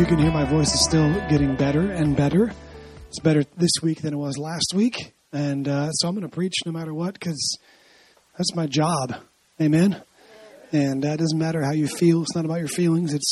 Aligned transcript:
You 0.00 0.06
can 0.06 0.16
hear, 0.16 0.32
my 0.32 0.46
voice 0.46 0.72
is 0.72 0.82
still 0.82 1.12
getting 1.28 1.56
better 1.56 1.92
and 1.92 2.16
better. 2.16 2.50
It's 3.08 3.20
better 3.20 3.44
this 3.58 3.72
week 3.82 4.00
than 4.00 4.14
it 4.14 4.16
was 4.16 4.38
last 4.38 4.72
week. 4.74 5.12
And 5.30 5.68
uh, 5.68 5.90
so 5.90 6.08
I'm 6.08 6.14
going 6.14 6.26
to 6.26 6.34
preach 6.34 6.54
no 6.64 6.72
matter 6.72 6.94
what 6.94 7.12
because 7.12 7.58
that's 8.34 8.54
my 8.54 8.66
job. 8.66 9.14
Amen. 9.60 10.02
And 10.72 11.04
uh, 11.04 11.08
it 11.10 11.18
doesn't 11.18 11.38
matter 11.38 11.62
how 11.62 11.72
you 11.72 11.86
feel. 11.86 12.22
It's 12.22 12.34
not 12.34 12.46
about 12.46 12.60
your 12.60 12.68
feelings. 12.68 13.12
It's 13.12 13.30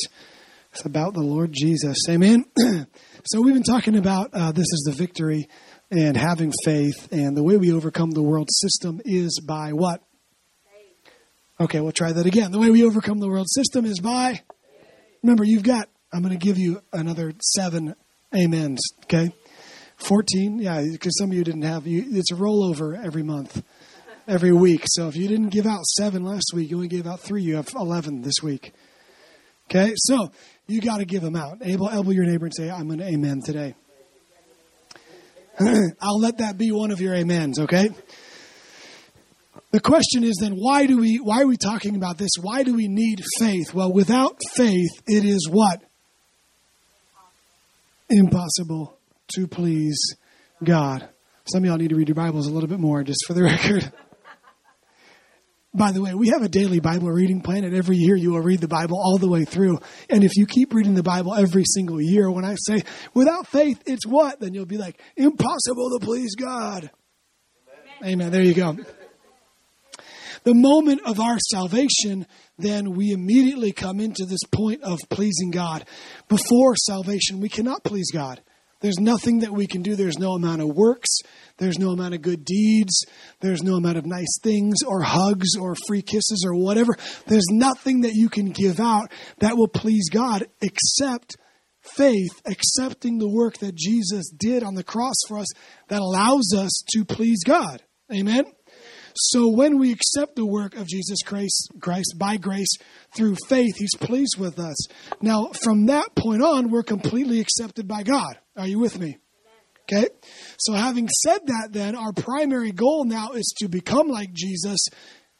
it's 0.72 0.84
about 0.84 1.14
the 1.14 1.22
Lord 1.22 1.54
Jesus. 1.54 1.96
Amen. 2.06 2.44
so 3.24 3.40
we've 3.40 3.54
been 3.54 3.62
talking 3.62 3.96
about 3.96 4.28
uh, 4.34 4.52
this 4.52 4.66
is 4.70 4.82
the 4.84 4.92
victory 4.92 5.48
and 5.90 6.18
having 6.18 6.52
faith. 6.66 7.10
And 7.10 7.34
the 7.34 7.42
way 7.42 7.56
we 7.56 7.72
overcome 7.72 8.10
the 8.10 8.22
world 8.22 8.50
system 8.50 9.00
is 9.06 9.40
by 9.40 9.70
what? 9.72 10.02
Okay, 11.58 11.80
we'll 11.80 11.92
try 11.92 12.12
that 12.12 12.26
again. 12.26 12.52
The 12.52 12.58
way 12.58 12.70
we 12.70 12.84
overcome 12.84 13.20
the 13.20 13.28
world 13.28 13.48
system 13.48 13.86
is 13.86 14.00
by. 14.00 14.42
Remember, 15.22 15.44
you've 15.44 15.62
got. 15.62 15.88
I'm 16.12 16.22
going 16.22 16.36
to 16.36 16.44
give 16.44 16.58
you 16.58 16.80
another 16.92 17.32
seven 17.40 17.94
amens. 18.32 18.80
Okay, 19.04 19.32
fourteen. 19.96 20.58
Yeah, 20.58 20.82
because 20.90 21.18
some 21.18 21.30
of 21.30 21.36
you 21.36 21.44
didn't 21.44 21.62
have. 21.62 21.86
You, 21.86 22.04
it's 22.08 22.32
a 22.32 22.34
rollover 22.34 22.98
every 23.02 23.22
month, 23.22 23.62
every 24.26 24.52
week. 24.52 24.84
So 24.86 25.08
if 25.08 25.16
you 25.16 25.28
didn't 25.28 25.50
give 25.50 25.66
out 25.66 25.84
seven 25.84 26.24
last 26.24 26.52
week, 26.54 26.70
you 26.70 26.76
only 26.76 26.88
gave 26.88 27.06
out 27.06 27.20
three. 27.20 27.42
You 27.42 27.56
have 27.56 27.68
eleven 27.76 28.22
this 28.22 28.42
week. 28.42 28.72
Okay, 29.70 29.92
so 29.96 30.30
you 30.66 30.80
got 30.80 30.98
to 30.98 31.04
give 31.04 31.20
them 31.20 31.36
out. 31.36 31.58
Able, 31.60 31.90
elbow 31.90 32.10
your 32.10 32.24
neighbor 32.24 32.46
and 32.46 32.54
say, 32.54 32.70
"I'm 32.70 32.86
going 32.86 33.00
to 33.00 33.06
amen 33.06 33.42
today." 33.44 33.74
I'll 36.00 36.20
let 36.20 36.38
that 36.38 36.56
be 36.56 36.72
one 36.72 36.90
of 36.90 37.00
your 37.00 37.14
amens. 37.14 37.58
Okay. 37.58 37.90
The 39.72 39.80
question 39.80 40.24
is 40.24 40.38
then 40.40 40.54
why 40.54 40.86
do 40.86 40.96
we 40.96 41.16
why 41.16 41.42
are 41.42 41.46
we 41.46 41.58
talking 41.58 41.96
about 41.96 42.16
this? 42.16 42.30
Why 42.40 42.62
do 42.62 42.74
we 42.74 42.88
need 42.88 43.22
faith? 43.38 43.74
Well, 43.74 43.92
without 43.92 44.38
faith, 44.54 44.88
it 45.06 45.26
is 45.26 45.46
what? 45.50 45.82
Impossible 48.10 48.98
to 49.34 49.46
please 49.46 49.98
God. 50.64 51.08
Some 51.44 51.62
of 51.62 51.68
y'all 51.68 51.76
need 51.76 51.90
to 51.90 51.96
read 51.96 52.08
your 52.08 52.14
Bibles 52.14 52.46
a 52.46 52.50
little 52.50 52.68
bit 52.68 52.78
more, 52.78 53.02
just 53.02 53.24
for 53.26 53.34
the 53.34 53.42
record. 53.44 53.92
By 55.74 55.92
the 55.92 56.00
way, 56.00 56.14
we 56.14 56.28
have 56.28 56.42
a 56.42 56.48
daily 56.48 56.80
Bible 56.80 57.10
reading 57.10 57.42
plan, 57.42 57.64
and 57.64 57.74
every 57.74 57.96
year 57.96 58.16
you 58.16 58.32
will 58.32 58.40
read 58.40 58.60
the 58.60 58.68
Bible 58.68 58.98
all 58.98 59.18
the 59.18 59.28
way 59.28 59.44
through. 59.44 59.78
And 60.08 60.24
if 60.24 60.36
you 60.36 60.46
keep 60.46 60.72
reading 60.72 60.94
the 60.94 61.02
Bible 61.02 61.34
every 61.34 61.64
single 61.66 62.00
year, 62.00 62.30
when 62.30 62.44
I 62.44 62.56
say, 62.66 62.82
without 63.12 63.46
faith, 63.46 63.82
it's 63.84 64.06
what? 64.06 64.40
Then 64.40 64.54
you'll 64.54 64.64
be 64.64 64.78
like, 64.78 64.98
impossible 65.16 65.98
to 65.98 66.04
please 66.04 66.34
God. 66.34 66.90
Amen. 68.00 68.12
Amen. 68.12 68.32
There 68.32 68.42
you 68.42 68.54
go. 68.54 68.78
The 70.44 70.54
moment 70.54 71.02
of 71.04 71.20
our 71.20 71.38
salvation, 71.50 72.26
then 72.58 72.92
we 72.92 73.10
immediately 73.10 73.72
come 73.72 74.00
into 74.00 74.24
this 74.24 74.44
point 74.52 74.82
of 74.82 74.98
pleasing 75.10 75.50
God. 75.50 75.84
Before 76.28 76.74
salvation, 76.76 77.40
we 77.40 77.48
cannot 77.48 77.84
please 77.84 78.10
God. 78.12 78.40
There's 78.80 78.98
nothing 79.00 79.40
that 79.40 79.50
we 79.50 79.66
can 79.66 79.82
do. 79.82 79.96
There's 79.96 80.18
no 80.18 80.32
amount 80.32 80.62
of 80.62 80.68
works. 80.68 81.08
There's 81.56 81.78
no 81.78 81.90
amount 81.90 82.14
of 82.14 82.22
good 82.22 82.44
deeds. 82.44 83.04
There's 83.40 83.62
no 83.62 83.74
amount 83.74 83.98
of 83.98 84.06
nice 84.06 84.38
things 84.42 84.76
or 84.86 85.02
hugs 85.02 85.56
or 85.60 85.74
free 85.86 86.02
kisses 86.02 86.44
or 86.46 86.54
whatever. 86.54 86.96
There's 87.26 87.46
nothing 87.50 88.02
that 88.02 88.14
you 88.14 88.28
can 88.28 88.50
give 88.50 88.78
out 88.78 89.10
that 89.40 89.56
will 89.56 89.68
please 89.68 90.08
God 90.10 90.46
except 90.60 91.36
faith, 91.82 92.40
accepting 92.46 93.18
the 93.18 93.28
work 93.28 93.58
that 93.58 93.74
Jesus 93.74 94.30
did 94.30 94.62
on 94.62 94.74
the 94.74 94.84
cross 94.84 95.16
for 95.26 95.38
us 95.38 95.48
that 95.88 96.00
allows 96.00 96.54
us 96.56 96.82
to 96.92 97.04
please 97.04 97.42
God. 97.44 97.82
Amen? 98.14 98.44
So 99.20 99.48
when 99.48 99.78
we 99.78 99.92
accept 99.92 100.36
the 100.36 100.46
work 100.46 100.76
of 100.76 100.86
Jesus 100.86 101.18
Christ, 101.24 101.72
Christ 101.80 102.14
by 102.16 102.36
grace 102.36 102.72
through 103.16 103.36
faith, 103.48 103.76
He's 103.76 103.94
pleased 103.96 104.36
with 104.38 104.58
us. 104.58 104.76
Now, 105.20 105.50
from 105.62 105.86
that 105.86 106.14
point 106.14 106.42
on, 106.42 106.70
we're 106.70 106.84
completely 106.84 107.40
accepted 107.40 107.88
by 107.88 108.04
God. 108.04 108.38
Are 108.56 108.66
you 108.66 108.78
with 108.78 108.98
me? 108.98 109.18
Okay? 109.90 110.08
So, 110.58 110.74
having 110.74 111.08
said 111.08 111.40
that, 111.46 111.70
then, 111.72 111.96
our 111.96 112.12
primary 112.12 112.72
goal 112.72 113.04
now 113.04 113.32
is 113.32 113.52
to 113.58 113.68
become 113.68 114.08
like 114.08 114.32
Jesus. 114.32 114.78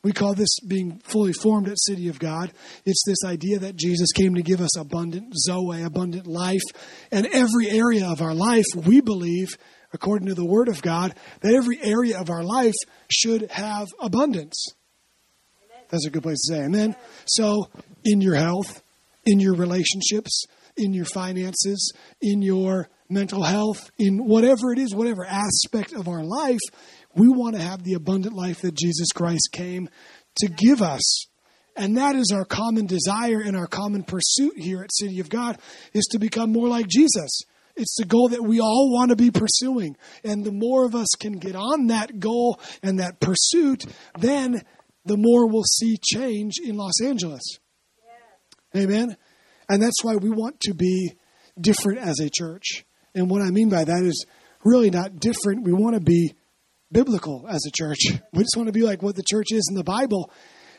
We 0.02 0.12
call 0.12 0.34
this 0.34 0.58
being 0.66 1.00
fully 1.04 1.32
formed 1.32 1.68
at 1.68 1.78
City 1.78 2.08
of 2.08 2.18
God. 2.18 2.52
It's 2.84 3.02
this 3.06 3.24
idea 3.24 3.58
that 3.58 3.76
Jesus 3.76 4.10
came 4.12 4.34
to 4.36 4.42
give 4.42 4.60
us 4.60 4.78
abundant 4.78 5.34
Zoe, 5.36 5.82
abundant 5.82 6.26
life. 6.26 6.62
And 7.12 7.26
every 7.26 7.68
area 7.68 8.06
of 8.06 8.22
our 8.22 8.34
life, 8.34 8.64
we 8.74 9.00
believe, 9.00 9.58
according 9.92 10.28
to 10.28 10.34
the 10.34 10.44
Word 10.44 10.68
of 10.68 10.82
God, 10.82 11.14
that 11.40 11.54
every 11.54 11.80
area 11.82 12.18
of 12.18 12.30
our 12.30 12.42
life 12.42 12.74
should 13.10 13.50
have 13.50 13.88
abundance. 14.00 14.66
That's 15.88 16.06
a 16.06 16.10
good 16.10 16.22
place 16.22 16.46
to 16.46 16.54
say. 16.54 16.64
Amen. 16.64 16.96
So, 17.26 17.70
in 18.04 18.20
your 18.20 18.34
health, 18.34 18.82
in 19.24 19.40
your 19.40 19.54
relationships, 19.54 20.44
in 20.76 20.92
your 20.92 21.06
finances, 21.06 21.92
in 22.20 22.42
your 22.42 22.88
mental 23.08 23.42
health, 23.42 23.90
in 23.98 24.24
whatever 24.24 24.72
it 24.72 24.78
is, 24.78 24.94
whatever 24.94 25.24
aspect 25.24 25.94
of 25.94 26.08
our 26.08 26.22
life, 26.22 26.60
we 27.14 27.28
want 27.28 27.56
to 27.56 27.62
have 27.62 27.82
the 27.82 27.94
abundant 27.94 28.34
life 28.34 28.60
that 28.60 28.74
Jesus 28.74 29.08
Christ 29.14 29.48
came 29.52 29.88
to 30.36 30.48
give 30.48 30.82
us. 30.82 31.26
And 31.74 31.96
that 31.96 32.16
is 32.16 32.32
our 32.34 32.44
common 32.44 32.86
desire 32.86 33.40
and 33.40 33.56
our 33.56 33.66
common 33.66 34.02
pursuit 34.02 34.54
here 34.56 34.82
at 34.82 34.92
City 34.92 35.20
of 35.20 35.28
God 35.28 35.58
is 35.94 36.06
to 36.10 36.18
become 36.18 36.52
more 36.52 36.68
like 36.68 36.86
Jesus. 36.88 37.42
It's 37.78 37.96
the 37.96 38.04
goal 38.04 38.28
that 38.28 38.42
we 38.42 38.60
all 38.60 38.92
want 38.92 39.10
to 39.10 39.16
be 39.16 39.30
pursuing. 39.30 39.96
And 40.24 40.44
the 40.44 40.52
more 40.52 40.84
of 40.84 40.94
us 40.94 41.08
can 41.18 41.32
get 41.32 41.54
on 41.54 41.86
that 41.86 42.18
goal 42.18 42.60
and 42.82 42.98
that 42.98 43.20
pursuit, 43.20 43.84
then 44.18 44.62
the 45.04 45.16
more 45.16 45.46
we'll 45.46 45.62
see 45.64 45.96
change 45.96 46.54
in 46.62 46.76
Los 46.76 47.00
Angeles. 47.02 47.42
Yeah. 48.74 48.82
Amen. 48.82 49.16
And 49.68 49.82
that's 49.82 50.02
why 50.02 50.16
we 50.16 50.30
want 50.30 50.60
to 50.60 50.74
be 50.74 51.12
different 51.60 52.00
as 52.00 52.20
a 52.20 52.30
church. 52.30 52.84
And 53.14 53.30
what 53.30 53.42
I 53.42 53.50
mean 53.50 53.68
by 53.68 53.84
that 53.84 54.02
is 54.02 54.26
really 54.64 54.90
not 54.90 55.20
different. 55.20 55.64
We 55.64 55.72
want 55.72 55.94
to 55.94 56.00
be 56.00 56.34
biblical 56.90 57.46
as 57.48 57.64
a 57.66 57.70
church. 57.70 57.98
We 58.32 58.42
just 58.42 58.56
want 58.56 58.68
to 58.68 58.72
be 58.72 58.82
like 58.82 59.02
what 59.02 59.16
the 59.16 59.24
church 59.28 59.52
is 59.52 59.66
in 59.70 59.76
the 59.76 59.84
Bible. 59.84 60.30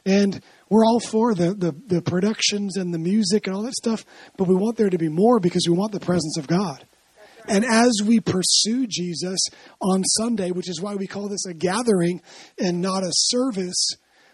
And 0.06 0.42
we're 0.70 0.86
all 0.86 1.00
for 1.00 1.34
the, 1.34 1.54
the, 1.54 1.76
the, 1.88 2.02
productions 2.02 2.78
and 2.78 2.94
the 2.94 3.00
music 3.00 3.48
and 3.48 3.56
all 3.56 3.64
that 3.64 3.74
stuff, 3.74 4.06
but 4.38 4.48
we 4.48 4.56
want 4.56 4.78
there 4.78 4.90
to 4.90 4.98
be 4.98 5.10
more 5.10 5.40
because 5.40 5.66
we 5.68 5.76
want 5.76 5.92
the 5.92 6.00
presence 6.00 6.38
of 6.38 6.48
God. 6.48 6.86
And 7.50 7.66
as 7.66 7.92
we 8.06 8.20
pursue 8.20 8.86
Jesus 8.88 9.40
on 9.82 10.04
Sunday, 10.04 10.52
which 10.52 10.70
is 10.70 10.80
why 10.80 10.94
we 10.94 11.08
call 11.08 11.28
this 11.28 11.48
a 11.48 11.54
gathering 11.54 12.22
and 12.60 12.80
not 12.80 13.02
a 13.02 13.12
service, 13.12 13.90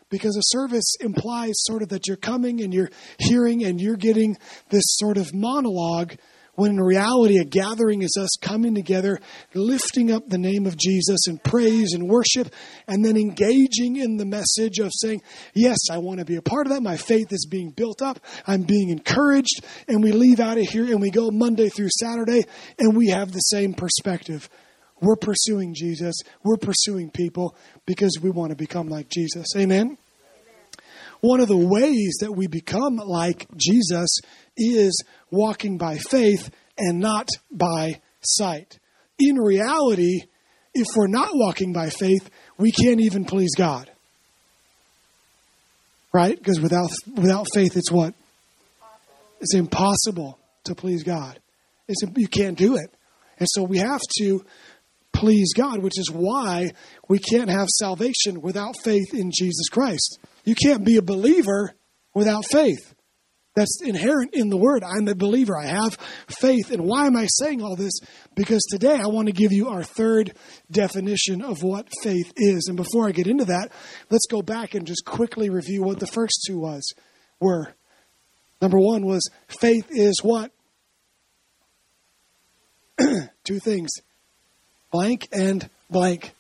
because 0.10 0.36
a 0.36 0.58
service 0.58 0.96
implies 1.00 1.54
sort 1.60 1.82
of 1.82 1.90
that 1.90 2.08
you're 2.08 2.18
coming 2.18 2.62
and 2.62 2.74
you're 2.74 2.90
hearing 3.18 3.64
and 3.64 3.80
you're 3.80 3.96
getting 3.96 4.38
this 4.70 4.84
sort 4.88 5.18
of 5.18 5.34
monologue 5.34 6.16
when 6.56 6.72
in 6.72 6.80
reality, 6.80 7.38
a 7.38 7.46
gathering 7.46 8.02
is 8.02 8.18
us 8.20 8.36
coming 8.42 8.76
together, 8.76 9.20
lifting 9.54 10.12
up 10.12 10.28
the 10.28 10.38
name 10.38 10.66
of 10.66 10.78
Jesus 10.78 11.28
in 11.28 11.38
praise 11.38 11.94
and 11.94 12.08
worship, 12.08 12.54
and 12.88 13.04
then 13.04 13.18
engaging 13.18 13.98
in 13.98 14.18
the 14.18 14.26
message 14.26 14.80
of 14.80 14.92
saying, 14.94 15.22
Yes, 15.54 15.78
I 15.92 15.98
want 15.98 16.20
to 16.20 16.26
be 16.26 16.38
a 16.38 16.42
part 16.42 16.68
of 16.68 16.74
that. 16.74 16.82
My 16.82 16.98
faith 16.98 17.32
is 17.32 17.46
being 17.50 17.72
built 17.72 18.02
up. 18.02 18.20
I'm 18.48 18.64
being 18.64 18.90
encouraged. 18.90 19.64
And 19.88 20.04
we 20.04 20.12
leave 20.12 20.40
out 20.40 20.58
of 20.58 20.66
here 20.66 20.86
and 20.86 21.02
we 21.02 21.12
go 21.12 21.30
Monday 21.32 21.70
through 21.70 21.90
Saturday, 22.00 22.44
and 22.80 22.96
we 22.96 23.10
have 23.10 23.32
the 23.32 23.40
same 23.40 23.74
perspective. 23.74 24.50
We're 25.02 25.18
pursuing 25.18 25.74
Jesus, 25.74 26.16
we're 26.44 26.58
pursuing 26.58 27.12
people 27.12 27.56
because 27.86 28.18
we 28.22 28.30
want 28.30 28.52
to 28.52 28.56
become 28.56 28.88
like 28.88 29.10
Jesus. 29.10 29.48
Amen? 29.58 29.98
One 31.26 31.40
of 31.40 31.48
the 31.48 31.58
ways 31.58 32.18
that 32.22 32.34
we 32.34 32.46
become 32.46 32.98
like 32.98 33.48
Jesus 33.58 34.20
is 34.56 35.04
walking 35.32 35.80
by 35.80 35.98
faith 35.98 36.52
and 36.78 37.00
not 37.00 37.30
by 37.52 38.00
sight. 38.22 38.78
In 39.18 39.38
reality, 39.38 40.20
if 40.76 40.86
we're 40.96 41.08
not 41.08 41.30
walking 41.34 41.74
by 41.74 41.90
faith, 41.90 42.30
we 42.60 42.72
can't 42.72 43.02
even 43.02 43.26
please 43.26 43.56
God. 43.58 43.90
Right? 46.14 46.38
Because 46.38 46.62
without 46.62 46.92
without 47.16 47.48
faith 47.56 47.76
it's 47.76 47.92
what? 47.92 48.14
It's 49.42 49.56
impossible 49.56 50.38
to 50.66 50.76
please 50.76 51.02
God. 51.02 51.40
It's, 51.88 52.04
you 52.16 52.28
can't 52.28 52.56
do 52.56 52.76
it. 52.76 52.94
And 53.40 53.48
so 53.52 53.64
we 53.64 53.80
have 53.80 54.02
to 54.20 54.46
please 55.12 55.54
God, 55.56 55.82
which 55.82 55.98
is 55.98 56.12
why 56.12 56.74
we 57.08 57.18
can't 57.18 57.50
have 57.50 57.68
salvation 57.70 58.42
without 58.42 58.76
faith 58.84 59.12
in 59.12 59.32
Jesus 59.34 59.70
Christ. 59.72 60.20
You 60.46 60.56
can't 60.56 60.86
be 60.86 60.98
a 60.98 61.02
believer 61.02 61.74
without 62.14 62.46
faith. 62.46 62.96
That's 63.56 63.82
inherent 63.82 64.34
in 64.34 64.50
the 64.50 64.58
word. 64.58 64.84
I'm 64.84 65.08
a 65.08 65.16
believer. 65.16 65.58
I 65.58 65.68
have 65.68 65.98
faith. 66.28 66.72
And 66.72 66.84
why 66.84 67.08
am 67.08 67.16
I 67.16 67.26
saying 67.26 67.62
all 67.62 67.78
this? 67.78 67.94
Because 68.36 68.62
today 68.70 69.00
I 69.02 69.08
want 69.08 69.28
to 69.28 69.34
give 69.34 69.54
you 69.54 69.70
our 69.70 69.84
third 69.84 70.34
definition 70.70 71.42
of 71.42 71.64
what 71.64 71.88
faith 72.04 72.34
is. 72.36 72.68
And 72.68 72.76
before 72.76 73.08
I 73.08 73.12
get 73.12 73.28
into 73.28 73.46
that, 73.46 73.72
let's 74.10 74.28
go 74.28 74.42
back 74.42 74.76
and 74.76 74.86
just 74.86 75.06
quickly 75.06 75.50
review 75.50 75.84
what 75.84 76.00
the 76.00 76.08
first 76.08 76.44
two 76.46 76.60
was 76.60 76.94
were. 77.40 77.74
Number 78.62 78.78
one 78.78 79.06
was 79.06 79.30
faith 79.48 79.88
is 79.90 80.20
what? 80.22 80.52
two 83.46 83.60
things. 83.60 83.92
Blank 84.92 85.30
and 85.32 85.70
blank. 85.90 86.34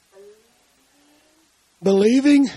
Believing 1.81 2.49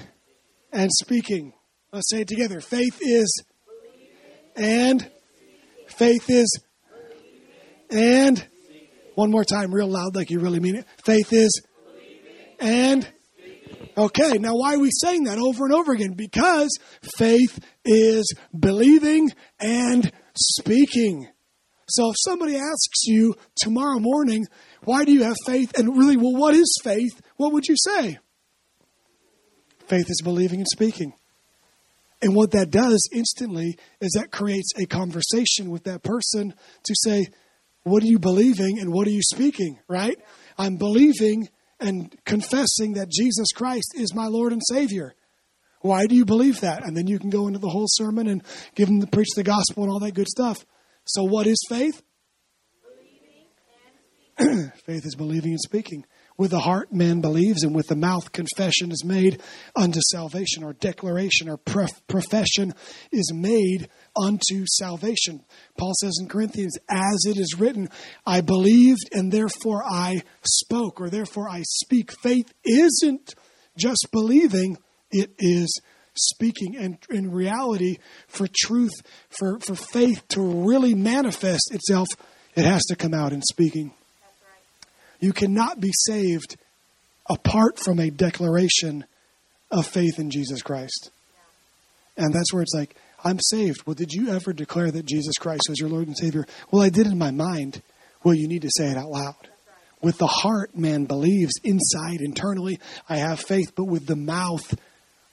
and 0.73 0.91
speaking. 0.93 1.53
Let's 1.93 2.11
say 2.11 2.23
it 2.23 2.29
together. 2.29 2.61
Faith 2.61 2.99
is 3.01 3.43
and 4.57 5.11
faith 5.87 6.29
is 6.29 6.61
and 7.91 8.47
one 9.15 9.31
more 9.31 9.45
time, 9.45 9.75
real 9.75 9.89
loud, 9.89 10.15
like 10.15 10.31
you 10.31 10.39
really 10.39 10.61
mean 10.61 10.77
it. 10.77 10.87
Faith 11.05 11.33
is 11.33 11.63
and 12.61 13.09
okay. 13.97 14.39
Now, 14.39 14.53
why 14.55 14.75
are 14.75 14.79
we 14.79 14.91
saying 14.93 15.25
that 15.25 15.39
over 15.39 15.65
and 15.65 15.75
over 15.75 15.93
again? 15.93 16.13
Because 16.13 16.71
faith 17.17 17.59
is 17.85 18.33
believing 18.59 19.31
and 19.59 20.13
speaking. 20.37 21.27
So 21.89 22.11
if 22.11 22.17
somebody 22.19 22.57
asks 22.57 23.07
you 23.07 23.35
tomorrow 23.57 23.99
morning, 23.99 24.47
why 24.85 25.05
do 25.05 25.13
you 25.13 25.23
have 25.23 25.37
faith? 25.47 25.77
And 25.79 25.97
really, 25.97 26.17
well, 26.17 26.35
what 26.35 26.55
is 26.55 26.79
faith? 26.85 27.21
What 27.37 27.53
would 27.53 27.67
you 27.67 27.77
say? 27.77 28.19
Faith 29.89 30.07
is 30.09 30.21
believing 30.23 30.61
and 30.61 30.69
speaking. 30.69 31.15
And 32.21 32.35
what 32.35 32.51
that 32.51 32.71
does 32.71 33.09
instantly 33.13 33.79
is 34.01 34.13
that 34.13 34.31
creates 34.31 34.71
a 34.77 34.87
conversation 34.87 35.71
with 35.71 35.85
that 35.85 36.03
person 36.03 36.53
to 36.85 36.95
say, 37.05 37.27
what 37.85 38.03
are 38.03 38.07
you 38.07 38.19
believing 38.19 38.79
and 38.81 38.93
what 38.93 39.07
are 39.07 39.13
you 39.13 39.23
speaking, 39.23 39.79
right? 39.89 40.19
I'm 40.59 40.77
believing 40.77 41.49
and 41.81 42.15
confessing 42.25 42.95
that 42.95 43.09
Jesus 43.09 43.49
Christ 43.55 43.95
is 43.95 44.15
my 44.15 44.27
Lord 44.27 44.53
and 44.53 44.61
Savior. 44.69 45.15
Why 45.81 46.07
do 46.07 46.17
you 46.17 46.25
believe 46.25 46.61
that? 46.61 46.85
And 46.85 46.97
then 46.97 47.07
you 47.07 47.19
can 47.19 47.31
go 47.31 47.47
into 47.47 47.61
the 47.61 47.69
whole 47.69 47.87
sermon 47.89 48.27
and 48.27 48.43
give 48.75 48.89
them 48.89 49.01
to 49.01 49.07
preach 49.07 49.29
the 49.37 49.45
gospel 49.45 49.85
and 49.85 49.93
all 49.93 50.01
that 50.01 50.15
good 50.15 50.27
stuff. 50.27 50.59
So, 51.05 51.23
what 51.23 51.47
is 51.47 51.63
faith? 51.69 52.03
faith 54.39 55.07
is 55.07 55.15
believing 55.17 55.53
and 55.53 55.61
speaking. 55.61 56.05
With 56.39 56.53
the 56.53 56.61
heart, 56.61 56.93
man 56.93 57.21
believes, 57.21 57.65
and 57.65 57.75
with 57.75 57.89
the 57.89 57.97
mouth, 57.97 58.31
confession 58.31 58.93
is 58.93 59.05
made 59.05 59.43
unto 59.75 59.99
salvation, 60.13 60.63
or 60.63 60.73
declaration 60.73 61.49
or 61.49 61.57
prof- 61.57 62.07
profession 62.07 62.75
is 63.11 63.33
made 63.35 63.89
unto 64.17 64.65
salvation. 64.69 65.45
Paul 65.77 65.95
says 66.01 66.17
in 66.21 66.29
Corinthians, 66.29 66.79
as 66.89 67.25
it 67.27 67.39
is 67.39 67.57
written, 67.59 67.89
I 68.25 68.41
believed 68.41 69.09
and 69.13 69.33
therefore 69.33 69.83
I 69.85 70.23
spoke, 70.45 71.01
or 71.01 71.11
therefore 71.11 71.49
I 71.49 71.63
speak. 71.65 72.13
Faith 72.23 72.55
isn't 72.65 73.35
just 73.77 74.07
believing, 74.13 74.79
it 75.11 75.33
is 75.41 75.81
speaking. 76.15 76.77
And 76.77 76.99
in 77.11 77.33
reality, 77.33 77.97
for 78.29 78.47
truth, 78.47 78.95
for, 79.29 79.59
for 79.59 79.75
faith 79.75 80.23
to 80.29 80.41
really 80.41 80.95
manifest 80.95 81.75
itself, 81.75 82.07
it 82.55 82.65
has 82.65 82.85
to 82.87 82.97
come 82.97 83.13
out 83.13 83.33
in 83.33 83.43
speaking. 83.43 83.93
You 85.21 85.33
cannot 85.33 85.81
be 85.81 85.91
saved 85.93 86.57
apart 87.29 87.79
from 87.79 87.99
a 87.99 88.11
declaration 88.11 89.05
of 89.71 89.87
faith 89.87 90.19
in 90.19 90.31
Jesus 90.31 90.63
Christ. 90.63 91.11
And 92.17 92.33
that's 92.33 92.53
where 92.53 92.63
it's 92.63 92.75
like, 92.75 92.97
I'm 93.25 93.39
saved. 93.41 93.87
Well, 93.87 93.95
did 93.95 94.13
you 94.13 94.31
ever 94.31 94.53
declare 94.53 94.91
that 94.91 95.07
Jesus 95.07 95.37
Christ 95.39 95.63
was 95.69 95.79
your 95.79 95.89
Lord 95.89 96.07
and 96.07 96.17
Savior? 96.17 96.47
Well, 96.71 96.83
I 96.83 96.89
did 96.89 97.07
in 97.07 97.19
my 97.19 97.31
mind. 97.31 97.83
Well, 98.25 98.35
you 98.35 98.49
need 98.49 98.63
to 98.63 98.71
say 98.77 98.91
it 98.91 98.97
out 98.97 99.11
loud. 99.11 99.49
With 100.01 100.19
the 100.19 100.27
heart, 100.27 100.77
man 100.77 101.05
believes 101.07 101.53
inside, 101.65 102.21
internally, 102.21 102.79
I 103.09 103.17
have 103.17 103.41
faith, 103.41 103.73
but 103.75 103.87
with 103.87 104.07
the 104.07 104.17
mouth, 104.17 104.79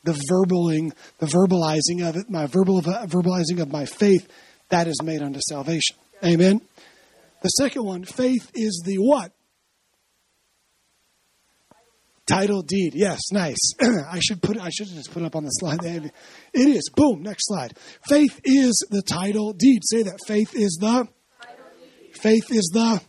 the 0.03 0.13
verbaling, 0.13 0.93
the 1.19 1.27
verbalizing 1.27 2.07
of 2.07 2.15
it, 2.15 2.29
my 2.29 2.47
verbal 2.47 2.81
verbalizing 2.81 3.61
of 3.61 3.71
my 3.71 3.85
faith, 3.85 4.27
that 4.69 4.87
is 4.87 5.01
made 5.03 5.21
unto 5.21 5.39
salvation. 5.47 5.95
Amen. 6.23 6.61
The 7.43 7.49
second 7.49 7.83
one, 7.85 8.05
faith 8.05 8.49
is 8.55 8.81
the 8.83 8.95
what? 8.95 9.31
Title 12.27 12.63
deed. 12.63 12.93
Yes, 12.95 13.19
nice. 13.31 13.73
I 13.81 14.19
should 14.19 14.41
put. 14.41 14.59
I 14.59 14.69
should 14.69 14.87
just 14.87 15.11
put 15.11 15.21
it 15.21 15.25
up 15.27 15.35
on 15.35 15.43
the 15.43 15.49
slide. 15.49 15.83
It 15.83 16.11
is. 16.53 16.89
Boom. 16.95 17.21
Next 17.21 17.45
slide. 17.45 17.77
Faith 18.07 18.41
is 18.43 18.73
the 18.89 19.03
title 19.03 19.53
deed. 19.53 19.81
Say 19.83 20.03
that. 20.03 20.17
Faith 20.25 20.55
is 20.55 20.77
the. 20.81 21.07
Faith 22.13 22.51
is 22.51 22.71
the. 22.73 23.01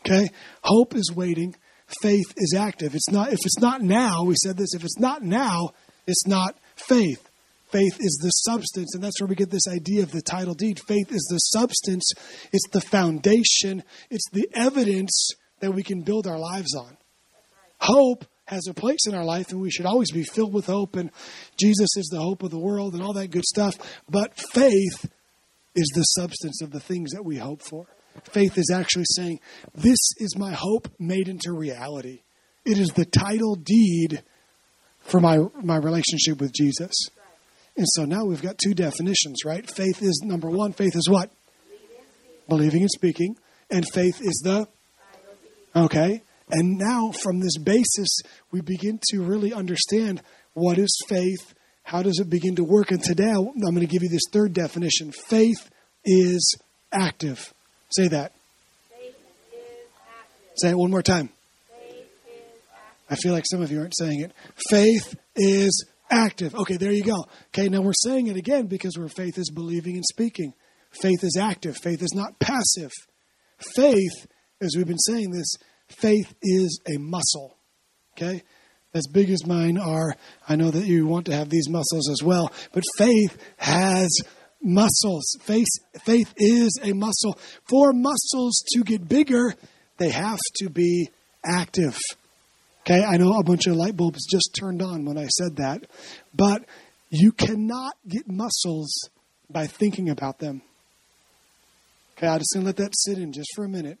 Okay. 0.00 0.30
Hope 0.62 0.94
is 0.94 1.12
waiting. 1.14 1.54
Faith 2.00 2.32
is 2.36 2.54
active. 2.58 2.94
It's 2.94 3.10
not. 3.10 3.28
If 3.28 3.40
it's 3.44 3.58
not 3.58 3.82
now, 3.82 4.24
we 4.24 4.34
said 4.42 4.56
this. 4.56 4.74
If 4.74 4.82
it's 4.82 4.98
not 4.98 5.22
now, 5.22 5.70
it's 6.06 6.26
not 6.26 6.56
faith. 6.74 7.28
Faith 7.70 7.98
is 8.00 8.18
the 8.22 8.30
substance, 8.30 8.94
and 8.94 9.04
that's 9.04 9.20
where 9.20 9.28
we 9.28 9.34
get 9.34 9.50
this 9.50 9.68
idea 9.68 10.02
of 10.02 10.10
the 10.10 10.22
title 10.22 10.54
deed. 10.54 10.80
Faith 10.80 11.12
is 11.12 11.28
the 11.30 11.36
substance. 11.36 12.10
It's 12.50 12.66
the 12.72 12.80
foundation. 12.80 13.84
It's 14.08 14.26
the 14.32 14.48
evidence 14.54 15.32
that 15.60 15.72
we 15.72 15.82
can 15.82 16.00
build 16.00 16.26
our 16.26 16.38
lives 16.38 16.74
on 16.74 16.96
hope 17.80 18.24
has 18.46 18.66
a 18.66 18.74
place 18.74 19.06
in 19.06 19.14
our 19.14 19.24
life 19.24 19.50
and 19.50 19.60
we 19.60 19.70
should 19.70 19.86
always 19.86 20.10
be 20.10 20.22
filled 20.22 20.54
with 20.54 20.66
hope 20.66 20.96
and 20.96 21.10
Jesus 21.58 21.96
is 21.96 22.08
the 22.10 22.20
hope 22.20 22.42
of 22.42 22.50
the 22.50 22.58
world 22.58 22.94
and 22.94 23.02
all 23.02 23.12
that 23.12 23.28
good 23.28 23.44
stuff. 23.44 23.74
But 24.08 24.38
faith 24.52 25.10
is 25.74 25.88
the 25.94 26.02
substance 26.02 26.62
of 26.62 26.70
the 26.70 26.80
things 26.80 27.10
that 27.12 27.24
we 27.24 27.36
hope 27.36 27.62
for. 27.62 27.86
Faith 28.24 28.58
is 28.58 28.70
actually 28.74 29.04
saying, 29.10 29.40
This 29.74 29.98
is 30.16 30.36
my 30.36 30.52
hope 30.52 30.88
made 30.98 31.28
into 31.28 31.52
reality. 31.52 32.22
It 32.64 32.78
is 32.78 32.88
the 32.88 33.04
title 33.04 33.54
deed 33.54 34.22
for 35.00 35.20
my, 35.20 35.38
my 35.62 35.76
relationship 35.76 36.40
with 36.40 36.52
Jesus. 36.52 36.92
And 37.76 37.86
so 37.90 38.04
now 38.04 38.24
we've 38.24 38.42
got 38.42 38.58
two 38.58 38.74
definitions, 38.74 39.44
right? 39.44 39.68
Faith 39.70 40.02
is 40.02 40.20
number 40.24 40.50
one, 40.50 40.72
faith 40.72 40.96
is 40.96 41.08
what? 41.08 41.30
Believing 42.48 42.80
and 42.80 42.90
speaking. 42.90 43.36
And 43.70 43.86
faith 43.92 44.20
is 44.20 44.40
the. 44.44 44.66
Okay. 45.76 46.22
And 46.50 46.78
now, 46.78 47.12
from 47.12 47.40
this 47.40 47.58
basis, 47.58 48.20
we 48.50 48.60
begin 48.60 48.98
to 49.10 49.20
really 49.20 49.52
understand 49.52 50.22
what 50.54 50.78
is 50.78 50.96
faith, 51.08 51.54
how 51.82 52.02
does 52.02 52.18
it 52.18 52.30
begin 52.30 52.56
to 52.56 52.64
work. 52.64 52.90
And 52.90 53.02
today, 53.02 53.30
I'm 53.30 53.52
going 53.60 53.80
to 53.80 53.86
give 53.86 54.02
you 54.02 54.08
this 54.08 54.22
third 54.32 54.52
definition 54.52 55.12
faith 55.12 55.70
is 56.04 56.56
active. 56.92 57.52
Say 57.90 58.08
that. 58.08 58.32
Say 60.56 60.70
it 60.70 60.78
one 60.78 60.90
more 60.90 61.02
time. 61.02 61.30
I 63.10 63.14
feel 63.16 63.32
like 63.32 63.44
some 63.50 63.62
of 63.62 63.70
you 63.70 63.80
aren't 63.80 63.96
saying 63.96 64.20
it. 64.20 64.32
Faith 64.68 65.16
is 65.36 65.86
active. 66.10 66.54
Okay, 66.54 66.76
there 66.76 66.92
you 66.92 67.04
go. 67.04 67.24
Okay, 67.48 67.68
now 67.68 67.80
we're 67.80 67.92
saying 67.92 68.26
it 68.26 68.36
again 68.36 68.66
because 68.66 68.98
where 68.98 69.08
faith 69.08 69.38
is 69.38 69.50
believing 69.50 69.94
and 69.94 70.04
speaking. 70.04 70.52
Faith 70.90 71.22
is 71.22 71.38
active. 71.40 71.76
Faith 71.76 72.02
is 72.02 72.12
not 72.14 72.38
passive. 72.38 72.90
Faith, 73.58 74.26
as 74.60 74.74
we've 74.76 74.86
been 74.86 74.98
saying 74.98 75.30
this, 75.30 75.56
faith 75.88 76.34
is 76.42 76.80
a 76.86 76.98
muscle. 76.98 77.56
Okay? 78.16 78.42
As 78.94 79.06
big 79.06 79.30
as 79.30 79.46
mine 79.46 79.78
are, 79.78 80.16
I 80.48 80.56
know 80.56 80.70
that 80.70 80.86
you 80.86 81.06
want 81.06 81.26
to 81.26 81.34
have 81.34 81.50
these 81.50 81.68
muscles 81.68 82.08
as 82.10 82.22
well, 82.22 82.52
but 82.72 82.84
faith 82.96 83.36
has 83.58 84.08
muscles. 84.62 85.36
Faith, 85.42 85.68
faith 86.04 86.32
is 86.36 86.70
a 86.82 86.92
muscle. 86.92 87.38
For 87.68 87.92
muscles 87.92 88.64
to 88.72 88.82
get 88.82 89.08
bigger, 89.08 89.54
they 89.98 90.10
have 90.10 90.40
to 90.56 90.70
be 90.70 91.10
active. 91.44 91.98
Okay, 92.80 93.04
I 93.04 93.18
know 93.18 93.38
a 93.38 93.44
bunch 93.44 93.66
of 93.66 93.76
light 93.76 93.96
bulbs 93.96 94.26
just 94.30 94.56
turned 94.58 94.80
on 94.80 95.04
when 95.04 95.18
I 95.18 95.26
said 95.26 95.56
that, 95.56 95.84
but 96.34 96.64
you 97.10 97.32
cannot 97.32 97.94
get 98.08 98.26
muscles 98.26 98.90
by 99.50 99.66
thinking 99.66 100.08
about 100.08 100.38
them. 100.38 100.62
Okay, 102.16 102.26
I'm 102.26 102.38
just 102.38 102.50
to 102.54 102.60
let 102.60 102.76
that 102.76 102.92
sit 102.94 103.18
in 103.18 103.32
just 103.32 103.50
for 103.54 103.64
a 103.64 103.68
minute. 103.68 103.98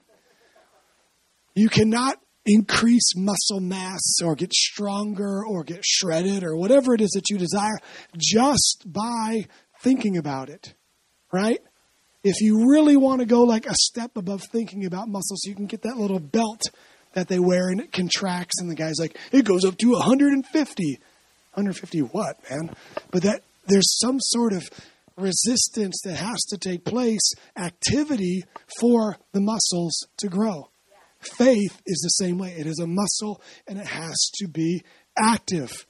You 1.54 1.68
cannot 1.68 2.18
increase 2.46 3.14
muscle 3.16 3.60
mass 3.60 4.00
or 4.24 4.34
get 4.34 4.52
stronger 4.52 5.44
or 5.46 5.64
get 5.64 5.84
shredded 5.84 6.42
or 6.42 6.56
whatever 6.56 6.94
it 6.94 7.00
is 7.00 7.10
that 7.10 7.28
you 7.28 7.36
desire 7.36 7.78
just 8.16 8.84
by 8.86 9.46
thinking 9.82 10.16
about 10.16 10.48
it, 10.48 10.74
right? 11.32 11.60
If 12.24 12.40
you 12.40 12.70
really 12.70 12.96
want 12.96 13.20
to 13.20 13.26
go 13.26 13.42
like 13.42 13.66
a 13.66 13.74
step 13.74 14.16
above 14.16 14.42
thinking 14.50 14.84
about 14.86 15.08
muscles, 15.08 15.44
you 15.44 15.54
can 15.54 15.66
get 15.66 15.82
that 15.82 15.98
little 15.98 16.18
belt 16.18 16.62
that 17.12 17.28
they 17.28 17.38
wear 17.38 17.68
and 17.68 17.80
it 17.80 17.92
contracts, 17.92 18.60
and 18.60 18.70
the 18.70 18.74
guy's 18.74 18.98
like, 18.98 19.16
it 19.32 19.44
goes 19.44 19.64
up 19.64 19.76
to 19.78 19.90
150. 19.90 20.98
150 21.54 21.98
what, 22.00 22.38
man? 22.50 22.74
But 23.10 23.22
that 23.22 23.42
there's 23.66 23.98
some 23.98 24.18
sort 24.20 24.52
of 24.52 24.68
resistance 25.16 26.00
that 26.04 26.16
has 26.16 26.38
to 26.48 26.58
take 26.58 26.84
place, 26.84 27.32
activity 27.56 28.44
for 28.80 29.18
the 29.32 29.40
muscles 29.40 30.06
to 30.18 30.28
grow. 30.28 30.70
Faith 31.20 31.80
is 31.86 32.00
the 32.00 32.24
same 32.24 32.38
way. 32.38 32.54
It 32.56 32.66
is 32.66 32.78
a 32.78 32.86
muscle 32.86 33.40
and 33.66 33.78
it 33.78 33.86
has 33.86 34.16
to 34.36 34.48
be 34.48 34.82
active. 35.18 35.86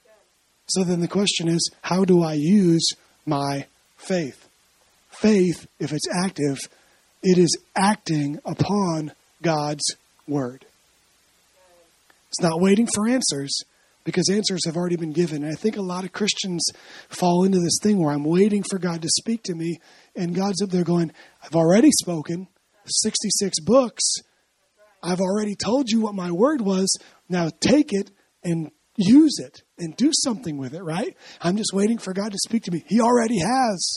So 0.68 0.84
then 0.84 1.00
the 1.00 1.08
question 1.08 1.48
is 1.48 1.70
how 1.82 2.04
do 2.04 2.22
I 2.22 2.34
use 2.34 2.86
my 3.26 3.66
faith? 3.96 4.48
Faith, 5.10 5.66
if 5.78 5.92
it's 5.92 6.08
active, 6.24 6.58
it 7.22 7.38
is 7.38 7.56
acting 7.76 8.38
upon 8.44 9.12
God's 9.42 9.84
word. 10.26 10.64
It's 12.28 12.40
not 12.40 12.60
waiting 12.60 12.86
for 12.86 13.08
answers 13.08 13.62
because 14.04 14.30
answers 14.30 14.64
have 14.64 14.76
already 14.76 14.96
been 14.96 15.12
given. 15.12 15.42
And 15.42 15.52
I 15.52 15.56
think 15.56 15.76
a 15.76 15.82
lot 15.82 16.04
of 16.04 16.12
Christians 16.12 16.66
fall 17.08 17.44
into 17.44 17.58
this 17.58 17.78
thing 17.82 17.98
where 17.98 18.12
I'm 18.12 18.24
waiting 18.24 18.62
for 18.62 18.78
God 18.78 19.02
to 19.02 19.08
speak 19.18 19.42
to 19.44 19.54
me, 19.54 19.80
and 20.16 20.34
God's 20.34 20.62
up 20.62 20.70
there 20.70 20.84
going, 20.84 21.12
I've 21.42 21.56
already 21.56 21.90
spoken 22.00 22.46
66 22.86 23.60
books. 23.60 24.02
I've 25.02 25.20
already 25.20 25.54
told 25.54 25.88
you 25.90 26.00
what 26.00 26.14
my 26.14 26.30
word 26.30 26.60
was. 26.60 26.96
Now 27.28 27.50
take 27.60 27.92
it 27.92 28.10
and 28.42 28.70
use 28.96 29.38
it 29.38 29.62
and 29.78 29.96
do 29.96 30.10
something 30.12 30.58
with 30.58 30.74
it, 30.74 30.82
right? 30.82 31.16
I'm 31.40 31.56
just 31.56 31.72
waiting 31.72 31.98
for 31.98 32.12
God 32.12 32.32
to 32.32 32.38
speak 32.38 32.64
to 32.64 32.72
me. 32.72 32.84
He 32.86 33.00
already 33.00 33.38
has. 33.38 33.94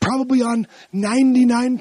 Probably 0.00 0.42
on 0.42 0.66
99% 0.94 1.80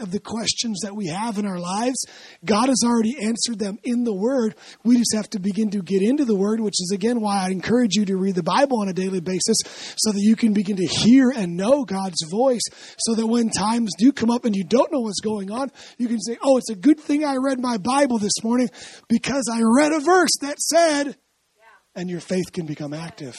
of 0.00 0.10
the 0.10 0.20
questions 0.20 0.80
that 0.82 0.94
we 0.94 1.06
have 1.06 1.38
in 1.38 1.46
our 1.46 1.58
lives. 1.58 2.04
God 2.44 2.68
has 2.68 2.82
already 2.84 3.16
answered 3.22 3.58
them 3.58 3.78
in 3.84 4.04
the 4.04 4.14
Word. 4.14 4.56
We 4.84 4.96
just 4.96 5.14
have 5.14 5.30
to 5.30 5.40
begin 5.40 5.70
to 5.70 5.82
get 5.82 6.02
into 6.02 6.24
the 6.24 6.36
Word, 6.36 6.60
which 6.60 6.80
is 6.80 6.90
again 6.92 7.20
why 7.20 7.46
I 7.46 7.50
encourage 7.50 7.94
you 7.94 8.04
to 8.06 8.16
read 8.16 8.34
the 8.34 8.42
Bible 8.42 8.80
on 8.80 8.88
a 8.88 8.92
daily 8.92 9.20
basis 9.20 9.56
so 9.96 10.12
that 10.12 10.20
you 10.20 10.36
can 10.36 10.52
begin 10.52 10.76
to 10.76 10.86
hear 10.86 11.30
and 11.30 11.56
know 11.56 11.84
God's 11.84 12.22
voice 12.30 12.62
so 12.98 13.14
that 13.14 13.26
when 13.26 13.50
times 13.50 13.90
do 13.98 14.12
come 14.12 14.30
up 14.30 14.44
and 14.44 14.54
you 14.54 14.64
don't 14.64 14.92
know 14.92 15.00
what's 15.00 15.20
going 15.20 15.50
on, 15.50 15.70
you 15.98 16.08
can 16.08 16.20
say, 16.20 16.36
Oh, 16.42 16.58
it's 16.58 16.70
a 16.70 16.76
good 16.76 17.00
thing 17.00 17.24
I 17.24 17.36
read 17.36 17.60
my 17.60 17.78
Bible 17.78 18.18
this 18.18 18.42
morning 18.42 18.68
because 19.08 19.48
I 19.52 19.60
read 19.62 19.92
a 19.92 20.00
verse 20.00 20.30
that 20.40 20.58
said, 20.58 21.16
and 21.94 22.08
your 22.08 22.20
faith 22.20 22.52
can 22.52 22.66
become 22.66 22.94
active. 22.94 23.36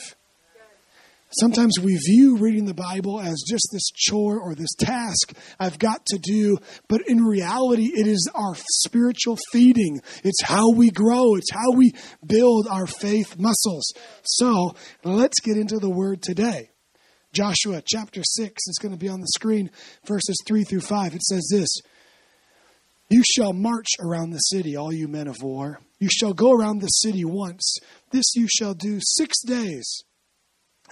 Sometimes 1.40 1.78
we 1.80 1.96
view 1.96 2.36
reading 2.36 2.66
the 2.66 2.74
Bible 2.74 3.18
as 3.18 3.42
just 3.48 3.68
this 3.72 3.90
chore 3.94 4.38
or 4.38 4.54
this 4.54 4.74
task 4.78 5.32
I've 5.58 5.78
got 5.78 6.04
to 6.06 6.18
do, 6.18 6.58
but 6.88 7.00
in 7.06 7.22
reality, 7.22 7.90
it 7.94 8.06
is 8.06 8.30
our 8.34 8.54
spiritual 8.54 9.38
feeding. 9.50 10.02
It's 10.24 10.42
how 10.42 10.72
we 10.72 10.90
grow, 10.90 11.36
it's 11.36 11.50
how 11.50 11.72
we 11.74 11.92
build 12.26 12.66
our 12.68 12.86
faith 12.86 13.38
muscles. 13.38 13.94
So 14.24 14.74
let's 15.04 15.40
get 15.40 15.56
into 15.56 15.78
the 15.78 15.90
word 15.90 16.22
today. 16.22 16.68
Joshua 17.32 17.82
chapter 17.82 18.20
6 18.22 18.52
is 18.68 18.78
going 18.82 18.92
to 18.92 18.98
be 18.98 19.08
on 19.08 19.20
the 19.20 19.28
screen, 19.28 19.70
verses 20.06 20.36
3 20.46 20.64
through 20.64 20.80
5. 20.80 21.14
It 21.14 21.22
says 21.22 21.48
this 21.50 21.70
You 23.08 23.22
shall 23.24 23.54
march 23.54 23.88
around 24.00 24.30
the 24.30 24.38
city, 24.38 24.76
all 24.76 24.92
you 24.92 25.08
men 25.08 25.28
of 25.28 25.42
war. 25.42 25.80
You 25.98 26.10
shall 26.10 26.34
go 26.34 26.52
around 26.52 26.80
the 26.80 26.88
city 26.88 27.24
once. 27.24 27.78
This 28.10 28.34
you 28.34 28.48
shall 28.48 28.74
do 28.74 28.98
six 29.00 29.40
days. 29.40 30.02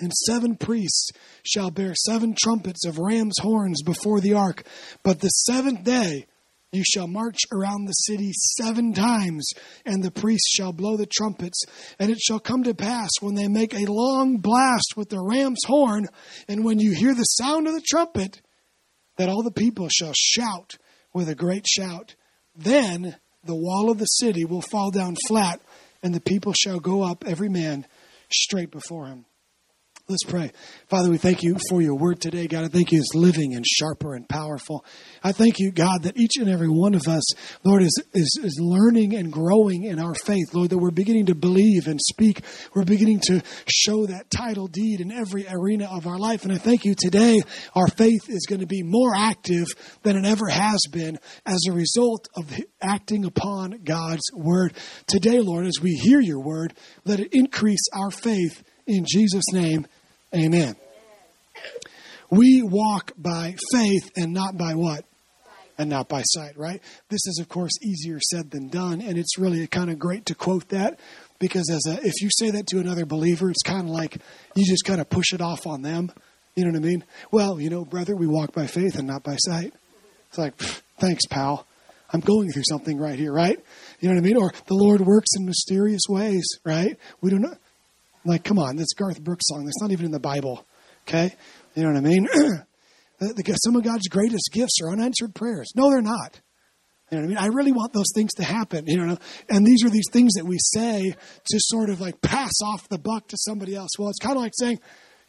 And 0.01 0.13
seven 0.13 0.57
priests 0.57 1.11
shall 1.45 1.71
bear 1.71 1.95
seven 1.95 2.35
trumpets 2.35 2.87
of 2.87 2.99
ram's 2.99 3.39
horns 3.41 3.83
before 3.83 4.21
the 4.21 4.35
ark. 4.35 4.65
But 5.03 5.21
the 5.21 5.29
seventh 5.29 5.85
day 5.85 6.27
you 6.73 6.85
shall 6.85 7.09
march 7.09 7.41
around 7.53 7.85
the 7.85 7.93
city 7.93 8.31
seven 8.33 8.93
times, 8.93 9.51
and 9.85 10.03
the 10.03 10.11
priests 10.11 10.49
shall 10.49 10.73
blow 10.73 10.97
the 10.97 11.07
trumpets. 11.07 11.63
And 11.99 12.11
it 12.11 12.19
shall 12.19 12.39
come 12.39 12.63
to 12.63 12.75
pass 12.75 13.11
when 13.21 13.35
they 13.35 13.49
make 13.49 13.75
a 13.75 13.91
long 13.91 14.39
blast 14.39 14.95
with 14.97 15.09
the 15.09 15.21
ram's 15.21 15.65
horn, 15.67 16.07
and 16.49 16.65
when 16.65 16.79
you 16.79 16.93
hear 16.93 17.15
the 17.15 17.25
sound 17.25 17.67
of 17.67 17.75
the 17.75 17.85
trumpet, 17.87 18.41
that 19.17 19.29
all 19.29 19.43
the 19.43 19.51
people 19.51 19.89
shall 19.89 20.15
shout 20.17 20.77
with 21.13 21.29
a 21.29 21.35
great 21.35 21.67
shout. 21.69 22.15
Then 22.55 23.17
the 23.45 23.57
wall 23.57 23.91
of 23.91 23.99
the 23.99 24.07
city 24.07 24.45
will 24.45 24.63
fall 24.63 24.91
down 24.91 25.17
flat, 25.27 25.61
and 26.03 26.15
the 26.15 26.21
people 26.21 26.53
shall 26.53 26.79
go 26.79 27.03
up, 27.03 27.25
every 27.27 27.49
man 27.49 27.85
straight 28.31 28.71
before 28.71 29.07
him. 29.07 29.27
Let's 30.09 30.25
pray. 30.25 30.51
Father, 30.89 31.09
we 31.09 31.19
thank 31.19 31.43
you 31.43 31.57
for 31.69 31.81
your 31.81 31.95
word 31.95 32.21
today. 32.21 32.49
God, 32.49 32.65
I 32.65 32.69
thank 32.69 32.91
you 32.91 32.99
it's 32.99 33.15
living 33.15 33.55
and 33.55 33.65
sharper 33.65 34.15
and 34.15 34.29
powerful. 34.29 34.85
I 35.23 35.33
thank 35.33 35.59
you, 35.59 35.71
God, 35.71 36.03
that 36.03 36.17
each 36.17 36.33
and 36.39 36.49
every 36.49 36.69
one 36.69 36.95
of 36.95 37.07
us, 37.07 37.23
Lord, 37.65 37.83
is, 37.83 38.03
is, 38.13 38.41
is 38.43 38.59
learning 38.61 39.15
and 39.15 39.33
growing 39.33 39.85
in 39.85 40.01
our 40.01 40.15
faith. 40.15 40.53
Lord, 40.53 40.71
that 40.71 40.79
we're 40.79 40.91
beginning 40.91 41.27
to 41.27 41.35
believe 41.37 41.87
and 41.87 42.01
speak. 42.01 42.43
We're 42.75 42.85
beginning 42.85 43.21
to 43.27 43.43
show 43.69 44.07
that 44.07 44.31
title 44.31 44.67
deed 44.67 45.01
in 45.01 45.13
every 45.13 45.47
arena 45.49 45.89
of 45.91 46.07
our 46.07 46.19
life. 46.19 46.43
And 46.43 46.53
I 46.53 46.59
thank 46.59 46.85
you 46.85 46.95
today, 46.99 47.41
our 47.77 47.89
faith 47.89 48.29
is 48.29 48.47
going 48.49 48.61
to 48.61 48.67
be 48.67 48.83
more 48.83 49.15
active 49.15 49.67
than 50.03 50.17
it 50.17 50.25
ever 50.25 50.49
has 50.49 50.81
been 50.91 51.19
as 51.47 51.61
a 51.69 51.73
result 51.73 52.29
of 52.37 52.53
acting 52.83 53.25
upon 53.25 53.83
God's 53.85 54.29
word. 54.35 54.75
Today, 55.07 55.39
Lord, 55.41 55.67
as 55.67 55.81
we 55.81 55.93
hear 55.93 56.21
your 56.21 56.41
word, 56.41 56.75
let 57.05 57.21
it 57.21 57.33
increase 57.33 57.89
our 57.93 58.11
faith 58.11 58.65
in 58.91 59.05
Jesus' 59.09 59.45
name. 59.53 59.87
Amen. 60.35 60.77
We 62.31 62.63
walk 62.63 63.13
by 63.17 63.57
faith 63.73 64.11
and 64.17 64.33
not 64.33 64.57
by 64.57 64.75
what? 64.75 65.05
And 65.79 65.89
not 65.89 66.09
by 66.09 66.23
sight, 66.23 66.59
right? 66.59 66.83
This 67.09 67.27
is, 67.27 67.39
of 67.41 67.49
course, 67.49 67.73
easier 67.83 68.19
said 68.21 68.51
than 68.51 68.69
done, 68.69 69.01
and 69.01 69.17
it's 69.17 69.39
really 69.39 69.67
kind 69.67 69.91
of 69.91 69.99
great 69.99 70.27
to 70.27 70.35
quote 70.35 70.69
that 70.69 71.01
because 71.39 71.71
as 71.71 71.87
a, 71.91 72.07
if 72.07 72.21
you 72.21 72.29
say 72.31 72.51
that 72.51 72.67
to 72.67 72.81
another 72.81 73.07
believer, 73.07 73.51
it's 73.51 73.63
kind 73.63 73.89
of 73.89 73.89
like 73.89 74.19
you 74.55 74.67
just 74.67 74.85
kind 74.85 75.01
of 75.01 75.09
push 75.09 75.33
it 75.33 75.41
off 75.41 75.67
on 75.67 75.81
them. 75.81 76.13
You 76.55 76.65
know 76.65 76.73
what 76.73 76.85
I 76.85 76.87
mean? 76.87 77.05
Well, 77.31 77.59
you 77.59 77.71
know, 77.71 77.87
brother, 77.87 78.15
we 78.15 78.27
walk 78.27 78.53
by 78.53 78.67
faith 78.67 78.99
and 78.99 79.07
not 79.07 79.23
by 79.23 79.37
sight. 79.37 79.73
It's 80.29 80.37
like, 80.37 80.55
thanks, 81.01 81.25
pal. 81.27 81.67
I'm 82.13 82.21
going 82.21 82.51
through 82.51 82.65
something 82.69 82.99
right 82.99 83.19
here, 83.19 83.33
right? 83.33 83.59
You 84.01 84.09
know 84.09 84.15
what 84.17 84.21
I 84.21 84.25
mean? 84.25 84.37
Or 84.37 84.53
the 84.67 84.75
Lord 84.75 85.01
works 85.01 85.31
in 85.39 85.47
mysterious 85.47 86.03
ways, 86.09 86.45
right? 86.65 86.99
We 87.21 87.31
don't 87.31 87.43
know. 87.43 87.57
Like, 88.25 88.45
come 88.45 88.59
on, 88.59 88.77
that's 88.77 88.95
Garth 88.95 89.23
Brooks 89.23 89.47
song. 89.49 89.65
That's 89.65 89.81
not 89.81 89.93
even 89.93 90.07
in 90.07 90.13
the 90.13 90.21
Bible. 90.21 90.67
Okay? 91.09 91.35
You 91.75 91.83
know 91.83 91.91
what 91.91 91.99
I 91.99 92.01
mean? 92.01 92.29
Some 93.65 93.77
of 93.77 93.83
God's 93.83 94.09
greatest 94.09 94.51
gifts 94.53 94.79
are 94.83 94.91
unanswered 94.91 95.35
prayers. 95.35 95.73
No, 95.77 95.91
they're 95.91 96.03
not. 96.03 96.41
You 97.11 97.19
know 97.19 97.25
what 97.25 97.25
I 97.25 97.29
mean? 97.29 97.39
I 97.39 97.47
really 97.55 97.73
want 97.73 97.93
those 97.93 98.13
things 98.15 98.33
to 98.35 98.45
happen. 98.45 98.87
You 98.87 99.05
know, 99.05 99.19
and 99.49 99.67
these 99.67 99.85
are 99.85 99.91
these 99.91 100.09
things 100.13 100.35
that 100.35 100.45
we 100.45 100.59
say 100.59 101.11
to 101.11 101.59
sort 101.59 101.91
of 101.91 102.01
like 102.01 102.21
pass 102.21 102.53
off 102.65 102.89
the 102.89 102.99
buck 102.99 103.29
to 103.29 103.37
somebody 103.39 103.75
else. 103.75 103.91
Well, 103.99 104.09
it's 104.09 104.19
kind 104.19 104.37
of 104.37 104.43
like 104.43 104.53
saying, 104.55 104.79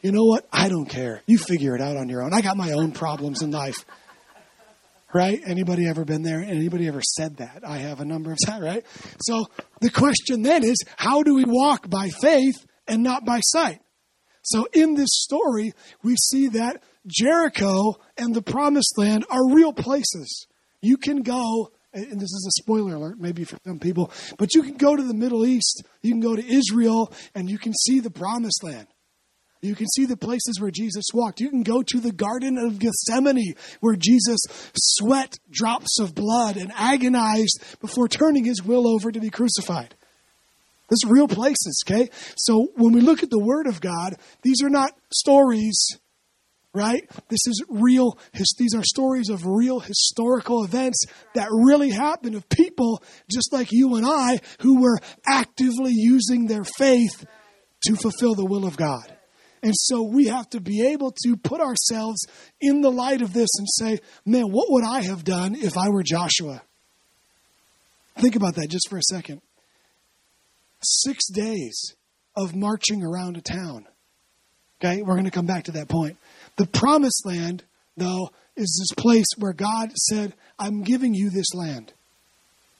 you 0.01 0.11
know 0.11 0.23
what? 0.23 0.47
I 0.51 0.69
don't 0.69 0.85
care. 0.85 1.21
You 1.25 1.37
figure 1.37 1.75
it 1.75 1.81
out 1.81 1.97
on 1.97 2.07
your 2.07 2.23
own. 2.23 2.33
I 2.33 2.41
got 2.41 2.55
my 2.55 2.71
own 2.71 2.91
problems 2.91 3.41
in 3.41 3.51
life. 3.51 3.83
Right? 5.13 5.41
Anybody 5.45 5.87
ever 5.87 6.05
been 6.05 6.21
there? 6.21 6.39
Anybody 6.39 6.87
ever 6.87 7.01
said 7.01 7.37
that? 7.37 7.63
I 7.67 7.77
have 7.77 7.99
a 7.99 8.05
number 8.05 8.31
of 8.31 8.37
times, 8.45 8.63
right? 8.63 8.85
So 9.21 9.45
the 9.81 9.89
question 9.89 10.43
then 10.43 10.63
is, 10.63 10.77
how 10.97 11.23
do 11.23 11.35
we 11.35 11.43
walk 11.45 11.89
by 11.89 12.09
faith 12.09 12.65
and 12.87 13.03
not 13.03 13.25
by 13.25 13.39
sight. 13.41 13.79
So 14.43 14.67
in 14.73 14.95
this 14.95 15.09
story, 15.11 15.73
we 16.03 16.15
see 16.15 16.47
that 16.49 16.81
Jericho 17.07 17.99
and 18.17 18.33
the 18.33 18.41
promised 18.41 18.97
land 18.97 19.25
are 19.29 19.53
real 19.53 19.73
places. 19.73 20.47
You 20.81 20.97
can 20.97 21.21
go, 21.21 21.71
and 21.93 22.19
this 22.19 22.31
is 22.31 22.47
a 22.47 22.61
spoiler 22.61 22.95
alert 22.95 23.19
maybe 23.19 23.43
for 23.43 23.57
some 23.65 23.79
people, 23.79 24.11
but 24.37 24.55
you 24.55 24.63
can 24.63 24.77
go 24.77 24.95
to 24.95 25.03
the 25.03 25.13
Middle 25.13 25.45
East, 25.45 25.83
you 26.01 26.11
can 26.11 26.21
go 26.21 26.35
to 26.35 26.45
Israel, 26.45 27.13
and 27.35 27.49
you 27.49 27.57
can 27.57 27.73
see 27.73 27.99
the 27.99 28.09
promised 28.09 28.63
land. 28.63 28.87
You 29.61 29.75
can 29.75 29.87
see 29.87 30.05
the 30.05 30.17
places 30.17 30.59
where 30.59 30.71
Jesus 30.71 31.05
walked. 31.13 31.39
You 31.39 31.51
can 31.51 31.61
go 31.61 31.83
to 31.83 31.99
the 31.99 32.11
Garden 32.11 32.57
of 32.57 32.79
Gethsemane 32.79 33.53
where 33.79 33.95
Jesus 33.95 34.39
sweat 34.75 35.37
drops 35.51 35.99
of 35.99 36.15
blood 36.15 36.57
and 36.57 36.71
agonized 36.75 37.63
before 37.79 38.07
turning 38.07 38.43
his 38.43 38.63
will 38.63 38.87
over 38.87 39.11
to 39.11 39.19
be 39.19 39.29
crucified. 39.29 39.93
There's 40.91 41.09
real 41.09 41.29
places, 41.29 41.81
okay? 41.87 42.09
So 42.35 42.67
when 42.75 42.91
we 42.91 42.99
look 42.99 43.23
at 43.23 43.29
the 43.29 43.39
Word 43.39 43.65
of 43.65 43.79
God, 43.79 44.17
these 44.41 44.61
are 44.61 44.69
not 44.69 44.91
stories, 45.13 45.81
right? 46.73 47.09
This 47.29 47.47
is 47.47 47.63
real, 47.69 48.19
these 48.57 48.75
are 48.75 48.83
stories 48.83 49.29
of 49.29 49.45
real 49.45 49.79
historical 49.79 50.65
events 50.65 51.05
that 51.33 51.47
really 51.49 51.91
happened 51.91 52.35
of 52.35 52.49
people 52.49 53.01
just 53.31 53.53
like 53.53 53.69
you 53.71 53.95
and 53.95 54.05
I 54.05 54.41
who 54.59 54.81
were 54.81 54.99
actively 55.25 55.93
using 55.93 56.47
their 56.47 56.65
faith 56.65 57.25
to 57.85 57.95
fulfill 57.95 58.35
the 58.35 58.45
will 58.45 58.65
of 58.65 58.75
God. 58.75 59.15
And 59.63 59.73
so 59.73 60.01
we 60.01 60.25
have 60.25 60.49
to 60.49 60.59
be 60.59 60.87
able 60.87 61.15
to 61.23 61.37
put 61.37 61.61
ourselves 61.61 62.19
in 62.59 62.81
the 62.81 62.91
light 62.91 63.21
of 63.21 63.31
this 63.31 63.49
and 63.57 63.67
say, 63.69 63.99
man, 64.25 64.51
what 64.51 64.69
would 64.71 64.83
I 64.83 65.03
have 65.03 65.23
done 65.23 65.55
if 65.55 65.77
I 65.77 65.87
were 65.89 66.03
Joshua? 66.03 66.63
Think 68.17 68.35
about 68.35 68.55
that 68.55 68.67
just 68.69 68.89
for 68.89 68.97
a 68.97 69.03
second 69.03 69.41
six 70.83 71.27
days 71.27 71.95
of 72.35 72.55
marching 72.55 73.03
around 73.03 73.37
a 73.37 73.41
town. 73.41 73.87
Okay, 74.83 75.01
we're 75.01 75.13
going 75.13 75.25
to 75.25 75.31
come 75.31 75.45
back 75.45 75.65
to 75.65 75.71
that 75.73 75.89
point. 75.89 76.17
The 76.57 76.65
promised 76.65 77.25
land, 77.25 77.63
though, 77.97 78.29
is 78.55 78.77
this 78.79 79.03
place 79.03 79.27
where 79.37 79.53
God 79.53 79.91
said, 79.95 80.33
I'm 80.57 80.83
giving 80.83 81.13
you 81.13 81.29
this 81.29 81.53
land. 81.53 81.93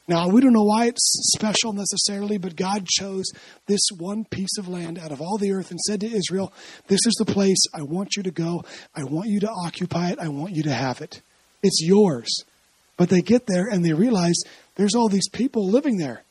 Now, 0.08 0.28
we 0.28 0.40
don't 0.40 0.52
know 0.52 0.64
why 0.64 0.86
it's 0.86 1.32
special 1.36 1.72
necessarily, 1.72 2.36
but 2.36 2.56
God 2.56 2.86
chose 2.86 3.24
this 3.66 3.80
one 3.96 4.24
piece 4.24 4.58
of 4.58 4.66
land 4.66 4.98
out 4.98 5.12
of 5.12 5.20
all 5.20 5.38
the 5.38 5.52
earth 5.52 5.70
and 5.70 5.78
said 5.80 6.00
to 6.00 6.06
Israel, 6.06 6.52
This 6.88 7.00
is 7.06 7.14
the 7.18 7.32
place 7.32 7.62
I 7.72 7.82
want 7.82 8.16
you 8.16 8.24
to 8.24 8.32
go. 8.32 8.64
I 8.96 9.04
want 9.04 9.28
you 9.28 9.38
to 9.40 9.50
occupy 9.64 10.10
it. 10.10 10.18
I 10.18 10.28
want 10.28 10.56
you 10.56 10.64
to 10.64 10.74
have 10.74 11.00
it. 11.00 11.22
It's 11.62 11.80
yours. 11.80 12.28
But 12.96 13.10
they 13.10 13.20
get 13.20 13.46
there 13.46 13.68
and 13.68 13.84
they 13.84 13.92
realize 13.92 14.34
there's 14.74 14.96
all 14.96 15.08
these 15.08 15.28
people 15.28 15.68
living 15.68 15.98
there. 15.98 16.24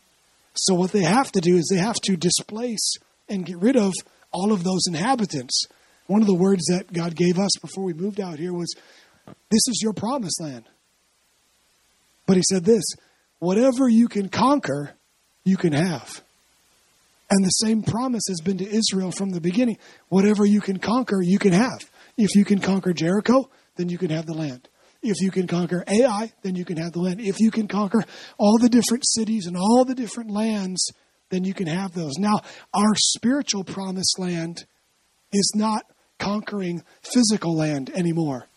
So 0.54 0.74
what 0.74 0.92
they 0.92 1.04
have 1.04 1.32
to 1.32 1.42
do 1.42 1.56
is 1.56 1.68
they 1.68 1.82
have 1.82 2.00
to 2.04 2.18
displace 2.18 2.96
and 3.30 3.46
get 3.46 3.58
rid 3.60 3.78
of 3.78 3.94
all 4.32 4.52
of 4.52 4.64
those 4.64 4.88
inhabitants. 4.88 5.66
One 6.08 6.22
of 6.22 6.28
the 6.28 6.36
words 6.36 6.66
that 6.66 6.92
God 6.92 7.16
gave 7.16 7.40
us 7.40 7.52
before 7.62 7.86
we 7.86 7.94
moved 7.94 8.20
out 8.20 8.40
here 8.40 8.54
was, 8.54 8.74
This 9.50 9.68
is 9.68 9.80
your 9.82 9.94
promised 9.94 10.42
land. 10.42 10.66
But 12.26 12.38
He 12.38 12.44
said 12.50 12.66
this 12.66 12.84
whatever 13.40 13.88
you 13.88 14.08
can 14.08 14.30
conquer, 14.30 14.92
you 15.44 15.58
can 15.58 15.74
have. 15.74 16.22
And 17.30 17.46
the 17.46 17.50
same 17.50 17.82
promise 17.82 18.24
has 18.28 18.42
been 18.42 18.58
to 18.58 18.70
Israel 18.70 19.12
from 19.12 19.30
the 19.30 19.40
beginning. 19.40 19.78
Whatever 20.10 20.46
you 20.46 20.60
can 20.60 20.80
conquer, 20.80 21.22
you 21.22 21.40
can 21.40 21.54
have. 21.54 21.90
If 22.18 22.36
you 22.36 22.44
can 22.44 22.60
conquer 22.60 22.92
Jericho, 22.92 23.50
then 23.78 23.88
you 23.88 23.98
can 23.98 24.10
have 24.10 24.26
the 24.26 24.34
land. 24.34 24.68
If 25.04 25.20
you 25.20 25.32
can 25.32 25.48
conquer 25.48 25.84
Ai, 25.88 26.32
then 26.44 26.56
you 26.56 26.64
can 26.64 26.78
have 26.78 26.92
the 26.92 27.00
land. 27.00 27.20
If 27.20 27.40
you 27.40 27.50
can 27.50 27.68
conquer 27.68 28.04
all 28.38 28.58
the 28.60 28.70
different 28.70 29.04
cities 29.06 29.48
and 29.48 29.58
all 29.58 29.84
the 29.84 29.96
different 29.96 30.30
lands, 30.30 30.92
then 31.30 31.44
you 31.44 31.54
can 31.54 31.68
have 31.68 31.94
those. 31.94 32.14
Now, 32.20 32.42
our 32.74 32.94
spiritual 32.96 33.64
promised 33.64 34.20
land 34.20 34.66
is 35.32 35.54
not 35.56 35.86
conquering 36.20 36.84
physical 37.02 37.56
land 37.56 37.90
anymore. 37.90 38.48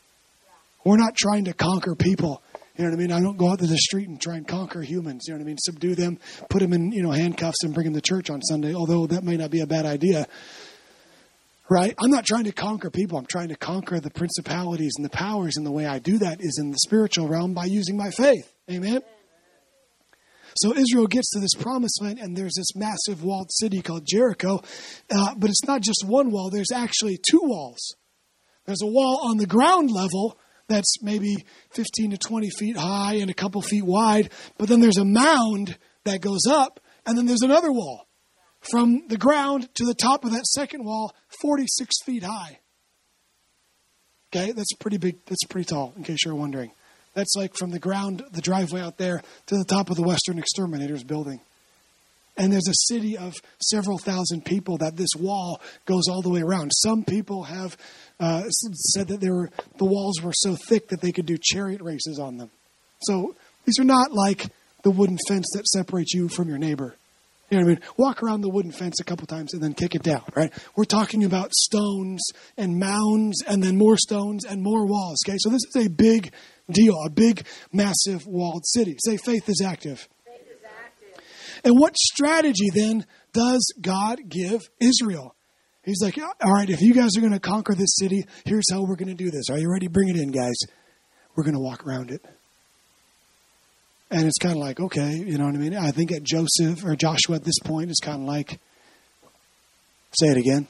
We're 0.85 0.99
not 0.99 1.17
trying 1.17 1.47
to 1.47 1.55
conquer 1.55 1.95
people. 1.95 2.43
You 2.77 2.85
know 2.85 2.91
what 2.91 2.97
I 2.97 3.01
mean? 3.01 3.13
I 3.13 3.21
don't 3.21 3.39
go 3.39 3.51
out 3.51 3.61
to 3.61 3.67
the 3.67 3.79
street 3.79 4.09
and 4.09 4.21
try 4.21 4.37
and 4.37 4.47
conquer 4.47 4.83
humans. 4.83 5.25
You 5.27 5.35
know 5.35 5.39
what 5.39 5.45
I 5.45 5.47
mean? 5.47 5.59
Subdue 5.59 5.95
them, 5.95 6.19
put 6.51 6.61
them 6.61 6.73
in 6.73 6.93
you 6.93 7.03
know 7.03 7.13
handcuffs, 7.13 7.63
and 7.63 7.73
bring 7.73 7.85
them 7.85 7.95
to 7.95 8.01
church 8.01 8.31
on 8.31 8.43
Sunday. 8.43 8.75
Although 8.75 9.07
that 9.07 9.23
may 9.23 9.37
not 9.37 9.51
be 9.51 9.61
a 9.61 9.67
bad 9.67 9.87
idea, 9.87 10.27
right? 11.71 11.95
I'm 12.03 12.11
not 12.11 12.25
trying 12.25 12.45
to 12.45 12.53
conquer 12.53 12.91
people. 12.91 13.19
I'm 13.19 13.27
trying 13.27 13.49
to 13.49 13.57
conquer 13.57 14.01
the 14.01 14.11
principalities 14.11 14.93
and 14.97 15.05
the 15.05 15.11
powers. 15.11 15.57
And 15.57 15.65
the 15.65 15.73
way 15.73 15.87
I 15.87 15.99
do 15.99 16.19
that 16.19 16.41
is 16.41 16.59
in 16.61 16.71
the 16.71 16.79
spiritual 16.79 17.29
realm 17.29 17.55
by 17.55 17.65
using 17.67 17.97
my 17.97 18.11
faith. 18.11 18.53
Amen. 18.71 19.01
So 20.57 20.73
Israel 20.73 21.07
gets 21.09 21.31
to 21.31 21.41
this 21.41 21.55
promised 21.55 22.01
land, 22.01 22.21
and 22.21 22.37
there's 22.37 22.55
this 22.57 22.77
massive 22.77 23.25
walled 23.25 23.51
city 23.51 23.83
called 23.83 24.07
Jericho. 24.07 24.63
Uh, 25.11 25.35
but 25.37 25.51
it's 25.51 25.65
not 25.65 25.81
just 25.81 26.05
one 26.07 26.31
wall, 26.31 26.51
there's 26.51 26.71
actually 26.73 27.19
two 27.29 27.41
walls. 27.43 27.97
There's 28.65 28.83
a 28.83 28.87
wall 28.87 29.29
on 29.29 29.37
the 29.37 29.47
ground 29.47 29.91
level 29.91 30.39
that's 30.69 31.03
maybe 31.03 31.45
15 31.73 32.13
to 32.13 32.19
20 32.19 32.51
feet 32.51 32.77
high 32.77 33.15
and 33.15 33.31
a 33.31 33.35
couple 33.35 33.61
feet 33.63 33.85
wide, 33.85 34.31
but 34.57 34.69
then 34.69 34.81
there's 34.81 34.97
a 34.97 35.05
mound 35.05 35.77
that 36.05 36.21
goes 36.21 36.47
up, 36.49 36.81
and 37.05 37.19
then 37.19 37.27
there's 37.27 37.43
another 37.43 37.73
wall 37.73 38.07
from 38.71 39.05
the 39.09 39.17
ground 39.17 39.69
to 39.75 39.85
the 39.85 39.95
top 39.95 40.25
of 40.25 40.33
that 40.33 40.47
second 40.47 40.85
wall, 40.85 41.15
46 41.41 41.95
feet 42.05 42.23
high. 42.23 42.59
Okay, 44.35 44.53
that's 44.53 44.75
pretty 44.81 44.99
big, 44.99 45.25
that's 45.27 45.45
pretty 45.49 45.67
tall, 45.67 45.93
in 45.97 46.03
case 46.03 46.25
you're 46.25 46.35
wondering. 46.35 46.73
That's 47.15 47.35
like 47.37 47.55
from 47.57 47.71
the 47.71 47.79
ground, 47.79 48.25
the 48.33 48.41
driveway 48.41 48.81
out 48.81 48.99
there, 48.99 49.23
to 49.47 49.57
the 49.57 49.65
top 49.65 49.91
of 49.91 49.97
the 49.97 50.03
Western 50.03 50.39
Exterminators 50.39 51.05
building. 51.05 51.41
And 52.37 52.53
there's 52.53 52.69
a 52.69 52.93
city 52.93 53.17
of 53.17 53.35
several 53.63 53.97
thousand 53.99 54.45
people 54.45 54.79
that 54.79 54.97
this 54.97 55.11
wall 55.17 55.61
goes 55.87 56.09
all 56.09 56.21
the 56.21 56.31
way 56.31 56.41
around. 56.41 56.73
Some 56.75 57.05
people 57.05 57.45
have 57.45 57.77
uh, 58.19 58.43
said 58.49 59.07
that 59.09 59.23
were, 59.23 59.51
the 59.79 59.85
walls 59.85 60.21
were 60.21 60.33
so 60.35 60.57
thick 60.69 60.89
that 60.89 61.01
they 61.01 61.13
could 61.13 61.27
do 61.27 61.37
chariot 61.41 61.81
races 61.81 62.19
on 62.19 62.39
them. 62.39 62.51
So 63.03 63.37
these 63.65 63.79
are 63.79 63.85
not 63.85 64.13
like 64.13 64.47
the 64.83 64.91
wooden 64.91 65.19
fence 65.29 65.47
that 65.55 65.67
separates 65.69 66.13
you 66.13 66.29
from 66.29 66.49
your 66.49 66.59
neighbor. 66.59 66.97
You 67.51 67.59
know 67.59 67.67
what 67.67 67.71
I 67.71 67.75
mean? 67.75 67.81
Walk 67.99 68.23
around 68.23 68.41
the 68.41 68.49
wooden 68.49 68.73
fence 68.73 68.97
a 69.01 69.05
couple 69.05 69.27
times 69.27 69.53
and 69.53 69.63
then 69.63 69.75
kick 69.75 69.95
it 69.95 70.03
down, 70.03 70.25
right? 70.35 70.53
We're 70.77 70.85
talking 70.85 71.25
about 71.25 71.53
stones 71.53 72.23
and 72.57 72.79
mounds 72.79 73.43
and 73.47 73.63
then 73.63 73.77
more 73.77 73.97
stones 73.97 74.45
and 74.45 74.63
more 74.63 74.87
walls, 74.87 75.19
okay? 75.27 75.37
So 75.39 75.51
this 75.51 75.63
is 75.75 75.87
a 75.87 75.91
big 75.91 76.33
deal, 76.71 76.95
a 77.05 77.11
big, 77.11 77.47
massive 77.73 78.27
walled 78.27 78.65
city. 78.67 78.97
Say, 79.05 79.19
faith 79.19 79.49
is 79.49 79.63
active. 79.65 80.09
Faith 80.25 80.47
is 80.51 80.59
active. 80.65 81.23
And 81.65 81.79
what 81.79 81.97
strategy 81.97 82.71
then 82.75 83.05
does 83.33 83.73
God 83.81 84.21
give 84.29 84.63
Israel? 84.81 85.37
He's 85.85 86.01
like, 86.03 86.19
all 86.19 86.53
right, 86.53 86.71
if 86.71 86.81
you 86.81 86.95
guys 86.95 87.11
are 87.17 87.21
going 87.21 87.35
to 87.35 87.41
conquer 87.41 87.75
this 87.75 87.97
city, 87.97 88.25
here's 88.47 88.71
how 88.73 88.83
we're 88.83 88.97
going 88.97 89.15
to 89.15 89.15
do 89.15 89.31
this. 89.31 89.51
Are 89.51 89.59
you 89.59 89.71
ready? 89.71 89.87
Bring 89.87 90.09
it 90.09 90.17
in, 90.17 90.31
guys. 90.31 90.57
We're 91.37 91.45
going 91.45 91.55
to 91.55 91.61
walk 91.61 91.87
around 91.87 92.11
it. 92.11 92.25
And 94.15 94.27
it's 94.27 94.39
kind 94.39 94.53
of 94.53 94.61
like, 94.61 94.79
okay, 94.79 95.17
you 95.17 95.37
know 95.39 95.47
what 95.47 95.57
I 95.57 95.59
mean? 95.59 95.77
I 95.77 95.91
think 95.91 96.13
at 96.13 96.23
Joseph 96.23 96.85
or 96.85 96.95
Joshua 96.95 97.35
at 97.35 97.45
this 97.45 97.59
point 97.59 97.91
is 97.91 97.99
kind 98.01 98.23
of 98.23 98.29
like, 98.29 98.61
say 100.13 100.29
it 100.29 100.37
again. 100.37 100.69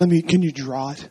Let 0.00 0.08
me, 0.08 0.22
can 0.22 0.42
you 0.42 0.52
draw 0.52 0.90
it? 0.90 1.10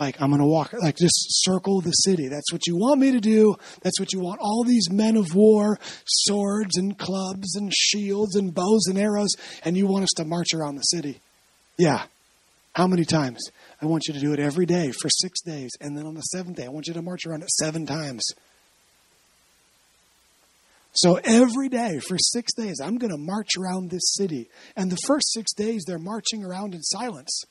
like 0.00 0.20
I'm 0.20 0.28
going 0.28 0.40
to 0.40 0.46
walk, 0.46 0.72
like 0.82 0.96
just 0.96 1.14
circle 1.44 1.80
the 1.80 1.92
city. 1.92 2.28
That's 2.28 2.52
what 2.52 2.66
you 2.66 2.76
want 2.76 3.00
me 3.00 3.12
to 3.12 3.20
do. 3.20 3.54
That's 3.82 3.98
what 4.00 4.12
you 4.12 4.20
want 4.20 4.40
all 4.42 4.64
these 4.64 4.90
men 4.90 5.16
of 5.16 5.34
war, 5.34 5.78
swords 6.04 6.76
and 6.76 6.98
clubs 6.98 7.54
and 7.56 7.72
shields 7.72 8.36
and 8.36 8.52
bows 8.52 8.86
and 8.86 8.98
arrows, 8.98 9.30
and 9.64 9.76
you 9.76 9.86
want 9.86 10.04
us 10.04 10.10
to 10.16 10.24
march 10.24 10.52
around 10.52 10.76
the 10.76 10.82
city. 10.82 11.20
Yeah. 11.78 12.04
How 12.74 12.88
many 12.88 13.04
times? 13.04 13.40
I 13.80 13.86
want 13.86 14.08
you 14.08 14.14
to 14.14 14.20
do 14.20 14.32
it 14.32 14.40
every 14.40 14.66
day 14.66 14.90
for 14.90 15.08
six 15.08 15.40
days, 15.42 15.70
and 15.80 15.96
then 15.96 16.06
on 16.06 16.14
the 16.14 16.22
seventh 16.22 16.56
day, 16.56 16.64
I 16.64 16.70
want 16.70 16.88
you 16.88 16.94
to 16.94 17.02
march 17.02 17.24
around 17.24 17.42
it 17.42 17.50
seven 17.50 17.86
times. 17.86 18.24
So 20.94 21.18
every 21.24 21.68
day 21.68 21.98
for 21.98 22.16
six 22.18 22.54
days, 22.54 22.80
I'm 22.80 22.98
going 22.98 23.10
to 23.10 23.18
march 23.18 23.50
around 23.58 23.90
this 23.90 24.14
city. 24.14 24.48
And 24.76 24.90
the 24.90 24.98
first 25.06 25.32
six 25.32 25.52
days, 25.52 25.84
they're 25.86 25.98
marching 25.98 26.44
around 26.44 26.74
in 26.74 26.82
silence. 26.82 27.42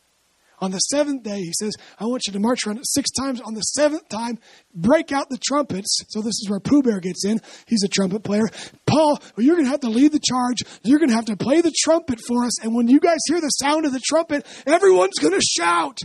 On 0.60 0.72
the 0.72 0.78
seventh 0.78 1.24
day, 1.24 1.40
he 1.40 1.52
says, 1.60 1.74
I 2.00 2.06
want 2.06 2.24
you 2.26 2.32
to 2.32 2.40
march 2.40 2.66
around 2.66 2.78
it 2.78 2.88
six 2.88 3.12
times. 3.12 3.42
On 3.42 3.54
the 3.54 3.62
seventh 3.62 4.08
time, 4.08 4.40
break 4.74 5.12
out 5.12 5.28
the 5.30 5.38
trumpets. 5.38 6.00
So 6.08 6.22
this 6.22 6.40
is 6.42 6.48
where 6.50 6.62
Pooh 6.62 6.82
Bear 6.82 7.02
gets 7.02 7.26
in. 7.26 7.42
He's 7.68 7.84
a 7.84 7.90
trumpet 7.90 8.24
player. 8.24 8.46
Paul, 8.86 9.20
well, 9.36 9.46
you're 9.46 9.56
going 9.56 9.66
to 9.66 9.72
have 9.72 9.82
to 9.82 9.90
lead 9.90 10.14
the 10.14 10.22
charge. 10.22 10.60
You're 10.84 11.00
going 11.00 11.10
to 11.10 11.16
have 11.16 11.26
to 11.26 11.36
play 11.36 11.60
the 11.60 11.74
trumpet 11.84 12.20
for 12.26 12.46
us. 12.46 12.64
And 12.64 12.74
when 12.74 12.88
you 12.88 13.02
guys 13.02 13.20
hear 13.28 13.42
the 13.42 13.50
sound 13.50 13.86
of 13.86 13.92
the 13.92 14.02
trumpet, 14.02 14.48
everyone's 14.66 15.20
going 15.20 15.34
to 15.34 15.42
shout. 15.42 15.98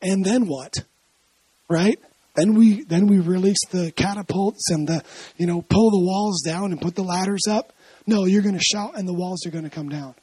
And 0.00 0.24
then 0.24 0.46
what? 0.46 0.72
Right? 1.68 2.00
Then 2.38 2.54
we 2.54 2.84
then 2.84 3.08
we 3.08 3.18
release 3.18 3.58
the 3.70 3.90
catapults 3.92 4.70
and 4.70 4.86
the 4.86 5.02
you 5.36 5.46
know 5.46 5.62
pull 5.62 5.90
the 5.90 6.04
walls 6.04 6.40
down 6.42 6.70
and 6.70 6.80
put 6.80 6.94
the 6.94 7.02
ladders 7.02 7.42
up. 7.48 7.72
No, 8.06 8.26
you're 8.26 8.42
going 8.42 8.56
to 8.56 8.62
shout 8.62 8.92
and 8.94 9.08
the 9.08 9.12
walls 9.12 9.44
are 9.44 9.50
going 9.50 9.64
to 9.64 9.70
come 9.70 9.88
down. 9.88 10.14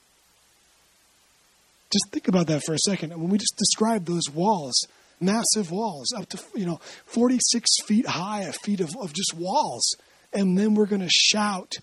Just 1.92 2.12
think 2.12 2.28
about 2.28 2.48
that 2.48 2.64
for 2.66 2.74
a 2.74 2.80
second. 2.80 3.12
When 3.12 3.30
we 3.30 3.38
just 3.38 3.58
described 3.58 4.06
those 4.06 4.30
walls, 4.34 4.74
massive 5.20 5.72
walls, 5.72 6.08
up 6.16 6.28
to 6.30 6.42
you 6.56 6.66
know 6.66 6.80
46 7.06 7.70
feet 7.86 8.08
high, 8.08 8.44
a 8.44 8.54
feet 8.54 8.80
of, 8.80 8.90
of 9.02 9.14
just 9.14 9.34
walls, 9.36 9.96
and 10.32 10.58
then 10.58 10.74
we're 10.74 10.88
going 10.88 11.02
to 11.02 11.12
shout, 11.12 11.74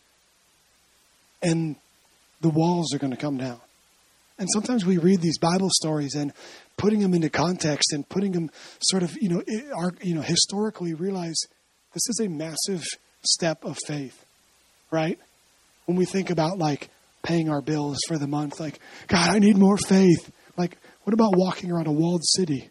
and 1.42 1.77
the 2.40 2.51
walls 2.51 2.95
are 2.95 2.99
going 2.99 3.12
to 3.12 3.18
come 3.18 3.37
down. 3.37 3.61
And 4.38 4.49
sometimes 4.51 4.85
we 4.87 4.97
read 4.97 5.21
these 5.21 5.38
Bible 5.38 5.68
stories 5.71 6.14
and 6.14 6.33
putting 6.83 6.99
them 6.99 7.14
into 7.14 7.31
context 7.31 7.92
and 7.92 8.07
putting 8.09 8.33
them 8.33 8.51
sort 8.83 9.05
of 9.05 9.16
you 9.21 9.29
know 9.29 9.42
you 10.03 10.14
know 10.14 10.21
historically 10.21 10.95
realize 10.95 11.40
this 11.95 12.09
is 12.09 12.21
a 12.25 12.29
massive 12.29 12.83
step 13.23 13.64
of 13.64 13.79
faith, 13.87 14.25
right? 14.90 15.18
When 15.87 15.97
we 15.97 16.05
think 16.05 16.31
about 16.31 16.59
like 16.59 16.88
paying 17.23 17.49
our 17.49 17.62
bills 17.62 17.99
for 18.09 18.18
the 18.18 18.27
month. 18.27 18.59
Like, 18.59 18.81
God, 19.07 19.31
I 19.31 19.38
need 19.38 19.57
more 19.57 19.77
faith. 19.77 20.33
Like, 20.57 20.77
what 21.05 21.14
about 21.14 21.37
walking 21.37 21.71
around 21.71 21.87
a 21.87 21.92
walled 21.92 22.23
city 22.25 22.71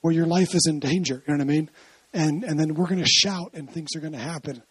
where 0.00 0.12
your 0.12 0.26
life 0.26 0.54
is 0.54 0.66
in 0.68 0.80
danger? 0.80 1.22
You 1.26 1.34
know 1.34 1.44
what 1.44 1.52
I 1.52 1.54
mean? 1.54 1.70
And 2.12 2.44
and 2.44 2.58
then 2.58 2.74
we're 2.74 2.88
going 2.88 3.02
to 3.02 3.08
shout 3.08 3.52
and 3.54 3.70
things 3.70 3.90
are 3.96 4.00
going 4.00 4.14
to 4.14 4.18
happen. 4.18 4.62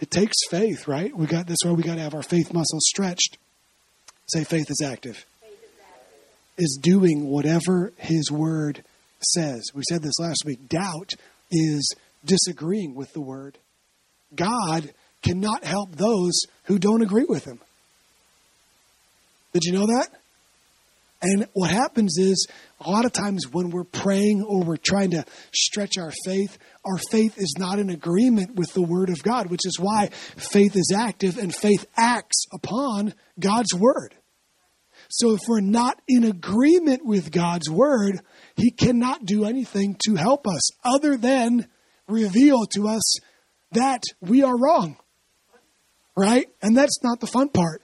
It 0.00 0.10
takes 0.10 0.36
faith, 0.50 0.88
right? 0.88 1.14
We 1.14 1.26
got 1.26 1.46
that's 1.46 1.64
why 1.64 1.72
we 1.72 1.82
got 1.82 1.96
to 1.96 2.02
have 2.02 2.14
our 2.14 2.22
faith 2.22 2.52
muscles 2.52 2.86
stretched. 2.86 3.36
Say. 4.26 4.44
Faith 4.44 4.70
is 4.70 4.82
active. 4.82 5.26
Is 6.58 6.78
doing 6.80 7.26
whatever 7.26 7.92
His 7.96 8.30
Word 8.30 8.84
says. 9.34 9.62
We 9.74 9.82
said 9.88 10.02
this 10.02 10.18
last 10.18 10.42
week. 10.44 10.68
Doubt 10.68 11.12
is 11.50 11.94
disagreeing 12.24 12.94
with 12.94 13.12
the 13.12 13.20
Word. 13.20 13.58
God 14.34 14.92
cannot 15.22 15.64
help 15.64 15.96
those 15.96 16.40
who 16.64 16.78
don't 16.78 17.02
agree 17.02 17.26
with 17.28 17.44
Him. 17.44 17.60
Did 19.52 19.64
you 19.64 19.72
know 19.72 19.86
that? 19.86 20.08
And 21.22 21.46
what 21.52 21.70
happens 21.70 22.16
is 22.18 22.48
a 22.80 22.90
lot 22.90 23.04
of 23.04 23.12
times 23.12 23.46
when 23.52 23.70
we're 23.70 23.84
praying 23.84 24.42
or 24.42 24.64
we're 24.64 24.76
trying 24.76 25.12
to 25.12 25.24
stretch 25.54 25.96
our 25.96 26.12
faith, 26.24 26.58
our 26.84 26.98
faith 27.10 27.38
is 27.38 27.54
not 27.58 27.78
in 27.78 27.90
agreement 27.90 28.56
with 28.56 28.72
the 28.72 28.82
Word 28.82 29.08
of 29.08 29.22
God, 29.22 29.48
which 29.48 29.64
is 29.64 29.78
why 29.78 30.08
faith 30.36 30.74
is 30.74 30.92
active 30.94 31.38
and 31.38 31.54
faith 31.54 31.86
acts 31.96 32.46
upon 32.52 33.14
God's 33.38 33.72
Word. 33.72 34.14
So 35.14 35.34
if 35.34 35.40
we're 35.46 35.60
not 35.60 36.00
in 36.08 36.24
agreement 36.24 37.04
with 37.04 37.30
God's 37.30 37.68
Word, 37.68 38.20
He 38.56 38.70
cannot 38.70 39.26
do 39.26 39.44
anything 39.44 39.96
to 40.06 40.14
help 40.14 40.46
us 40.46 40.70
other 40.82 41.18
than 41.18 41.68
reveal 42.08 42.64
to 42.74 42.88
us 42.88 43.16
that 43.72 44.02
we 44.22 44.42
are 44.42 44.58
wrong. 44.58 44.96
Right? 46.16 46.46
And 46.62 46.74
that's 46.74 47.02
not 47.02 47.20
the 47.20 47.26
fun 47.26 47.50
part. 47.50 47.82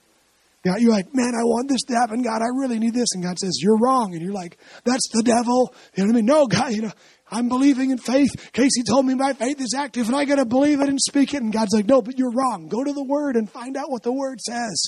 You're 0.65 0.91
like, 0.91 1.15
man, 1.15 1.35
I 1.35 1.45
want 1.45 1.69
this 1.69 1.83
to 1.89 1.95
happen. 1.95 2.23
God, 2.23 2.43
I 2.43 2.49
really 2.59 2.79
need 2.79 2.95
this. 2.95 3.09
And 3.15 3.23
God 3.23 3.39
says, 3.39 3.59
you're 3.61 3.79
wrong. 3.79 4.15
And 4.15 4.23
you're 4.23 4.35
like, 4.35 4.59
that's 4.85 5.09
the 5.13 5.23
devil. 5.23 5.75
You 5.95 6.05
know 6.05 6.09
what 6.09 6.13
I 6.13 6.17
mean? 6.17 6.27
No, 6.27 6.47
God, 6.47 6.73
you 6.73 6.83
know, 6.83 6.93
I'm 7.31 7.49
believing 7.49 7.91
in 7.91 7.99
faith. 7.99 8.53
Casey 8.53 8.83
told 8.89 9.07
me 9.07 9.15
my 9.15 9.35
faith 9.35 9.61
is 9.61 9.75
active 9.77 10.09
and 10.09 10.17
I 10.17 10.25
got 10.25 10.37
to 10.37 10.47
believe 10.47 10.81
it 10.81 10.89
and 10.89 10.99
speak 11.01 11.33
it. 11.35 11.43
And 11.43 11.53
God's 11.53 11.75
like, 11.75 11.87
no, 11.87 12.03
but 12.03 12.19
you're 12.19 12.33
wrong. 12.33 12.69
Go 12.69 12.85
to 12.85 12.93
the 12.93 13.05
word 13.05 13.37
and 13.37 13.51
find 13.51 13.77
out 13.77 13.91
what 13.91 14.03
the 14.03 14.13
word 14.13 14.41
says. 14.41 14.83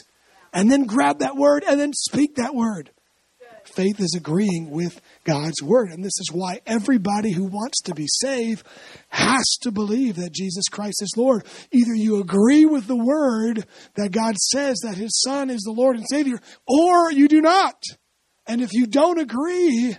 And 0.53 0.71
then 0.71 0.85
grab 0.85 1.21
that 1.21 1.37
word 1.37 1.65
and 1.67 1.79
then 1.79 1.93
speak 1.93 2.37
that 2.37 2.55
word. 2.55 2.91
Faith 3.65 4.01
is 4.01 4.15
agreeing 4.17 4.71
with 4.71 5.01
God's 5.25 5.63
word. 5.63 5.91
And 5.91 6.03
this 6.03 6.19
is 6.19 6.31
why 6.33 6.61
everybody 6.67 7.33
who 7.33 7.45
wants 7.45 7.83
to 7.83 7.95
be 7.95 8.07
saved 8.09 8.67
has 9.09 9.45
to 9.63 9.71
believe 9.71 10.17
that 10.17 10.33
Jesus 10.33 10.65
Christ 10.69 11.03
is 11.03 11.13
Lord. 11.17 11.45
Either 11.71 11.95
you 11.95 12.21
agree 12.21 12.65
with 12.65 12.87
the 12.87 12.97
word 12.97 13.67
that 13.95 14.13
God 14.13 14.37
says 14.37 14.79
that 14.83 14.97
his 14.97 15.21
son 15.21 15.51
is 15.51 15.61
the 15.61 15.73
Lord 15.73 15.97
and 15.97 16.07
Savior, 16.09 16.41
or 16.67 17.13
you 17.13 17.29
do 17.29 17.41
not. 17.41 17.83
And 18.47 18.61
if 18.61 18.73
you 18.73 18.87
don't 18.87 19.21
agree, 19.21 19.97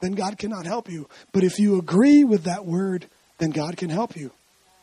then 0.00 0.12
God 0.12 0.38
cannot 0.38 0.66
help 0.66 0.88
you. 0.88 1.08
But 1.32 1.44
if 1.44 1.58
you 1.58 1.78
agree 1.78 2.24
with 2.24 2.44
that 2.44 2.64
word, 2.64 3.08
then 3.38 3.50
God 3.50 3.76
can 3.76 3.90
help 3.90 4.16
you. 4.16 4.30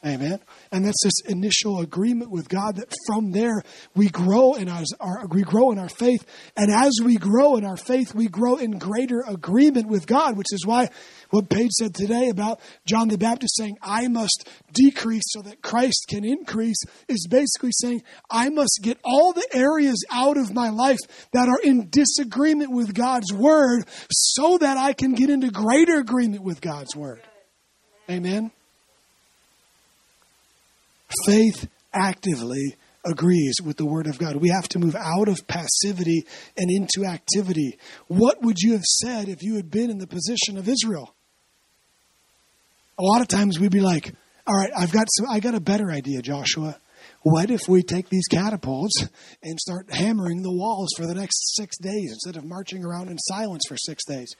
Amen. 0.03 0.39
And 0.71 0.83
that's 0.83 1.03
this 1.03 1.21
initial 1.27 1.79
agreement 1.79 2.31
with 2.31 2.49
God 2.49 2.77
that 2.77 2.91
from 3.05 3.31
there 3.31 3.61
we 3.95 4.09
grow 4.09 4.55
in 4.55 4.67
our, 4.67 4.81
our, 4.99 5.27
we 5.27 5.43
grow 5.43 5.71
in 5.71 5.77
our 5.77 5.89
faith. 5.89 6.25
And 6.57 6.71
as 6.71 6.93
we 7.03 7.17
grow 7.17 7.55
in 7.57 7.65
our 7.65 7.77
faith, 7.77 8.15
we 8.15 8.27
grow 8.27 8.55
in 8.55 8.79
greater 8.79 9.23
agreement 9.27 9.87
with 9.87 10.07
God, 10.07 10.37
which 10.37 10.51
is 10.53 10.65
why 10.65 10.89
what 11.29 11.49
Paige 11.49 11.69
said 11.73 11.93
today 11.93 12.29
about 12.29 12.61
John 12.87 13.09
the 13.09 13.17
Baptist 13.19 13.55
saying, 13.55 13.77
I 13.79 14.07
must 14.07 14.49
decrease 14.73 15.23
so 15.27 15.43
that 15.43 15.61
Christ 15.61 16.07
can 16.09 16.25
increase 16.25 16.81
is 17.07 17.27
basically 17.29 17.71
saying, 17.73 18.01
I 18.27 18.49
must 18.49 18.79
get 18.81 18.97
all 19.03 19.33
the 19.33 19.47
areas 19.53 20.03
out 20.09 20.37
of 20.37 20.51
my 20.51 20.69
life 20.69 21.29
that 21.31 21.47
are 21.47 21.61
in 21.63 21.89
disagreement 21.91 22.71
with 22.71 22.95
God's 22.95 23.31
word 23.31 23.85
so 24.11 24.57
that 24.57 24.77
I 24.77 24.93
can 24.93 25.13
get 25.13 25.29
into 25.29 25.51
greater 25.51 25.99
agreement 25.99 26.41
with 26.41 26.59
God's 26.59 26.95
word. 26.95 27.21
Amen. 28.09 28.51
Faith 31.25 31.67
actively 31.93 32.75
agrees 33.05 33.55
with 33.63 33.77
the 33.77 33.85
Word 33.85 34.07
of 34.07 34.17
God. 34.17 34.35
We 34.35 34.49
have 34.49 34.69
to 34.69 34.79
move 34.79 34.95
out 34.95 35.27
of 35.27 35.47
passivity 35.47 36.25
and 36.57 36.69
into 36.69 37.07
activity. 37.09 37.77
What 38.07 38.41
would 38.43 38.59
you 38.59 38.73
have 38.73 38.83
said 38.83 39.27
if 39.27 39.41
you 39.41 39.55
had 39.55 39.71
been 39.71 39.89
in 39.89 39.97
the 39.97 40.07
position 40.07 40.57
of 40.57 40.69
Israel? 40.69 41.13
A 42.99 43.03
lot 43.03 43.21
of 43.21 43.27
times 43.27 43.59
we'd 43.59 43.71
be 43.71 43.79
like, 43.79 44.13
all 44.45 44.55
right, 44.55 44.71
I've 44.77 44.91
got 44.91 45.07
some, 45.11 45.27
I 45.31 45.39
got 45.39 45.55
a 45.55 45.59
better 45.59 45.91
idea, 45.91 46.21
Joshua. 46.21 46.77
What 47.23 47.51
if 47.51 47.61
we 47.67 47.83
take 47.83 48.09
these 48.09 48.27
catapults 48.27 49.05
and 49.43 49.59
start 49.59 49.93
hammering 49.93 50.41
the 50.41 50.51
walls 50.51 50.89
for 50.97 51.05
the 51.05 51.13
next 51.13 51.55
six 51.55 51.77
days 51.77 52.13
instead 52.13 52.35
of 52.35 52.43
marching 52.43 52.83
around 52.83 53.09
in 53.09 53.17
silence 53.19 53.61
for 53.67 53.77
six 53.77 54.03
days? 54.05 54.33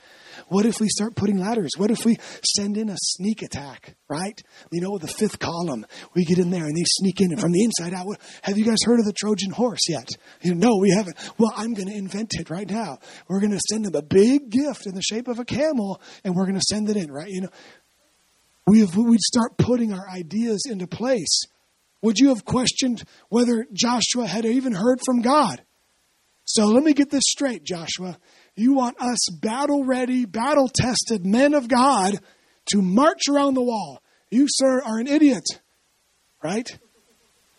What 0.47 0.65
if 0.65 0.79
we 0.79 0.87
start 0.89 1.15
putting 1.15 1.37
ladders? 1.37 1.69
What 1.77 1.91
if 1.91 2.05
we 2.05 2.17
send 2.43 2.77
in 2.77 2.89
a 2.89 2.95
sneak 2.99 3.43
attack, 3.43 3.95
right? 4.09 4.41
You 4.71 4.81
know, 4.81 4.97
the 4.97 5.07
fifth 5.07 5.37
column, 5.37 5.85
we 6.15 6.25
get 6.25 6.39
in 6.39 6.49
there 6.49 6.63
and 6.63 6.75
they 6.75 6.83
sneak 6.85 7.21
in 7.21 7.31
and 7.31 7.39
from 7.39 7.51
the 7.51 7.63
inside 7.63 7.93
out. 7.93 8.07
Have 8.41 8.57
you 8.57 8.65
guys 8.65 8.79
heard 8.83 8.99
of 8.99 9.05
the 9.05 9.13
Trojan 9.13 9.51
horse 9.51 9.87
yet? 9.87 10.09
You 10.41 10.55
know, 10.55 10.69
no, 10.69 10.77
we 10.81 10.89
haven't. 10.89 11.17
Well, 11.37 11.53
I'm 11.55 11.75
going 11.75 11.87
to 11.87 11.95
invent 11.95 12.31
it 12.39 12.49
right 12.49 12.69
now. 12.69 12.97
We're 13.27 13.41
going 13.41 13.51
to 13.51 13.61
send 13.69 13.85
them 13.85 13.93
a 13.93 14.01
big 14.01 14.49
gift 14.49 14.87
in 14.87 14.95
the 14.95 15.03
shape 15.03 15.27
of 15.27 15.37
a 15.37 15.45
camel 15.45 16.01
and 16.23 16.33
we're 16.33 16.45
going 16.45 16.59
to 16.59 16.65
send 16.67 16.89
it 16.89 16.97
in, 16.97 17.11
right? 17.11 17.29
You 17.29 17.41
know, 17.41 17.49
we 18.65 18.79
have, 18.79 18.95
we'd 18.97 19.19
start 19.19 19.57
putting 19.57 19.93
our 19.93 20.09
ideas 20.09 20.63
into 20.67 20.87
place 20.87 21.45
would 22.01 22.17
you 22.17 22.29
have 22.29 22.45
questioned 22.45 23.03
whether 23.29 23.65
Joshua 23.73 24.25
had 24.25 24.45
even 24.45 24.73
heard 24.73 24.99
from 25.05 25.21
God? 25.21 25.61
So 26.45 26.65
let 26.65 26.83
me 26.83 26.93
get 26.93 27.09
this 27.09 27.23
straight, 27.27 27.63
Joshua. 27.63 28.17
You 28.55 28.73
want 28.73 28.99
us 28.99 29.29
battle 29.41 29.85
ready, 29.85 30.25
battle 30.25 30.67
tested 30.67 31.25
men 31.25 31.53
of 31.53 31.67
God 31.67 32.19
to 32.71 32.81
march 32.81 33.23
around 33.29 33.53
the 33.53 33.63
wall. 33.63 34.01
You, 34.29 34.47
sir, 34.49 34.81
are 34.83 34.99
an 34.99 35.07
idiot, 35.07 35.43
right? 36.43 36.67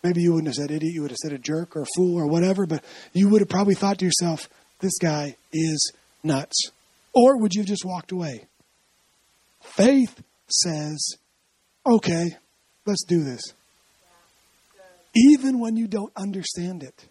Maybe 0.03 0.21
you 0.21 0.33
wouldn't 0.33 0.47
have 0.47 0.55
said 0.55 0.71
idiot, 0.71 0.93
you 0.93 1.01
would 1.01 1.11
have 1.11 1.17
said 1.17 1.33
a 1.33 1.37
jerk 1.37 1.75
or 1.77 1.83
a 1.83 1.87
fool 1.95 2.17
or 2.17 2.27
whatever, 2.27 2.65
but 2.65 2.83
you 3.13 3.29
would 3.29 3.41
have 3.41 3.49
probably 3.49 3.75
thought 3.75 3.99
to 3.99 4.05
yourself, 4.05 4.49
this 4.79 4.97
guy 5.01 5.37
is 5.53 5.93
nuts. 6.23 6.71
Or 7.13 7.39
would 7.39 7.53
you 7.53 7.61
have 7.61 7.67
just 7.67 7.85
walked 7.85 8.11
away? 8.11 8.47
Faith 9.61 10.21
says, 10.49 11.15
okay, 11.87 12.35
let's 12.85 13.05
do 13.05 13.23
this 13.23 13.41
even 15.15 15.59
when 15.59 15.75
you 15.75 15.87
don't 15.87 16.11
understand 16.15 16.83
it. 16.83 17.07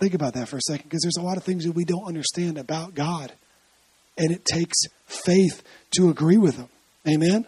Think 0.00 0.14
about 0.14 0.34
that 0.34 0.48
for 0.48 0.56
a 0.56 0.62
second, 0.62 0.84
because 0.84 1.02
there's 1.02 1.16
a 1.18 1.26
lot 1.26 1.36
of 1.36 1.44
things 1.44 1.64
that 1.64 1.72
we 1.72 1.84
don't 1.84 2.06
understand 2.06 2.56
about 2.58 2.94
God, 2.94 3.32
and 4.16 4.30
it 4.30 4.44
takes 4.44 4.76
faith 5.06 5.62
to 5.96 6.08
agree 6.08 6.36
with 6.36 6.56
them. 6.56 6.68
Amen? 7.08 7.46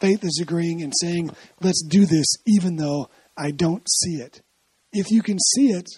Faith 0.00 0.24
is 0.24 0.40
agreeing 0.42 0.82
and 0.82 0.92
saying, 1.00 1.30
let's 1.60 1.82
do 1.88 2.06
this, 2.06 2.26
even 2.46 2.76
though 2.76 3.08
I 3.36 3.50
don't 3.50 3.86
see 3.88 4.16
it. 4.16 4.40
If 4.92 5.10
you 5.10 5.22
can 5.22 5.38
see 5.38 5.68
it, 5.68 5.88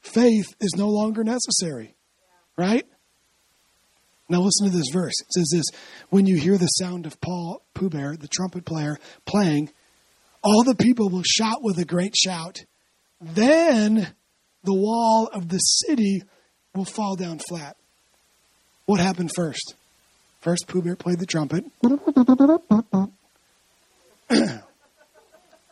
faith 0.00 0.46
is 0.60 0.74
no 0.76 0.88
longer 0.88 1.24
necessary, 1.24 1.94
right? 2.56 2.86
Now 4.28 4.40
listen 4.40 4.70
to 4.70 4.76
this 4.76 4.90
verse. 4.92 5.14
It 5.20 5.32
says 5.32 5.50
this 5.52 5.64
When 6.10 6.26
you 6.26 6.36
hear 6.36 6.58
the 6.58 6.66
sound 6.66 7.06
of 7.06 7.20
Paul 7.20 7.62
Pooh 7.74 7.88
Bear, 7.88 8.16
the 8.16 8.28
trumpet 8.28 8.64
player, 8.64 8.98
playing, 9.26 9.70
all 10.48 10.64
the 10.64 10.74
people 10.74 11.10
will 11.10 11.24
shout 11.24 11.62
with 11.62 11.78
a 11.78 11.84
great 11.84 12.16
shout. 12.16 12.64
Then 13.20 14.14
the 14.64 14.74
wall 14.74 15.28
of 15.30 15.48
the 15.48 15.58
city 15.58 16.22
will 16.74 16.86
fall 16.86 17.16
down 17.16 17.38
flat. 17.38 17.76
What 18.86 18.98
happened 18.98 19.30
first? 19.36 19.74
First, 20.40 20.66
Pooh 20.66 20.80
Bear 20.80 20.96
played 20.96 21.18
the 21.18 21.26
trumpet. 21.26 21.64
that 21.82 24.62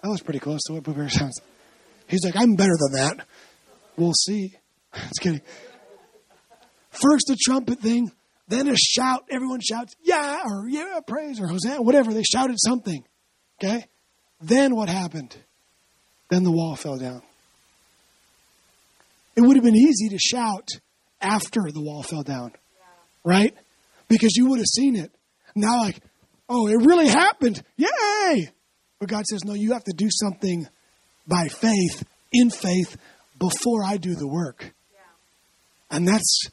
was 0.03 0.21
pretty 0.21 0.41
close 0.41 0.61
to 0.67 0.75
what 0.75 0.85
Pooh 0.85 0.93
Bear 0.93 1.09
sounds. 1.09 1.41
He's 2.07 2.25
like, 2.25 2.37
I'm 2.37 2.55
better 2.55 2.77
than 2.79 3.01
that. 3.01 3.27
We'll 3.97 4.13
see. 4.13 4.53
Just 4.95 5.21
kidding. 5.21 5.41
First, 6.91 7.31
a 7.31 7.37
trumpet 7.47 7.81
thing, 7.81 8.13
then 8.49 8.69
a 8.69 8.77
shout. 8.77 9.25
Everyone 9.31 9.61
shouts, 9.61 9.95
yeah, 10.03 10.43
or 10.45 10.69
yeah, 10.69 11.01
praise, 11.07 11.41
or 11.41 11.49
Hosanna, 11.49 11.81
whatever. 11.81 12.13
They 12.13 12.23
shouted 12.23 12.57
something. 12.59 13.03
Okay? 13.63 13.87
Then 14.41 14.75
what 14.75 14.89
happened? 14.89 15.37
Then 16.29 16.43
the 16.45 16.51
wall 16.51 16.77
fell 16.77 16.99
down. 16.99 17.23
It 19.37 19.43
would 19.43 19.57
have 19.57 19.65
been 19.65 19.77
easy 19.77 20.09
to 20.11 20.19
shout 20.19 20.69
after 21.21 21.61
the 21.73 21.81
wall 21.81 22.03
fell 22.03 22.23
down, 22.23 22.53
right? 23.25 23.55
Because 24.09 24.35
you 24.37 24.49
would 24.49 24.59
have 24.59 24.67
seen 24.67 24.97
it. 24.97 25.11
Now, 25.55 25.81
like, 25.81 26.01
oh, 26.49 26.69
it 26.69 26.77
really 26.77 27.09
happened. 27.09 27.63
Yay! 27.77 28.51
But 28.99 29.09
God 29.09 29.25
says, 29.27 29.45
no, 29.45 29.55
you 29.55 29.73
have 29.73 29.85
to 29.85 29.93
do 29.95 30.09
something 30.11 30.67
by 31.27 31.49
faith, 31.49 32.05
in 32.33 32.51
faith, 32.51 32.97
before 33.39 33.85
I 33.85 33.99
do 33.99 34.15
the 34.15 34.29
work. 34.29 34.73
And 35.91 36.07
that's 36.09 36.49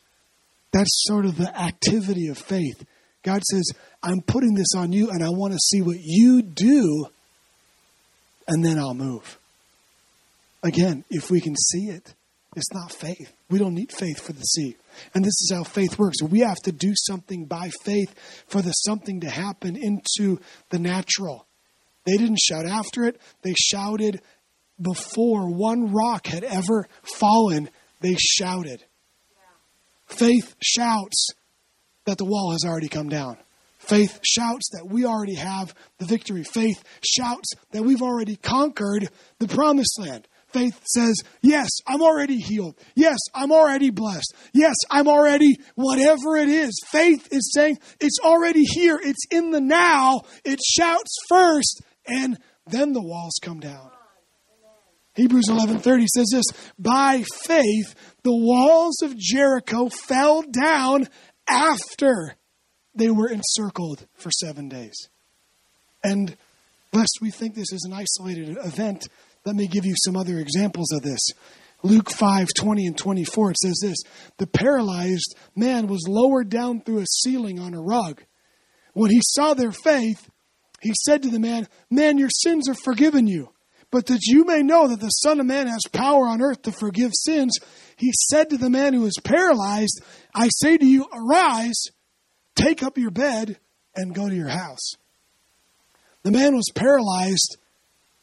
that's 0.71 1.03
sort 1.07 1.25
of 1.25 1.37
the 1.37 1.55
activity 1.55 2.27
of 2.27 2.37
faith. 2.37 2.83
God 3.23 3.41
says, 3.49 3.71
I'm 4.01 4.21
putting 4.21 4.55
this 4.55 4.73
on 4.75 4.91
you 4.91 5.09
and 5.09 5.23
I 5.23 5.29
want 5.29 5.53
to 5.53 5.59
see 5.59 5.81
what 5.81 5.97
you 5.99 6.41
do 6.41 7.05
and 8.47 8.63
then 8.63 8.77
I'll 8.77 8.93
move. 8.93 9.37
Again, 10.63 11.03
if 11.09 11.29
we 11.29 11.41
can 11.41 11.55
see 11.55 11.89
it, 11.89 12.13
it's 12.55 12.73
not 12.73 12.91
faith. 12.91 13.33
We 13.49 13.59
don't 13.59 13.73
need 13.73 13.91
faith 13.91 14.21
for 14.21 14.33
the 14.33 14.41
see. 14.41 14.75
And 15.13 15.23
this 15.25 15.33
is 15.41 15.51
how 15.53 15.63
faith 15.63 15.97
works. 15.97 16.21
We 16.21 16.41
have 16.41 16.59
to 16.63 16.71
do 16.71 16.93
something 16.95 17.45
by 17.45 17.71
faith 17.83 18.13
for 18.47 18.61
the 18.61 18.71
something 18.71 19.21
to 19.21 19.29
happen 19.29 19.75
into 19.75 20.39
the 20.69 20.79
natural. 20.79 21.47
They 22.05 22.17
didn't 22.17 22.39
shout 22.39 22.65
after 22.65 23.03
it, 23.05 23.19
they 23.41 23.53
shouted 23.57 24.21
before 24.81 25.49
one 25.49 25.91
rock 25.93 26.27
had 26.27 26.43
ever 26.43 26.87
fallen. 27.03 27.69
They 28.01 28.15
shouted. 28.19 28.83
Yeah. 29.31 30.15
Faith 30.15 30.55
shouts 30.61 31.29
that 32.05 32.17
the 32.17 32.25
wall 32.25 32.51
has 32.51 32.65
already 32.65 32.89
come 32.89 33.07
down. 33.07 33.37
Faith 33.87 34.19
shouts 34.23 34.69
that 34.71 34.87
we 34.89 35.05
already 35.05 35.35
have 35.35 35.73
the 35.99 36.05
victory. 36.05 36.43
Faith 36.43 36.83
shouts 37.05 37.49
that 37.71 37.83
we've 37.83 38.01
already 38.01 38.37
conquered 38.37 39.09
the 39.39 39.47
promised 39.47 39.99
land. 39.99 40.27
Faith 40.47 40.79
says, 40.85 41.15
Yes, 41.41 41.69
I'm 41.85 42.01
already 42.01 42.37
healed. 42.37 42.75
Yes, 42.95 43.17
I'm 43.33 43.51
already 43.51 43.89
blessed. 43.89 44.33
Yes, 44.53 44.75
I'm 44.89 45.07
already 45.07 45.57
whatever 45.75 46.37
it 46.37 46.47
is. 46.47 46.79
Faith 46.87 47.27
is 47.31 47.51
saying, 47.53 47.79
It's 47.99 48.19
already 48.23 48.63
here. 48.63 48.99
It's 49.03 49.25
in 49.31 49.51
the 49.51 49.61
now. 49.61 50.21
It 50.45 50.59
shouts 50.61 51.17
first, 51.27 51.81
and 52.07 52.37
then 52.67 52.93
the 52.93 53.01
walls 53.03 53.33
come 53.41 53.59
down. 53.59 53.89
Hebrews 55.15 55.45
11:30 55.49 56.07
says 56.07 56.29
this, 56.31 56.45
by 56.79 57.23
faith 57.43 57.93
the 58.23 58.35
walls 58.35 59.01
of 59.03 59.15
Jericho 59.15 59.89
fell 59.89 60.41
down 60.41 61.07
after 61.47 62.35
they 62.95 63.09
were 63.09 63.29
encircled 63.29 64.05
for 64.15 64.31
seven 64.31 64.69
days. 64.69 64.95
And 66.03 66.35
lest 66.91 67.19
we 67.21 67.31
think 67.31 67.55
this 67.55 67.71
is 67.71 67.85
an 67.85 67.93
isolated 67.93 68.57
event, 68.63 69.07
let 69.45 69.55
me 69.55 69.67
give 69.67 69.85
you 69.85 69.95
some 69.97 70.15
other 70.15 70.37
examples 70.37 70.91
of 70.91 71.01
this. 71.01 71.19
Luke 71.81 72.09
5 72.09 72.47
20 72.57 72.87
and 72.87 72.97
24, 72.97 73.51
it 73.51 73.57
says 73.57 73.79
this 73.81 73.97
The 74.37 74.47
paralyzed 74.47 75.35
man 75.55 75.87
was 75.87 76.07
lowered 76.07 76.49
down 76.49 76.81
through 76.81 76.99
a 76.99 77.05
ceiling 77.05 77.59
on 77.59 77.73
a 77.73 77.81
rug. 77.81 78.23
When 78.93 79.11
he 79.11 79.21
saw 79.21 79.53
their 79.53 79.71
faith, 79.71 80.29
he 80.81 80.93
said 81.05 81.23
to 81.23 81.29
the 81.29 81.39
man, 81.39 81.67
Man, 81.89 82.17
your 82.17 82.29
sins 82.29 82.69
are 82.69 82.75
forgiven 82.75 83.27
you. 83.27 83.49
But 83.91 84.07
that 84.07 84.25
you 84.25 84.43
may 84.43 84.63
know 84.63 84.87
that 84.87 84.99
the 84.99 85.09
Son 85.09 85.39
of 85.39 85.45
Man 85.45 85.67
has 85.67 85.81
power 85.91 86.25
on 86.25 86.41
earth 86.41 86.63
to 86.63 86.71
forgive 86.71 87.11
sins, 87.13 87.53
he 87.95 88.11
said 88.31 88.49
to 88.49 88.57
the 88.57 88.69
man 88.69 88.93
who 88.93 89.01
was 89.01 89.13
paralyzed, 89.23 90.01
I 90.33 90.49
say 90.51 90.77
to 90.77 90.85
you, 90.85 91.05
arise 91.13 91.85
Take 92.55 92.83
up 92.83 92.97
your 92.97 93.11
bed 93.11 93.57
and 93.95 94.13
go 94.13 94.29
to 94.29 94.35
your 94.35 94.49
house. 94.49 94.93
The 96.23 96.31
man 96.31 96.55
was 96.55 96.71
paralyzed 96.73 97.57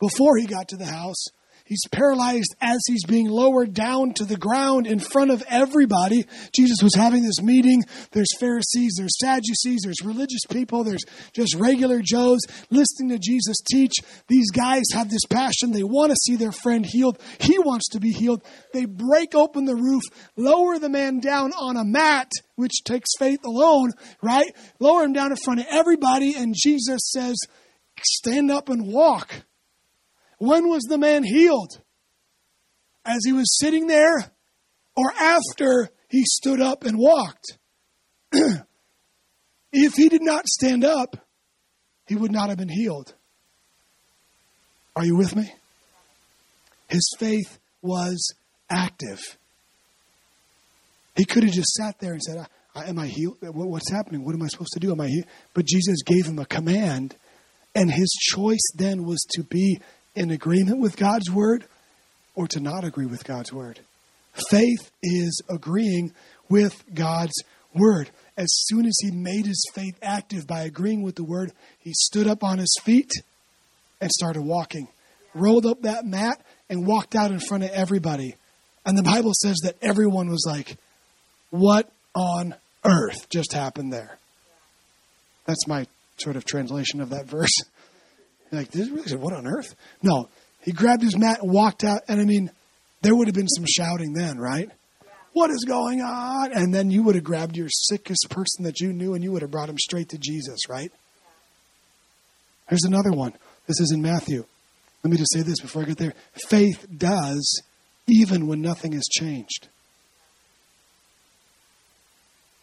before 0.01 0.37
he 0.38 0.47
got 0.47 0.69
to 0.69 0.77
the 0.77 0.87
house. 0.87 1.27
He's 1.71 1.87
paralyzed 1.93 2.57
as 2.61 2.81
he's 2.89 3.05
being 3.05 3.29
lowered 3.29 3.73
down 3.75 4.13
to 4.15 4.25
the 4.25 4.37
ground 4.37 4.89
in 4.89 4.99
front 4.99 5.31
of 5.31 5.45
everybody. 5.49 6.27
Jesus 6.53 6.79
was 6.83 6.97
having 6.97 7.23
this 7.23 7.41
meeting. 7.41 7.85
There's 8.11 8.37
Pharisees, 8.41 8.97
there's 8.99 9.17
Sadducees, 9.21 9.83
there's 9.85 10.05
religious 10.05 10.45
people, 10.51 10.83
there's 10.83 11.05
just 11.33 11.55
regular 11.55 12.03
Joes 12.03 12.41
listening 12.71 13.11
to 13.11 13.21
Jesus 13.21 13.59
teach. 13.71 13.93
These 14.27 14.51
guys 14.51 14.83
have 14.93 15.11
this 15.11 15.25
passion. 15.31 15.71
They 15.71 15.85
want 15.85 16.11
to 16.11 16.17
see 16.17 16.35
their 16.35 16.51
friend 16.51 16.85
healed. 16.85 17.21
He 17.39 17.57
wants 17.61 17.89
to 17.91 18.01
be 18.01 18.11
healed. 18.11 18.43
They 18.73 18.87
break 18.87 19.37
open 19.37 19.65
the 19.65 19.77
roof, 19.77 20.03
lower 20.37 20.81
the 20.81 20.89
man 20.89 21.21
down 21.21 21.53
on 21.53 21.77
a 21.77 21.85
mat, 21.85 22.33
which 22.57 22.83
takes 22.85 23.11
faith 23.17 23.45
alone, 23.47 23.93
right? 24.21 24.53
Lower 24.81 25.05
him 25.05 25.13
down 25.13 25.31
in 25.31 25.37
front 25.37 25.61
of 25.61 25.67
everybody, 25.71 26.35
and 26.35 26.53
Jesus 26.53 27.13
says, 27.13 27.37
Stand 28.03 28.51
up 28.51 28.69
and 28.69 28.93
walk. 28.93 29.45
When 30.40 30.68
was 30.70 30.85
the 30.85 30.96
man 30.96 31.22
healed? 31.22 31.79
As 33.05 33.18
he 33.26 33.33
was 33.33 33.59
sitting 33.59 33.87
there 33.87 34.33
or 34.96 35.12
after 35.12 35.90
he 36.09 36.24
stood 36.24 36.62
up 36.62 36.85
and 36.85 36.98
walked? 36.98 37.59
if 38.33 39.94
he 39.94 40.09
did 40.09 40.22
not 40.22 40.46
stand 40.46 40.83
up, 40.83 41.16
he 42.07 42.16
would 42.16 42.33
not 42.33 42.48
have 42.48 42.57
been 42.57 42.70
healed. 42.70 43.14
Are 44.96 45.05
you 45.05 45.14
with 45.14 45.37
me? 45.37 45.53
His 46.88 47.14
faith 47.18 47.59
was 47.83 48.35
active. 48.70 49.20
He 51.16 51.26
could 51.26 51.44
have 51.44 51.53
just 51.53 51.74
sat 51.74 51.98
there 52.00 52.12
and 52.12 52.22
said, 52.22 52.46
Am 52.74 52.98
I 52.98 53.09
healed? 53.09 53.37
What's 53.42 53.90
happening? 53.90 54.24
What 54.24 54.35
am 54.35 54.42
I 54.42 54.46
supposed 54.46 54.72
to 54.72 54.81
do? 54.81 54.90
Am 54.90 55.00
I 55.03 55.09
healed? 55.09 55.26
But 55.53 55.66
Jesus 55.66 56.03
gave 56.03 56.24
him 56.24 56.38
a 56.38 56.46
command, 56.46 57.14
and 57.74 57.90
his 57.90 58.11
choice 58.35 58.72
then 58.74 59.05
was 59.05 59.22
to 59.33 59.42
be 59.42 59.81
in 60.14 60.31
agreement 60.31 60.81
with 60.81 60.96
God's 60.96 61.31
word 61.31 61.64
or 62.35 62.46
to 62.49 62.61
not 62.61 62.85
agree 62.85 63.07
with 63.07 63.25
God's 63.25 63.53
word. 63.53 63.81
Faith 64.49 64.90
is 65.03 65.42
agreeing 65.49 66.12
with 66.49 66.83
God's 66.94 67.35
word. 67.75 68.11
As 68.37 68.49
soon 68.51 68.87
as 68.87 68.96
he 69.01 69.11
made 69.11 69.46
his 69.46 69.64
faith 69.75 69.99
active 70.03 70.46
by 70.46 70.62
agreeing 70.62 71.03
with 71.03 71.16
the 71.16 71.25
word, 71.25 71.53
he 71.79 71.92
stood 71.94 72.27
up 72.27 72.42
on 72.42 72.59
his 72.59 72.75
feet 72.83 73.11
and 74.01 74.11
started 74.11 74.42
walking. 74.42 74.88
Rolled 75.35 75.66
up 75.66 75.83
that 75.83 76.05
mat 76.05 76.40
and 76.68 76.87
walked 76.87 77.14
out 77.14 77.31
in 77.31 77.40
front 77.40 77.64
of 77.64 77.70
everybody. 77.70 78.35
And 78.85 78.96
the 78.96 79.03
Bible 79.03 79.33
says 79.35 79.57
that 79.64 79.77
everyone 79.83 80.29
was 80.29 80.44
like, 80.46 80.77
What 81.51 81.90
on 82.14 82.55
earth 82.85 83.29
just 83.29 83.53
happened 83.53 83.92
there? 83.92 84.18
That's 85.46 85.68
my 85.68 85.87
sort 86.16 86.37
of 86.37 86.44
translation 86.44 87.01
of 87.01 87.11
that 87.11 87.27
verse. 87.29 87.57
Like, 88.53 88.71
this 88.71 88.89
really 88.89 89.17
what 89.17 89.33
on 89.33 89.47
earth? 89.47 89.75
No. 90.03 90.29
He 90.63 90.73
grabbed 90.73 91.03
his 91.03 91.17
mat 91.17 91.41
and 91.43 91.51
walked 91.51 91.85
out, 91.85 92.03
and 92.09 92.21
I 92.21 92.25
mean, 92.25 92.51
there 93.03 93.15
would 93.15 93.29
have 93.29 93.35
been 93.35 93.49
some 93.49 93.65
shouting 93.67 94.13
then, 94.13 94.39
right? 94.39 94.69
What 95.33 95.51
is 95.51 95.65
going 95.67 96.03
on? 96.03 96.53
And 96.53 96.75
then 96.75 96.91
you 96.91 97.03
would 97.05 97.15
have 97.15 97.25
grabbed 97.25 97.57
your 97.57 97.69
sickest 97.71 98.27
person 98.31 98.65
that 98.65 98.81
you 98.81 98.93
knew 98.93 99.15
and 99.15 99.23
you 99.23 99.33
would 99.33 99.43
have 99.43 99.51
brought 99.51 99.69
him 99.69 99.79
straight 99.79 100.09
to 100.11 100.19
Jesus, 100.19 100.69
right? 100.69 100.93
Here's 102.69 102.85
another 102.85 103.13
one. 103.13 103.33
This 103.67 103.81
is 103.81 103.93
in 103.93 104.03
Matthew. 104.03 104.45
Let 105.03 105.11
me 105.11 105.17
just 105.17 105.33
say 105.33 105.43
this 105.43 105.61
before 105.61 105.83
I 105.83 105.87
get 105.87 105.99
there. 105.99 106.15
Faith 106.49 106.87
does 106.97 107.63
even 108.07 108.49
when 108.49 108.61
nothing 108.61 108.93
has 108.93 109.05
changed. 109.11 109.69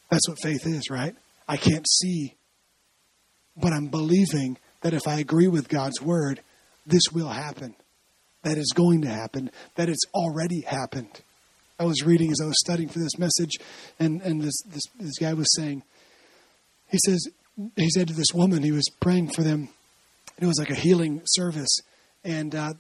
That's 0.09 0.27
what 0.27 0.37
faith 0.41 0.65
is, 0.65 0.89
right? 0.89 1.15
I 1.47 1.57
can't 1.57 1.87
see, 1.89 2.35
but 3.55 3.73
I'm 3.73 3.87
believing 3.87 4.57
that 4.81 4.93
if 4.93 5.07
I 5.07 5.19
agree 5.19 5.47
with 5.47 5.69
God's 5.69 6.01
word, 6.01 6.41
this 6.85 7.03
will 7.13 7.29
happen. 7.29 7.75
That 8.43 8.57
is 8.57 8.71
going 8.75 9.01
to 9.01 9.09
happen. 9.09 9.51
That 9.75 9.89
it's 9.89 10.05
already 10.13 10.61
happened. 10.61 11.21
I 11.79 11.83
was 11.83 12.03
reading 12.03 12.31
as 12.31 12.39
I 12.41 12.45
was 12.45 12.59
studying 12.59 12.89
for 12.89 12.99
this 12.99 13.19
message, 13.19 13.51
and, 13.99 14.21
and 14.21 14.41
this, 14.41 14.61
this, 14.65 14.83
this 14.99 15.17
guy 15.19 15.33
was 15.33 15.47
saying, 15.55 15.83
he 16.89 16.97
says, 17.05 17.27
he 17.75 17.89
said 17.89 18.07
to 18.07 18.13
this 18.13 18.33
woman, 18.33 18.63
he 18.63 18.71
was 18.71 18.87
praying 18.99 19.31
for 19.31 19.43
them. 19.43 19.69
It 20.39 20.45
was 20.45 20.57
like 20.59 20.69
a 20.69 20.75
healing 20.75 21.21
service. 21.25 21.79
And 22.23 22.53
uh, 22.53 22.73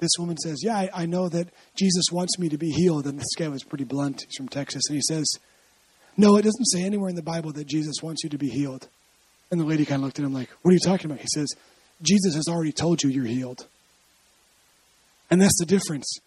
this 0.00 0.10
woman 0.18 0.36
says, 0.36 0.60
Yeah, 0.62 0.76
I, 0.76 0.90
I 0.94 1.06
know 1.06 1.28
that 1.28 1.48
Jesus 1.76 2.04
wants 2.12 2.38
me 2.38 2.48
to 2.48 2.58
be 2.58 2.70
healed. 2.70 3.06
And 3.06 3.18
this 3.18 3.34
guy 3.36 3.48
was 3.48 3.62
pretty 3.62 3.84
blunt. 3.84 4.22
He's 4.26 4.36
from 4.36 4.48
Texas. 4.48 4.82
And 4.88 4.96
he 4.96 5.02
says, 5.02 5.24
No, 6.16 6.36
it 6.36 6.42
doesn't 6.42 6.66
say 6.66 6.82
anywhere 6.82 7.08
in 7.08 7.16
the 7.16 7.22
Bible 7.22 7.52
that 7.52 7.66
Jesus 7.66 8.02
wants 8.02 8.24
you 8.24 8.30
to 8.30 8.38
be 8.38 8.48
healed. 8.48 8.88
And 9.50 9.60
the 9.60 9.64
lady 9.64 9.84
kind 9.84 10.00
of 10.00 10.06
looked 10.06 10.18
at 10.18 10.24
him 10.24 10.34
like, 10.34 10.48
What 10.62 10.70
are 10.70 10.74
you 10.74 10.80
talking 10.84 11.10
about? 11.10 11.20
He 11.20 11.28
says, 11.32 11.48
Jesus 12.02 12.34
has 12.34 12.48
already 12.48 12.72
told 12.72 13.02
you 13.02 13.10
you're 13.10 13.24
healed. 13.24 13.66
And 15.30 15.40
that's 15.40 15.58
the 15.58 15.66
difference. 15.66 16.18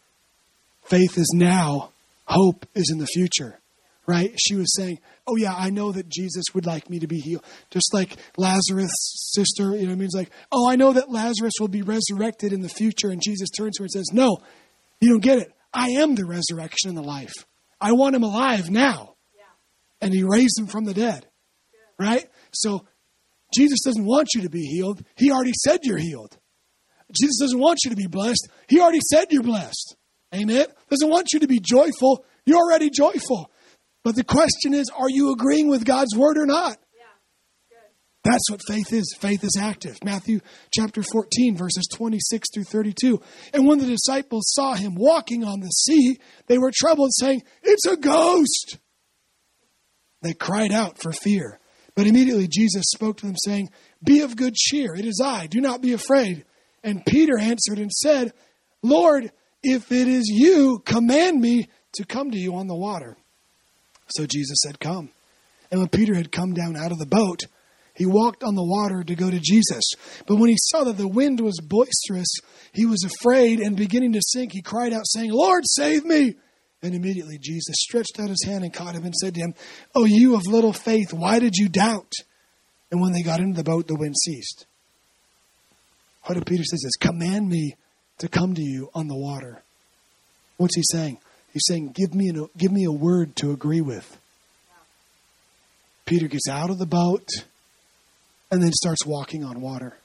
Faith 0.83 1.17
is 1.17 1.31
now, 1.35 1.91
hope 2.25 2.65
is 2.73 2.89
in 2.91 2.97
the 2.97 3.05
future. 3.05 3.59
Right? 4.05 4.31
She 4.39 4.55
was 4.55 4.73
saying, 4.75 4.99
Oh, 5.27 5.35
yeah, 5.35 5.53
I 5.53 5.69
know 5.69 5.91
that 5.91 6.07
Jesus 6.07 6.45
would 6.53 6.65
like 6.65 6.89
me 6.89 6.99
to 6.99 7.07
be 7.07 7.19
healed. 7.19 7.43
Just 7.69 7.93
like 7.93 8.15
Lazarus' 8.37 8.91
sister, 9.33 9.75
you 9.75 9.85
know, 9.85 9.93
it 9.93 9.97
means 9.97 10.15
like, 10.15 10.29
Oh, 10.51 10.69
I 10.69 10.77
know 10.77 10.93
that 10.93 11.11
Lazarus 11.11 11.53
will 11.59 11.67
be 11.67 11.81
resurrected 11.81 12.53
in 12.53 12.61
the 12.61 12.69
future. 12.69 13.09
And 13.09 13.21
Jesus 13.21 13.49
turns 13.49 13.75
to 13.75 13.83
her 13.83 13.85
and 13.85 13.91
says, 13.91 14.11
No, 14.13 14.37
you 15.01 15.09
don't 15.09 15.19
get 15.19 15.39
it. 15.39 15.51
I 15.73 15.89
am 15.89 16.15
the 16.15 16.25
resurrection 16.25 16.89
and 16.89 16.97
the 16.97 17.03
life. 17.03 17.33
I 17.79 17.91
want 17.91 18.15
him 18.15 18.23
alive 18.23 18.69
now. 18.69 19.15
Yeah. 19.35 19.43
And 20.01 20.13
he 20.13 20.23
raised 20.23 20.57
him 20.57 20.67
from 20.67 20.85
the 20.85 20.93
dead. 20.93 21.27
Right? 21.99 22.25
So 22.53 22.85
Jesus 23.53 23.79
doesn't 23.85 24.05
want 24.05 24.29
you 24.35 24.41
to 24.41 24.49
be 24.49 24.65
healed. 24.65 25.01
He 25.15 25.31
already 25.31 25.53
said 25.65 25.79
you're 25.83 25.97
healed. 25.97 26.37
Jesus 27.13 27.37
doesn't 27.39 27.59
want 27.59 27.79
you 27.85 27.89
to 27.91 27.95
be 27.95 28.07
blessed. 28.07 28.49
He 28.67 28.81
already 28.81 28.99
said 29.11 29.27
you're 29.31 29.43
blessed. 29.43 29.95
Amen. 30.35 30.65
Doesn't 30.89 31.09
want 31.09 31.27
you 31.33 31.39
to 31.39 31.47
be 31.47 31.59
joyful. 31.59 32.25
You're 32.45 32.57
already 32.57 32.89
joyful. 32.89 33.49
But 34.03 34.15
the 34.15 34.23
question 34.23 34.73
is, 34.73 34.89
are 34.95 35.09
you 35.09 35.31
agreeing 35.31 35.69
with 35.69 35.85
God's 35.85 36.15
word 36.15 36.37
or 36.37 36.45
not? 36.45 36.77
Yeah. 36.93 37.77
That's 38.23 38.51
what 38.51 38.61
faith 38.67 38.91
is. 38.91 39.15
Faith 39.17 39.43
is 39.43 39.57
active. 39.59 39.97
Matthew 40.03 40.41
chapter 40.73 41.01
14, 41.01 41.55
verses 41.55 41.87
26 41.93 42.47
through 42.53 42.63
32. 42.65 43.21
And 43.53 43.65
when 43.65 43.79
the 43.79 43.85
disciples 43.85 44.51
saw 44.53 44.75
him 44.75 44.95
walking 44.95 45.43
on 45.43 45.61
the 45.61 45.69
sea, 45.69 46.19
they 46.47 46.57
were 46.57 46.71
troubled, 46.73 47.11
saying, 47.13 47.43
It's 47.63 47.85
a 47.85 47.97
ghost. 47.97 48.79
They 50.21 50.33
cried 50.33 50.73
out 50.73 51.01
for 51.01 51.11
fear. 51.11 51.59
But 51.97 52.05
immediately 52.05 52.47
Jesus 52.47 52.83
spoke 52.93 53.17
to 53.17 53.25
them, 53.25 53.35
saying, 53.43 53.71
Be 54.03 54.21
of 54.21 54.37
good 54.37 54.53
cheer, 54.53 54.93
it 54.93 55.03
is 55.03 55.19
I, 55.19 55.47
do 55.47 55.59
not 55.59 55.81
be 55.81 55.93
afraid. 55.93 56.45
And 56.83 57.03
Peter 57.03 57.39
answered 57.39 57.79
and 57.79 57.91
said, 57.91 58.33
Lord, 58.83 59.31
if 59.63 59.91
it 59.91 60.07
is 60.07 60.25
you, 60.27 60.79
command 60.85 61.41
me 61.41 61.69
to 61.93 62.05
come 62.05 62.29
to 62.29 62.37
you 62.37 62.53
on 62.53 62.67
the 62.67 62.75
water. 62.75 63.17
So 64.09 64.27
Jesus 64.27 64.59
said, 64.63 64.79
Come. 64.79 65.09
And 65.71 65.79
when 65.79 65.89
Peter 65.89 66.13
had 66.13 66.31
come 66.31 66.53
down 66.53 66.77
out 66.77 66.91
of 66.91 66.99
the 66.99 67.07
boat, 67.07 67.41
he 67.95 68.05
walked 68.05 68.43
on 68.43 68.53
the 68.53 68.63
water 68.63 69.03
to 69.03 69.15
go 69.15 69.31
to 69.31 69.39
Jesus. 69.39 69.83
But 70.27 70.35
when 70.35 70.49
he 70.51 70.57
saw 70.59 70.83
that 70.83 70.97
the 70.97 71.07
wind 71.07 71.39
was 71.39 71.59
boisterous, 71.59 72.29
he 72.73 72.85
was 72.85 73.03
afraid, 73.03 73.59
and 73.59 73.75
beginning 73.75 74.13
to 74.13 74.21
sink, 74.21 74.51
he 74.53 74.61
cried 74.61 74.93
out, 74.93 75.07
saying, 75.07 75.31
Lord, 75.33 75.63
save 75.65 76.05
me. 76.05 76.35
And 76.83 76.93
immediately 76.93 77.39
Jesus 77.39 77.75
stretched 77.79 78.19
out 78.19 78.29
his 78.29 78.43
hand 78.45 78.63
and 78.63 78.73
caught 78.73 78.95
him 78.95 79.03
and 79.03 79.15
said 79.15 79.33
to 79.33 79.41
him, 79.41 79.55
Oh, 79.95 80.05
you 80.05 80.35
of 80.35 80.45
little 80.45 80.73
faith, 80.73 81.11
why 81.11 81.39
did 81.39 81.55
you 81.55 81.69
doubt? 81.69 82.11
And 82.91 83.01
when 83.01 83.13
they 83.13 83.23
got 83.23 83.39
into 83.39 83.57
the 83.57 83.63
boat, 83.63 83.87
the 83.87 83.95
wind 83.95 84.15
ceased. 84.17 84.65
What 86.23 86.45
Peter 86.45 86.63
says 86.63 86.83
is, 86.83 86.97
Command 86.99 87.47
me 87.49 87.75
to 88.19 88.27
come 88.27 88.53
to 88.53 88.61
you 88.61 88.89
on 88.93 89.07
the 89.07 89.17
water. 89.17 89.63
What's 90.57 90.75
he 90.75 90.83
saying? 90.91 91.17
He's 91.51 91.65
saying, 91.67 91.93
Give 91.95 92.13
me, 92.13 92.29
an, 92.29 92.47
give 92.57 92.71
me 92.71 92.83
a 92.85 92.91
word 92.91 93.35
to 93.37 93.51
agree 93.51 93.81
with. 93.81 94.19
Peter 96.05 96.27
gets 96.27 96.47
out 96.47 96.69
of 96.69 96.77
the 96.77 96.85
boat 96.85 97.27
and 98.51 98.61
then 98.61 98.71
starts 98.71 99.05
walking 99.05 99.43
on 99.43 99.61
water. 99.61 99.97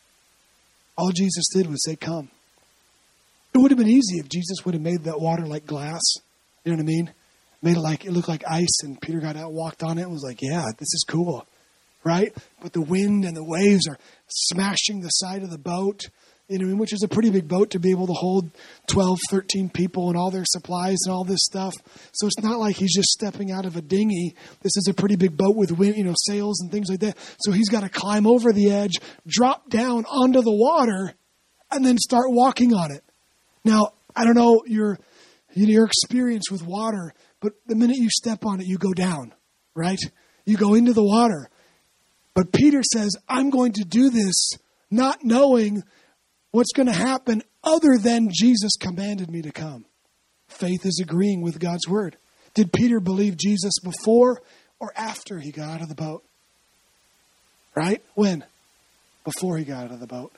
All 0.96 1.11
Jesus 1.11 1.44
did 1.54 1.68
was 1.68 1.85
say, 1.85 1.96
Come. 1.96 2.30
It 3.54 3.58
would 3.58 3.70
have 3.70 3.78
been 3.78 3.88
easy 3.88 4.18
if 4.18 4.28
Jesus 4.28 4.64
would 4.64 4.74
have 4.74 4.82
made 4.82 5.04
that 5.04 5.20
water 5.20 5.46
like 5.46 5.66
glass 5.66 6.00
you 6.64 6.72
know 6.72 6.77
what 6.77 6.83
I 6.83 6.87
mean? 6.87 7.12
Made 7.62 7.77
it 7.77 7.81
like 7.81 8.05
it 8.05 8.12
looked 8.12 8.29
like 8.29 8.44
ice, 8.48 8.83
and 8.83 9.01
Peter 9.01 9.20
got 9.20 9.37
out, 9.37 9.53
walked 9.53 9.83
on 9.83 9.98
it, 9.98 10.03
and 10.03 10.11
was 10.11 10.25
like, 10.25 10.38
"Yeah, 10.42 10.64
this 10.79 10.92
is 10.92 11.05
cool." 11.09 11.46
Right? 12.05 12.35
But 12.61 12.72
the 12.72 12.81
wind 12.81 13.25
and 13.25 13.37
the 13.37 13.44
waves 13.44 13.87
are 13.88 13.98
smashing 14.27 15.01
the 15.01 15.09
side 15.09 15.44
of 15.44 15.51
the 15.51 15.59
boat, 15.59 16.01
you 16.48 16.59
know, 16.59 16.75
which 16.77 16.92
is 16.92 17.03
a 17.03 17.09
pretty 17.09 17.31
big 17.31 17.48
boat 17.48 17.70
to 17.70 17.79
be 17.79 17.90
able 17.90 18.07
to 18.07 18.12
hold 18.12 18.51
12, 18.88 19.18
13 19.31 19.70
people 19.70 20.09
and 20.09 20.18
all 20.18 20.31
their 20.31 20.44
supplies 20.44 20.98
and 21.05 21.14
all 21.14 21.25
this 21.25 21.44
stuff. 21.44 21.75
So 22.12 22.27
it's 22.27 22.40
not 22.40 22.59
like 22.59 22.77
he's 22.77 22.94
just 22.94 23.09
stepping 23.09 23.53
out 23.53 23.64
of 23.64 23.77
a 23.77 23.81
dinghy. 23.81 24.35
This 24.62 24.77
is 24.77 24.88
a 24.90 24.94
pretty 24.94 25.16
big 25.16 25.37
boat 25.37 25.57
with 25.57 25.72
wind, 25.72 25.96
you 25.96 26.05
know, 26.05 26.14
sails 26.27 26.61
and 26.61 26.70
things 26.70 26.88
like 26.90 27.01
that. 27.01 27.16
So 27.40 27.53
he's 27.53 27.68
got 27.68 27.81
to 27.81 27.88
climb 27.88 28.27
over 28.27 28.53
the 28.53 28.70
edge, 28.70 28.94
drop 29.27 29.70
down 29.70 30.05
onto 30.07 30.42
the 30.42 30.53
water, 30.53 31.14
and 31.70 31.87
then 31.87 31.96
start 31.98 32.25
walking 32.29 32.75
on 32.75 32.92
it. 32.92 33.05
Now, 33.64 33.92
I 34.14 34.25
don't 34.25 34.35
know 34.35 34.62
your 34.66 34.98
your 35.55 35.87
experience 35.87 36.51
with 36.51 36.62
water, 36.62 37.15
but 37.41 37.53
the 37.67 37.77
minute 37.77 37.97
you 37.97 38.09
step 38.11 38.45
on 38.45 38.61
it, 38.61 38.67
you 38.67 38.79
go 38.79 38.93
down, 38.93 39.33
right? 39.75 39.99
You 40.45 40.57
go 40.57 40.75
into 40.75 40.93
the 40.93 41.05
water. 41.05 41.49
But 42.35 42.53
Peter 42.53 42.83
says, 42.93 43.11
I'm 43.29 43.51
going 43.51 43.73
to 43.73 43.85
do 43.85 44.11
this 44.11 44.53
not 44.91 45.19
knowing 45.23 45.83
what's 46.51 46.73
going 46.73 46.87
to 46.87 46.93
happen 46.93 47.43
other 47.65 47.99
than 47.99 48.29
Jesus 48.33 48.73
commanded 48.81 49.31
me 49.31 49.43
to 49.43 49.53
come. 49.53 49.85
Faith 50.49 50.85
is 50.85 51.01
agreeing 51.03 51.43
with 51.43 51.59
God's 51.59 51.88
word. 51.88 52.17
Did 52.55 52.73
Peter 52.73 53.01
believe 53.01 53.37
Jesus 53.37 53.73
before 53.83 54.43
or 54.79 54.93
after 54.97 55.38
he 55.38 55.51
got 55.51 55.71
out 55.71 55.83
of 55.83 55.88
the 55.88 55.95
boat? 55.95 56.25
Right? 57.75 58.03
When? 58.15 58.45
Before 59.25 59.57
he 59.57 59.65
got 59.65 59.85
out 59.85 59.93
of 59.93 60.01
the 60.01 60.07
boat. 60.07 60.33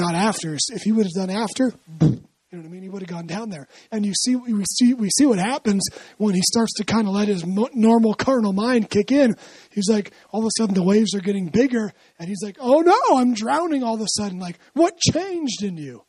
Not 0.00 0.14
after. 0.14 0.54
If 0.54 0.82
he 0.82 0.92
would 0.92 1.06
have 1.06 1.28
done 1.28 1.30
after, 1.30 1.72
you 2.00 2.58
know 2.58 2.58
what 2.58 2.64
I 2.64 2.68
mean? 2.68 2.82
He 2.82 2.88
would 2.88 3.02
have 3.02 3.08
gone 3.08 3.26
down 3.26 3.50
there. 3.50 3.68
And 3.92 4.04
you 4.04 4.14
see, 4.14 4.34
we 4.34 4.64
see, 4.64 4.94
we 4.94 5.10
see 5.10 5.26
what 5.26 5.38
happens 5.38 5.82
when 6.16 6.34
he 6.34 6.40
starts 6.42 6.72
to 6.78 6.84
kind 6.84 7.06
of 7.06 7.14
let 7.14 7.28
his 7.28 7.44
normal 7.46 8.14
carnal 8.14 8.52
mind 8.52 8.90
kick 8.90 9.12
in. 9.12 9.34
He's 9.70 9.88
like, 9.88 10.12
all 10.30 10.40
of 10.40 10.46
a 10.46 10.50
sudden 10.56 10.74
the 10.74 10.82
waves 10.82 11.14
are 11.14 11.20
getting 11.20 11.48
bigger, 11.48 11.92
and 12.18 12.28
he's 12.28 12.42
like, 12.42 12.56
oh 12.58 12.80
no, 12.80 12.98
I'm 13.18 13.34
drowning 13.34 13.82
all 13.82 13.94
of 13.94 14.00
a 14.00 14.06
sudden. 14.08 14.38
Like, 14.38 14.58
what 14.72 14.98
changed 14.98 15.62
in 15.62 15.76
you? 15.76 16.04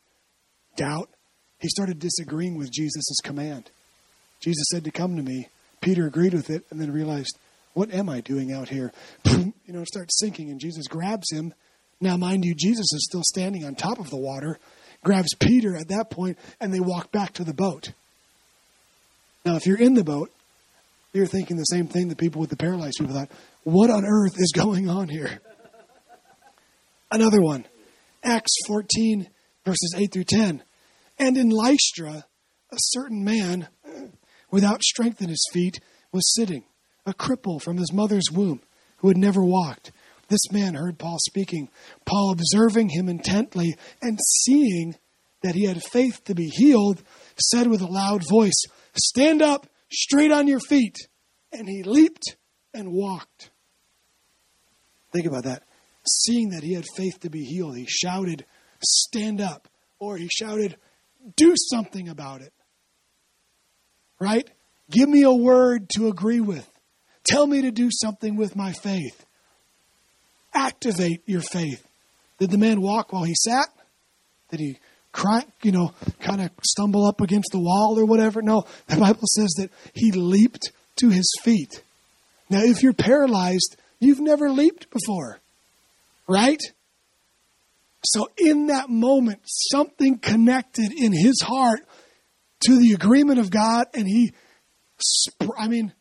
Doubt. 0.76 1.10
He 1.60 1.68
started 1.68 2.00
disagreeing 2.00 2.58
with 2.58 2.72
Jesus' 2.72 3.18
command. 3.24 3.70
Jesus 4.42 4.66
said 4.72 4.84
to 4.86 4.92
come 4.92 5.16
to 5.18 5.22
me. 5.22 5.50
Peter 5.80 6.08
agreed 6.08 6.34
with 6.34 6.50
it 6.50 6.66
and 6.72 6.80
then 6.80 6.92
realized, 6.92 7.38
what 7.74 7.94
am 7.94 8.10
I 8.10 8.22
doing 8.22 8.52
out 8.52 8.70
here? 8.70 8.92
you 9.26 9.54
know, 9.68 9.84
starts 9.84 10.20
sinking, 10.20 10.50
and 10.50 10.60
Jesus 10.60 10.88
grabs 10.88 11.32
him. 11.32 11.54
Now, 12.02 12.18
mind 12.18 12.44
you, 12.44 12.56
Jesus 12.56 12.92
is 12.92 13.08
still 13.08 13.24
standing 13.24 13.64
on 13.64 13.76
top 13.76 14.00
of 14.00 14.10
the 14.10 14.18
water 14.18 14.60
grabs 15.04 15.34
Peter 15.36 15.76
at 15.76 15.90
that 15.90 16.10
point, 16.10 16.38
and 16.60 16.74
they 16.74 16.80
walk 16.80 17.12
back 17.12 17.34
to 17.34 17.44
the 17.44 17.54
boat. 17.54 17.92
Now, 19.46 19.56
if 19.56 19.66
you're 19.66 19.80
in 19.80 19.94
the 19.94 20.04
boat, 20.04 20.32
you're 21.14 21.26
thinking 21.26 21.58
the 21.58 21.64
same 21.64 21.88
thing 21.88 22.08
the 22.08 22.16
people 22.16 22.40
with 22.40 22.50
the 22.50 22.58
paralyzed 22.58 22.98
people 23.00 23.16
thought. 23.16 23.32
What 23.64 23.90
on 23.90 24.06
earth 24.06 24.34
is 24.38 24.52
going 24.56 24.90
on 24.90 25.10
here? 25.10 25.40
Another 27.12 27.42
one, 27.42 27.66
Acts 28.24 28.56
14, 28.68 29.28
verses 29.66 29.96
8 29.98 30.14
through 30.14 30.24
10. 30.26 30.64
And 31.20 31.38
in 31.38 31.50
Lystra, 31.50 32.26
a 32.72 32.78
certain 32.78 33.24
man 33.24 33.68
without 34.50 34.82
strength 34.82 35.22
in 35.22 35.30
his 35.30 35.46
feet 35.52 35.80
was 36.12 36.34
sitting, 36.34 36.64
a 37.06 37.14
cripple 37.14 37.62
from 37.62 37.78
his 37.78 37.92
mother's 37.92 38.32
womb, 38.32 38.62
who 38.98 39.10
had 39.10 39.18
never 39.18 39.44
walked. 39.44 39.92
This 40.32 40.50
man 40.50 40.76
heard 40.76 40.98
Paul 40.98 41.18
speaking. 41.20 41.68
Paul, 42.06 42.32
observing 42.32 42.88
him 42.88 43.10
intently 43.10 43.76
and 44.02 44.18
seeing 44.18 44.96
that 45.44 45.56
he 45.56 45.66
had 45.66 45.84
faith 45.84 46.24
to 46.24 46.34
be 46.34 46.48
healed, 46.48 47.04
said 47.38 47.68
with 47.68 47.82
a 47.82 47.88
loud 47.88 48.22
voice, 48.30 48.64
Stand 48.96 49.42
up, 49.42 49.68
straight 49.92 50.32
on 50.32 50.48
your 50.48 50.62
feet. 50.62 50.96
And 51.52 51.68
he 51.68 51.84
leaped 51.84 52.38
and 52.74 52.94
walked. 52.94 53.52
Think 55.12 55.26
about 55.26 55.44
that. 55.44 55.64
Seeing 56.08 56.52
that 56.52 56.64
he 56.64 56.76
had 56.76 56.86
faith 56.96 57.20
to 57.20 57.30
be 57.30 57.44
healed, 57.44 57.76
he 57.76 57.86
shouted, 57.86 58.46
Stand 58.82 59.42
up. 59.42 59.68
Or 60.00 60.16
he 60.16 60.30
shouted, 60.30 60.78
Do 61.36 61.56
something 61.58 62.08
about 62.08 62.40
it. 62.40 62.54
Right? 64.18 64.50
Give 64.90 65.10
me 65.10 65.24
a 65.24 65.34
word 65.34 65.90
to 65.98 66.08
agree 66.08 66.40
with. 66.40 66.72
Tell 67.26 67.46
me 67.46 67.64
to 67.64 67.72
do 67.72 67.90
something 67.92 68.38
with 68.38 68.56
my 68.56 68.72
faith. 68.72 69.26
Activate 70.54 71.22
your 71.26 71.42
faith. 71.42 71.86
Did 72.40 72.52
the 72.52 72.58
man 72.58 72.82
walk 72.82 73.14
while 73.14 73.24
he 73.24 73.36
sat? 73.36 73.68
Did 74.50 74.60
he 74.60 74.80
cry, 75.12 75.46
you 75.64 75.72
know, 75.72 75.94
kind 76.20 76.42
of 76.42 76.50
stumble 76.64 77.06
up 77.06 77.22
against 77.22 77.50
the 77.52 77.60
wall 77.60 77.98
or 78.00 78.06
whatever? 78.06 78.42
No, 78.42 78.66
the 78.88 78.98
Bible 78.98 79.28
says 79.28 79.54
that 79.58 79.70
he 79.94 80.12
leaped 80.12 80.72
to 80.98 81.10
his 81.10 81.32
feet. 81.44 81.84
Now, 82.50 82.62
if 82.64 82.84
you're 82.84 82.94
paralyzed, 82.94 83.78
you've 84.00 84.20
never 84.20 84.50
leaped 84.50 84.88
before, 84.90 85.40
right? 86.28 86.60
So, 88.04 88.28
in 88.38 88.68
that 88.68 88.90
moment, 88.90 89.42
something 89.46 90.18
connected 90.18 90.92
in 90.92 91.14
his 91.14 91.42
heart 91.42 91.82
to 92.66 92.78
the 92.78 92.94
agreement 92.94 93.40
of 93.40 93.52
God, 93.52 93.86
and 93.94 94.08
he, 94.08 94.34
I 95.58 95.68
mean, 95.68 95.94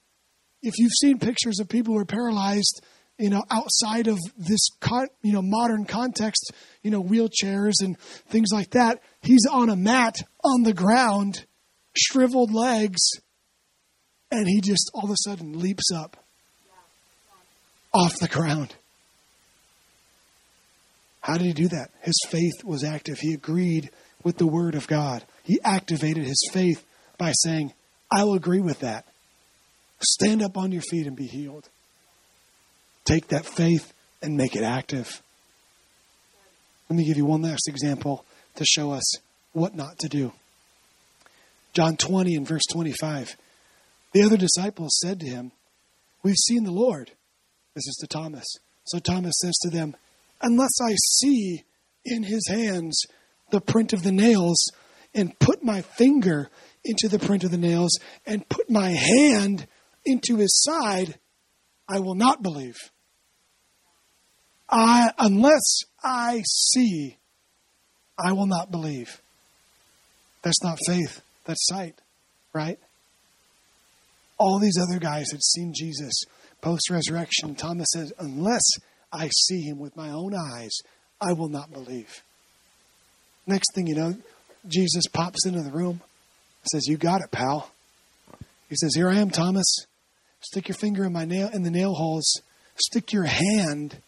if 0.62 0.74
you've 0.78 0.92
seen 0.92 1.18
pictures 1.18 1.58
of 1.60 1.68
people 1.68 1.94
who 1.94 2.00
are 2.00 2.06
paralyzed, 2.06 2.82
you 3.20 3.30
know, 3.30 3.44
outside 3.50 4.06
of 4.06 4.18
this, 4.36 4.68
you 5.22 5.32
know, 5.32 5.42
modern 5.42 5.84
context, 5.84 6.52
you 6.82 6.90
know, 6.90 7.02
wheelchairs 7.02 7.74
and 7.80 7.98
things 8.28 8.48
like 8.52 8.70
that. 8.70 9.00
He's 9.20 9.46
on 9.50 9.68
a 9.68 9.76
mat 9.76 10.16
on 10.42 10.62
the 10.62 10.72
ground, 10.72 11.44
shriveled 11.96 12.52
legs, 12.52 13.00
and 14.30 14.48
he 14.48 14.60
just 14.60 14.90
all 14.94 15.04
of 15.04 15.10
a 15.10 15.16
sudden 15.18 15.58
leaps 15.58 15.90
up 15.94 16.16
off 17.92 18.18
the 18.20 18.28
ground. 18.28 18.74
How 21.20 21.36
did 21.36 21.46
he 21.46 21.52
do 21.52 21.68
that? 21.68 21.90
His 22.00 22.18
faith 22.30 22.64
was 22.64 22.82
active. 22.82 23.18
He 23.18 23.34
agreed 23.34 23.90
with 24.22 24.38
the 24.38 24.46
word 24.46 24.74
of 24.74 24.86
God. 24.86 25.22
He 25.42 25.60
activated 25.62 26.24
his 26.24 26.48
faith 26.52 26.82
by 27.18 27.32
saying, 27.32 27.72
I 28.10 28.24
will 28.24 28.34
agree 28.34 28.60
with 28.60 28.80
that. 28.80 29.04
Stand 30.02 30.42
up 30.42 30.56
on 30.56 30.72
your 30.72 30.82
feet 30.82 31.06
and 31.06 31.16
be 31.16 31.26
healed. 31.26 31.68
Take 33.04 33.28
that 33.28 33.46
faith 33.46 33.92
and 34.22 34.36
make 34.36 34.54
it 34.54 34.62
active. 34.62 35.22
Let 36.88 36.96
me 36.96 37.06
give 37.06 37.16
you 37.16 37.24
one 37.24 37.42
last 37.42 37.68
example 37.68 38.24
to 38.56 38.64
show 38.64 38.92
us 38.92 39.14
what 39.52 39.74
not 39.74 39.98
to 40.00 40.08
do. 40.08 40.32
John 41.72 41.96
20 41.96 42.34
and 42.34 42.46
verse 42.46 42.64
25. 42.72 43.36
The 44.12 44.22
other 44.22 44.36
disciples 44.36 44.98
said 45.00 45.20
to 45.20 45.26
him, 45.26 45.52
We've 46.22 46.36
seen 46.36 46.64
the 46.64 46.72
Lord. 46.72 47.12
This 47.74 47.86
is 47.86 47.96
to 48.00 48.06
Thomas. 48.06 48.46
So 48.84 48.98
Thomas 48.98 49.34
says 49.40 49.54
to 49.62 49.70
them, 49.70 49.96
Unless 50.42 50.80
I 50.82 50.94
see 50.96 51.64
in 52.04 52.24
his 52.24 52.46
hands 52.48 53.00
the 53.50 53.60
print 53.60 53.92
of 53.92 54.02
the 54.02 54.12
nails, 54.12 54.62
and 55.14 55.38
put 55.38 55.62
my 55.62 55.82
finger 55.82 56.50
into 56.84 57.08
the 57.08 57.18
print 57.18 57.44
of 57.44 57.50
the 57.50 57.58
nails, 57.58 57.98
and 58.26 58.48
put 58.48 58.70
my 58.70 58.90
hand 58.90 59.66
into 60.04 60.36
his 60.36 60.60
side, 60.62 61.18
I 61.90 61.98
will 61.98 62.14
not 62.14 62.42
believe. 62.42 62.76
I, 64.68 65.12
unless 65.18 65.80
I 66.04 66.42
see, 66.46 67.16
I 68.16 68.32
will 68.32 68.46
not 68.46 68.70
believe. 68.70 69.20
That's 70.42 70.62
not 70.62 70.78
faith, 70.86 71.20
that's 71.44 71.66
sight, 71.66 71.96
right? 72.54 72.78
All 74.38 74.60
these 74.60 74.78
other 74.80 75.00
guys 75.00 75.26
had 75.32 75.42
seen 75.42 75.74
Jesus 75.74 76.22
post 76.62 76.90
resurrection. 76.90 77.56
Thomas 77.56 77.88
says, 77.92 78.12
Unless 78.18 78.62
I 79.12 79.28
see 79.28 79.62
him 79.62 79.80
with 79.80 79.96
my 79.96 80.10
own 80.10 80.32
eyes, 80.34 80.72
I 81.20 81.32
will 81.32 81.48
not 81.48 81.72
believe. 81.72 82.22
Next 83.46 83.74
thing 83.74 83.88
you 83.88 83.96
know, 83.96 84.14
Jesus 84.68 85.04
pops 85.12 85.44
into 85.44 85.62
the 85.62 85.72
room, 85.72 86.00
says, 86.72 86.86
You 86.86 86.96
got 86.96 87.20
it, 87.20 87.32
pal. 87.32 87.70
He 88.68 88.76
says, 88.76 88.92
Here 88.94 89.10
I 89.10 89.16
am, 89.16 89.30
Thomas. 89.30 89.66
Stick 90.40 90.68
your 90.68 90.76
finger 90.76 91.04
in 91.04 91.12
my 91.12 91.24
nail 91.24 91.50
in 91.52 91.62
the 91.62 91.70
nail 91.70 91.94
holes. 91.94 92.40
Stick 92.76 93.12
your 93.12 93.24
hand. 93.24 93.98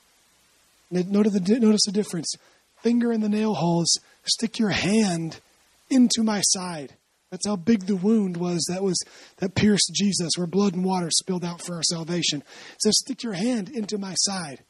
Notice 0.91 1.33
the, 1.33 1.59
notice 1.61 1.83
the 1.87 1.93
difference. 1.93 2.35
Finger 2.83 3.13
in 3.13 3.21
the 3.21 3.29
nail 3.29 3.55
holes. 3.55 3.99
Stick 4.25 4.59
your 4.59 4.71
hand 4.71 5.41
into 5.91 6.23
my 6.23 6.41
side. 6.43 6.95
That's 7.31 7.47
how 7.47 7.57
big 7.57 7.87
the 7.87 7.97
wound 7.97 8.37
was 8.37 8.63
that 8.69 8.83
was 8.83 8.99
that 9.39 9.55
pierced 9.55 9.91
Jesus, 9.95 10.33
where 10.37 10.47
blood 10.47 10.75
and 10.75 10.85
water 10.85 11.09
spilled 11.11 11.45
out 11.45 11.63
for 11.63 11.77
our 11.77 11.83
salvation. 11.83 12.43
Says, 12.83 12.99
stick 12.99 13.23
your 13.23 13.33
hand 13.33 13.71
into 13.71 13.97
my 13.97 14.15
side. 14.15 14.63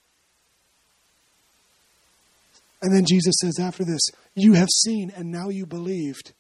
And 2.82 2.94
then 2.94 3.04
Jesus 3.08 3.34
says 3.40 3.58
after 3.60 3.84
this, 3.84 4.02
You 4.34 4.54
have 4.54 4.68
seen 4.68 5.12
and 5.14 5.30
now 5.30 5.48
you 5.48 5.66
believed. 5.66 6.32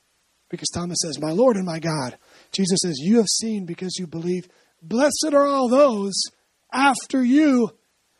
Because 0.48 0.68
Thomas 0.68 0.98
says, 1.02 1.20
My 1.20 1.30
Lord 1.30 1.56
and 1.56 1.64
my 1.64 1.78
God. 1.78 2.18
Jesus 2.52 2.80
says, 2.82 2.96
You 2.98 3.16
have 3.16 3.28
seen 3.28 3.64
because 3.64 3.96
you 3.98 4.06
believe. 4.06 4.48
Blessed 4.82 5.30
are 5.32 5.46
all 5.46 5.68
those 5.68 6.20
after 6.72 7.24
you 7.24 7.70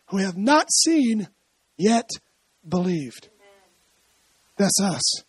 who 0.06 0.18
have 0.18 0.36
not 0.36 0.72
seen 0.72 1.28
yet 1.76 2.08
believed. 2.66 3.28
That's 4.56 4.80
us. 4.80 5.24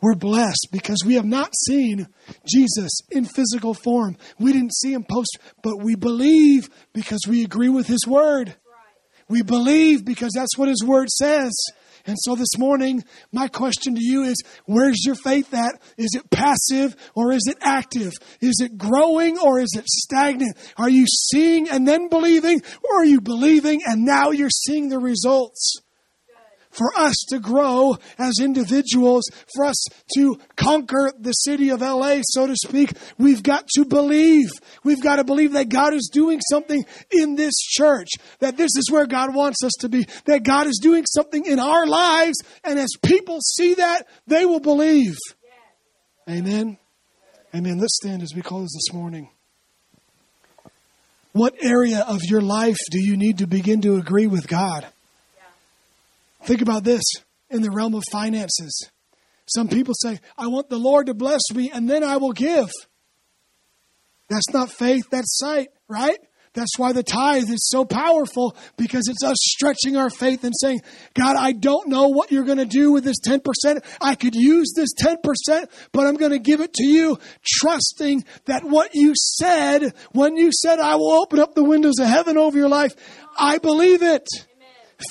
We're 0.00 0.14
blessed 0.14 0.68
because 0.70 0.98
we 1.04 1.14
have 1.14 1.24
not 1.24 1.52
seen 1.66 2.06
Jesus 2.48 3.00
in 3.10 3.24
physical 3.24 3.74
form. 3.74 4.16
We 4.38 4.52
didn't 4.52 4.74
see 4.74 4.92
him 4.92 5.04
post, 5.10 5.38
but 5.62 5.82
we 5.82 5.96
believe 5.96 6.70
because 6.92 7.20
we 7.28 7.42
agree 7.42 7.68
with 7.68 7.88
his 7.88 8.06
word. 8.06 8.54
We 9.28 9.42
believe 9.42 10.04
because 10.04 10.32
that's 10.34 10.56
what 10.56 10.68
his 10.68 10.84
word 10.84 11.08
says. 11.08 11.52
And 12.08 12.16
so 12.18 12.34
this 12.34 12.56
morning, 12.56 13.04
my 13.32 13.48
question 13.48 13.94
to 13.94 14.00
you 14.02 14.22
is 14.22 14.42
where's 14.64 15.04
your 15.04 15.14
faith 15.14 15.52
at? 15.52 15.78
Is 15.98 16.14
it 16.14 16.30
passive 16.30 16.96
or 17.14 17.32
is 17.32 17.42
it 17.46 17.58
active? 17.60 18.12
Is 18.40 18.60
it 18.62 18.78
growing 18.78 19.38
or 19.38 19.60
is 19.60 19.74
it 19.76 19.86
stagnant? 19.86 20.56
Are 20.78 20.88
you 20.88 21.04
seeing 21.06 21.68
and 21.68 21.86
then 21.86 22.08
believing 22.08 22.62
or 22.82 23.02
are 23.02 23.04
you 23.04 23.20
believing 23.20 23.82
and 23.86 24.06
now 24.06 24.30
you're 24.30 24.48
seeing 24.48 24.88
the 24.88 24.98
results? 24.98 25.82
For 26.78 26.96
us 26.96 27.16
to 27.28 27.40
grow 27.40 27.98
as 28.18 28.34
individuals, 28.40 29.24
for 29.54 29.64
us 29.64 29.84
to 30.14 30.38
conquer 30.56 31.12
the 31.18 31.32
city 31.32 31.70
of 31.70 31.80
LA, 31.80 32.20
so 32.22 32.46
to 32.46 32.54
speak, 32.56 32.92
we've 33.18 33.42
got 33.42 33.66
to 33.74 33.84
believe. 33.84 34.48
We've 34.84 35.02
got 35.02 35.16
to 35.16 35.24
believe 35.24 35.52
that 35.52 35.68
God 35.68 35.92
is 35.92 36.08
doing 36.12 36.40
something 36.48 36.84
in 37.10 37.34
this 37.34 37.54
church, 37.54 38.08
that 38.38 38.56
this 38.56 38.70
is 38.76 38.90
where 38.90 39.06
God 39.06 39.34
wants 39.34 39.64
us 39.64 39.72
to 39.80 39.88
be, 39.88 40.06
that 40.26 40.44
God 40.44 40.66
is 40.66 40.78
doing 40.80 41.04
something 41.06 41.44
in 41.44 41.58
our 41.58 41.86
lives, 41.86 42.38
and 42.64 42.78
as 42.78 42.90
people 43.02 43.40
see 43.40 43.74
that, 43.74 44.06
they 44.26 44.46
will 44.46 44.60
believe. 44.60 45.16
Amen. 46.30 46.78
Amen. 47.54 47.78
Let's 47.78 47.96
stand 47.96 48.22
as 48.22 48.34
we 48.34 48.42
close 48.42 48.68
this 48.72 48.94
morning. 48.94 49.30
What 51.32 51.54
area 51.62 52.04
of 52.06 52.20
your 52.24 52.40
life 52.40 52.78
do 52.90 53.00
you 53.00 53.16
need 53.16 53.38
to 53.38 53.46
begin 53.46 53.80
to 53.82 53.96
agree 53.96 54.26
with 54.26 54.46
God? 54.48 54.86
Think 56.44 56.62
about 56.62 56.84
this 56.84 57.02
in 57.50 57.62
the 57.62 57.70
realm 57.70 57.94
of 57.94 58.02
finances. 58.10 58.90
Some 59.46 59.68
people 59.68 59.94
say, 59.96 60.20
I 60.36 60.48
want 60.48 60.68
the 60.68 60.78
Lord 60.78 61.06
to 61.06 61.14
bless 61.14 61.40
me 61.54 61.70
and 61.72 61.88
then 61.88 62.04
I 62.04 62.18
will 62.18 62.32
give. 62.32 62.70
That's 64.28 64.50
not 64.52 64.70
faith, 64.70 65.04
that's 65.10 65.38
sight, 65.38 65.68
right? 65.88 66.18
That's 66.54 66.76
why 66.76 66.92
the 66.92 67.02
tithe 67.02 67.50
is 67.50 67.68
so 67.68 67.84
powerful 67.84 68.56
because 68.76 69.06
it's 69.08 69.22
us 69.22 69.36
stretching 69.40 69.96
our 69.96 70.10
faith 70.10 70.44
and 70.44 70.52
saying, 70.60 70.80
God, 71.14 71.36
I 71.36 71.52
don't 71.52 71.88
know 71.88 72.08
what 72.08 72.32
you're 72.32 72.44
going 72.44 72.58
to 72.58 72.66
do 72.66 72.90
with 72.90 73.04
this 73.04 73.20
10%. 73.20 73.40
I 74.00 74.14
could 74.14 74.34
use 74.34 74.72
this 74.74 74.88
10%, 75.00 75.16
but 75.92 76.06
I'm 76.06 76.16
going 76.16 76.32
to 76.32 76.38
give 76.38 76.60
it 76.60 76.72
to 76.74 76.84
you, 76.84 77.18
trusting 77.46 78.24
that 78.46 78.64
what 78.64 78.94
you 78.94 79.12
said, 79.14 79.94
when 80.12 80.36
you 80.36 80.50
said, 80.52 80.78
I 80.78 80.96
will 80.96 81.12
open 81.12 81.38
up 81.38 81.54
the 81.54 81.64
windows 81.64 81.98
of 82.00 82.06
heaven 82.06 82.36
over 82.36 82.58
your 82.58 82.68
life, 82.68 82.94
I 83.38 83.58
believe 83.58 84.02
it. 84.02 84.26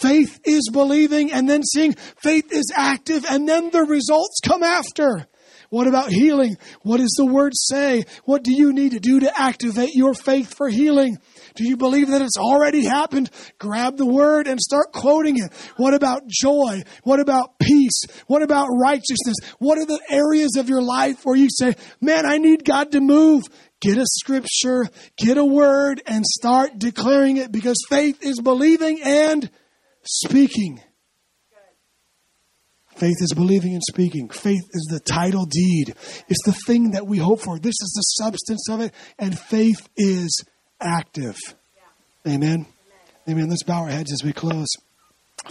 Faith 0.02 0.40
is 0.44 0.70
believing 0.72 1.32
and 1.32 1.50
then 1.50 1.64
seeing 1.64 1.94
faith 1.94 2.52
is 2.52 2.72
active 2.76 3.26
and 3.30 3.48
then 3.48 3.70
the 3.72 3.84
results 3.84 4.40
come 4.44 4.64
after. 4.64 5.28
What 5.70 5.88
about 5.88 6.10
healing? 6.10 6.58
What 6.84 6.98
does 6.98 7.14
the 7.18 7.26
word 7.26 7.52
say? 7.54 8.06
What 8.24 8.44
do 8.44 8.54
you 8.54 8.72
need 8.72 8.92
to 8.92 9.00
do 9.00 9.20
to 9.22 9.40
activate 9.40 9.96
your 9.96 10.14
faith 10.14 10.54
for 10.56 10.70
healing? 10.70 11.18
Do 11.56 11.68
you 11.68 11.76
believe 11.76 12.10
that 12.10 12.22
it's 12.22 12.38
already 12.38 12.86
happened? 12.86 13.30
Grab 13.60 13.98
the 13.98 14.06
word 14.06 14.48
and 14.48 14.62
start 14.62 14.94
quoting 14.94 15.38
it. 15.38 15.52
What 15.76 15.94
about 15.94 16.28
joy? 16.28 16.84
What 17.04 17.20
about 17.20 17.60
peace? 17.60 18.04
What 18.28 18.44
about 18.44 18.68
righteousness? 18.82 19.36
What 19.60 19.78
are 19.78 19.86
the 19.86 20.02
areas 20.10 20.52
of 20.58 20.70
your 20.70 20.82
life 20.82 21.26
where 21.26 21.36
you 21.36 21.50
say, 21.50 21.76
man, 22.00 22.26
I 22.26 22.38
need 22.38 22.64
God 22.64 22.94
to 22.94 23.02
move? 23.02 23.44
Get 23.82 23.98
a 23.98 24.06
scripture, 24.06 24.88
get 25.18 25.38
a 25.38 25.46
word, 25.46 26.02
and 26.08 26.26
start 26.26 26.80
declaring 26.80 27.38
it 27.38 27.52
because 27.52 27.78
faith 27.90 28.24
is 28.24 28.40
believing 28.40 29.02
and 29.04 29.50
speaking. 30.08 30.82
Faith 32.96 33.18
is 33.20 33.34
believing 33.34 33.74
and 33.74 33.84
speaking. 33.88 34.28
Faith 34.30 34.64
is 34.74 34.88
the 34.90 35.00
title 35.00 35.46
deed. 35.46 35.94
It's 36.28 36.44
the 36.46 36.58
thing 36.66 36.92
that 36.92 37.06
we 37.06 37.20
hope 37.20 37.42
for. 37.42 37.60
This 37.60 37.76
is 37.80 37.94
the 37.96 38.24
substance 38.24 38.68
of 38.72 38.82
it. 38.82 38.92
And 39.20 39.38
faith 39.38 39.88
is 39.96 40.44
active. 40.82 41.38
Yeah. 42.26 42.34
Amen. 42.34 42.66
Amen. 42.66 42.66
Amen. 43.30 43.50
Let's 43.50 43.62
bow 43.62 43.84
our 43.84 43.90
heads 43.90 44.12
as 44.12 44.24
we 44.24 44.34
close. 44.34 44.68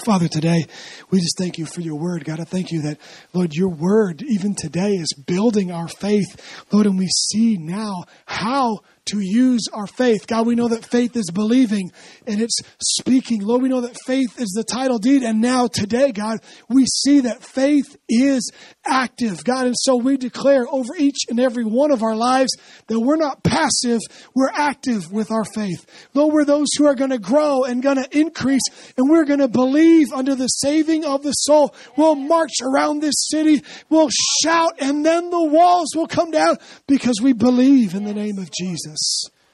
Father, 0.05 0.27
today 0.29 0.67
we 1.11 1.21
just 1.21 1.39
thank 1.39 1.57
you 1.57 1.67
for 1.67 1.81
your 1.81 1.99
word. 1.99 2.25
God, 2.25 2.41
I 2.41 2.45
thank 2.45 2.73
you 2.73 2.83
that, 2.83 2.99
Lord, 3.33 3.55
your 3.55 3.71
word 3.71 4.23
even 4.23 4.55
today 4.55 4.91
is 4.91 5.13
building 5.27 5.71
our 5.71 5.89
faith. 5.89 6.27
Lord, 6.73 6.87
and 6.87 6.99
we 6.99 7.07
see 7.07 7.57
now 7.57 8.05
how 8.27 8.81
to 9.07 9.21
use 9.21 9.63
our 9.73 9.87
faith. 9.87 10.27
God, 10.27 10.47
we 10.47 10.55
know 10.55 10.69
that 10.69 10.85
faith 10.85 11.17
is 11.17 11.31
believing 11.33 11.91
and 12.27 12.41
it's 12.41 12.59
speaking. 12.81 13.43
Lord, 13.43 13.63
we 13.63 13.69
know 13.69 13.81
that 13.83 13.97
faith 14.07 14.41
is 14.41 14.53
the 14.55 14.65
title 14.65 14.99
deed. 14.99 15.23
And 15.23 15.41
now 15.41 15.69
today, 15.69 16.13
God, 16.13 16.39
we 16.69 16.85
see 16.87 17.21
that 17.21 17.43
faith 17.43 17.97
is 18.09 18.51
active, 18.87 19.45
God. 19.45 19.67
And 19.67 19.77
so 19.79 19.97
we 19.97 20.17
declare 20.17 20.67
over 20.69 20.95
each 20.97 21.27
and 21.29 21.41
every 21.41 21.65
one 21.65 21.91
of 21.91 22.03
our 22.03 22.17
lives 22.17 22.53
that 22.89 23.01
we're 23.01 23.17
not 23.17 23.43
passive, 23.43 24.01
we're 24.35 24.51
active 24.53 25.13
with 25.13 25.31
our 25.31 25.45
faith. 25.45 25.87
Lord, 26.15 26.35
we're 26.35 26.45
those 26.45 26.69
who 26.77 26.87
are 26.87 26.95
going 26.95 27.11
to 27.11 27.19
grow 27.19 27.65
and 27.65 27.83
going 27.83 28.03
to 28.03 28.19
increase 28.19 28.63
and 28.97 29.09
we're 29.09 29.25
going 29.25 29.41
to 29.41 29.49
believe 29.49 30.13
under 30.13 30.35
the 30.35 30.49
saving 30.49 31.05
of 31.05 31.23
the 31.23 31.33
soul. 31.33 31.75
We'll 31.97 32.15
march 32.15 32.55
around 32.63 33.01
this 33.01 33.29
city, 33.29 33.63
we'll 33.89 34.11
shout, 34.43 34.75
and 34.79 35.05
then 35.05 35.31
the 35.31 35.45
walls 35.45 35.89
will 35.95 36.07
come 36.07 36.31
down 36.31 36.57
because 36.87 37.21
we 37.23 37.33
believe 37.33 37.95
in 37.95 38.05
the 38.05 38.15
name 38.15 38.39
of 38.39 38.51
Jesus. 38.51 38.96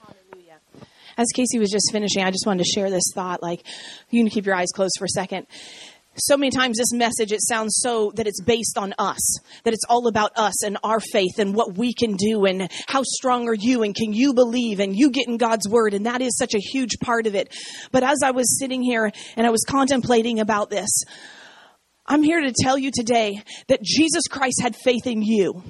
Hallelujah. 0.05 0.61
As 1.17 1.29
Casey 1.35 1.59
was 1.59 1.71
just 1.71 1.91
finishing, 1.93 2.23
I 2.23 2.31
just 2.31 2.47
wanted 2.47 2.65
to 2.65 2.71
share 2.71 2.91
this 2.91 3.13
thought. 3.15 3.43
Like, 3.43 3.65
you 4.11 4.23
can 4.23 4.31
keep 4.31 4.47
your 4.47 4.55
eyes 4.55 4.69
closed 4.75 4.95
for 4.99 5.05
a 5.05 5.09
second. 5.09 5.47
So 6.17 6.37
many 6.37 6.51
times, 6.51 6.77
this 6.77 6.93
message, 6.93 7.33
it 7.33 7.41
sounds 7.41 7.79
so 7.81 8.13
that 8.17 8.27
it's 8.27 8.43
based 8.43 8.77
on 8.77 8.93
us, 8.99 9.39
that 9.65 9.73
it's 9.73 9.85
all 9.89 10.09
about 10.09 10.33
us 10.37 10.63
and 10.63 10.77
our 10.85 11.01
faith 11.01 11.39
and 11.39 11.55
what 11.55 11.79
we 11.79 11.95
can 11.95 12.17
do 12.17 12.45
and 12.45 12.71
how 12.87 13.03
strong 13.03 13.49
are 13.49 13.55
you 13.55 13.83
and 13.83 13.95
can 13.95 14.13
you 14.13 14.35
believe 14.35 14.79
and 14.79 14.95
you 14.95 15.11
get 15.11 15.27
in 15.27 15.39
God's 15.39 15.67
word. 15.67 15.95
And 15.95 16.05
that 16.05 16.21
is 16.21 16.37
such 16.37 16.55
a 16.55 16.59
huge 16.59 16.99
part 17.03 17.27
of 17.27 17.35
it. 17.35 17.49
But 17.93 18.03
as 18.03 18.19
I 18.23 18.33
was 18.33 18.59
sitting 18.59 18.83
here 18.83 19.11
and 19.37 19.47
I 19.47 19.51
was 19.51 19.65
contemplating 19.67 20.39
about 20.39 20.69
this, 20.69 20.91
I'm 22.05 22.23
here 22.23 22.43
to 22.43 22.53
tell 22.63 22.77
you 22.77 22.91
today 22.93 23.43
that 23.69 23.81
Jesus 23.83 24.25
Christ 24.29 24.61
had 24.61 24.77
faith 24.77 25.07
in 25.07 25.23
you. 25.23 25.63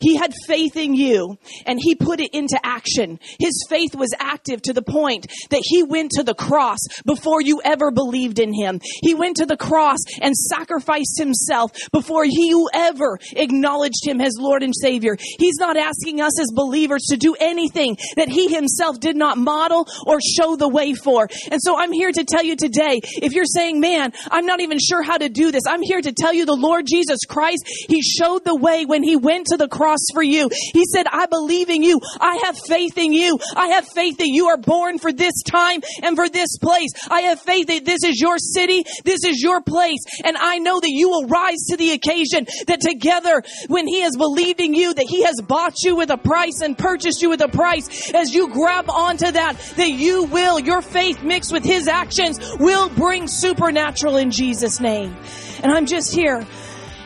He 0.00 0.16
had 0.16 0.32
faith 0.46 0.76
in 0.76 0.94
you 0.94 1.38
and 1.64 1.78
he 1.80 1.94
put 1.94 2.20
it 2.20 2.30
into 2.32 2.58
action. 2.62 3.18
His 3.38 3.64
faith 3.68 3.94
was 3.94 4.10
active 4.18 4.62
to 4.62 4.72
the 4.72 4.82
point 4.82 5.26
that 5.50 5.62
he 5.64 5.82
went 5.82 6.12
to 6.12 6.22
the 6.22 6.34
cross 6.34 6.78
before 7.04 7.40
you 7.40 7.60
ever 7.64 7.90
believed 7.90 8.38
in 8.38 8.52
him. 8.52 8.80
He 9.02 9.14
went 9.14 9.36
to 9.36 9.46
the 9.46 9.56
cross 9.56 9.98
and 10.20 10.34
sacrificed 10.34 11.18
himself 11.18 11.72
before 11.92 12.24
you 12.24 12.68
ever 12.72 13.18
acknowledged 13.32 14.06
him 14.06 14.20
as 14.20 14.34
Lord 14.38 14.62
and 14.62 14.74
Savior. 14.74 15.16
He's 15.38 15.56
not 15.58 15.76
asking 15.76 16.20
us 16.20 16.38
as 16.40 16.48
believers 16.54 17.04
to 17.10 17.16
do 17.16 17.34
anything 17.38 17.96
that 18.16 18.28
he 18.28 18.48
himself 18.48 19.00
did 19.00 19.16
not 19.16 19.38
model 19.38 19.86
or 20.06 20.18
show 20.20 20.56
the 20.56 20.68
way 20.68 20.94
for. 20.94 21.28
And 21.50 21.60
so 21.62 21.78
I'm 21.78 21.92
here 21.92 22.12
to 22.12 22.24
tell 22.24 22.44
you 22.44 22.56
today, 22.56 23.00
if 23.22 23.32
you're 23.32 23.44
saying, 23.44 23.80
man, 23.80 24.12
I'm 24.30 24.46
not 24.46 24.60
even 24.60 24.78
sure 24.78 25.02
how 25.02 25.16
to 25.16 25.28
do 25.28 25.50
this, 25.50 25.64
I'm 25.66 25.82
here 25.82 26.00
to 26.00 26.12
tell 26.12 26.32
you 26.32 26.46
the 26.46 26.54
Lord 26.54 26.86
Jesus 26.86 27.20
Christ, 27.28 27.64
he 27.88 28.02
showed 28.02 28.44
the 28.44 28.56
way 28.56 28.84
when 28.84 29.02
he 29.02 29.16
went 29.16 29.46
to 29.46 29.56
the 29.56 29.65
the 29.66 29.76
cross 29.76 30.00
for 30.12 30.22
you. 30.22 30.48
He 30.72 30.84
said, 30.84 31.06
I 31.10 31.26
believe 31.26 31.70
in 31.70 31.82
you. 31.82 32.00
I 32.20 32.40
have 32.44 32.56
faith 32.58 32.98
in 32.98 33.12
you. 33.12 33.38
I 33.54 33.68
have 33.68 33.86
faith 33.86 34.18
that 34.18 34.28
you 34.28 34.46
are 34.46 34.56
born 34.56 34.98
for 34.98 35.12
this 35.12 35.42
time 35.42 35.82
and 36.02 36.16
for 36.16 36.28
this 36.28 36.58
place. 36.58 36.90
I 37.10 37.22
have 37.22 37.40
faith 37.40 37.66
that 37.66 37.84
this 37.84 38.04
is 38.04 38.20
your 38.20 38.38
city. 38.38 38.84
This 39.04 39.24
is 39.24 39.42
your 39.42 39.60
place. 39.60 40.00
And 40.24 40.36
I 40.36 40.58
know 40.58 40.80
that 40.80 40.90
you 40.90 41.08
will 41.08 41.26
rise 41.26 41.64
to 41.70 41.76
the 41.76 41.92
occasion 41.92 42.46
that 42.66 42.80
together 42.80 43.42
when 43.68 43.86
he 43.86 44.02
has 44.02 44.16
believed 44.16 44.60
in 44.60 44.74
you, 44.74 44.94
that 44.94 45.06
he 45.06 45.24
has 45.24 45.40
bought 45.42 45.82
you 45.82 45.96
with 45.96 46.10
a 46.10 46.18
price 46.18 46.60
and 46.62 46.76
purchased 46.76 47.22
you 47.22 47.30
with 47.30 47.40
a 47.40 47.48
price, 47.48 48.12
as 48.14 48.34
you 48.34 48.48
grab 48.48 48.88
onto 48.88 49.30
that, 49.30 49.58
that 49.76 49.90
you 49.90 50.24
will, 50.24 50.58
your 50.58 50.82
faith 50.82 51.22
mixed 51.22 51.52
with 51.52 51.64
his 51.64 51.88
actions 51.88 52.38
will 52.58 52.88
bring 52.90 53.26
supernatural 53.26 54.16
in 54.16 54.30
Jesus 54.30 54.80
name. 54.80 55.16
And 55.62 55.72
I'm 55.72 55.86
just 55.86 56.14
here 56.14 56.46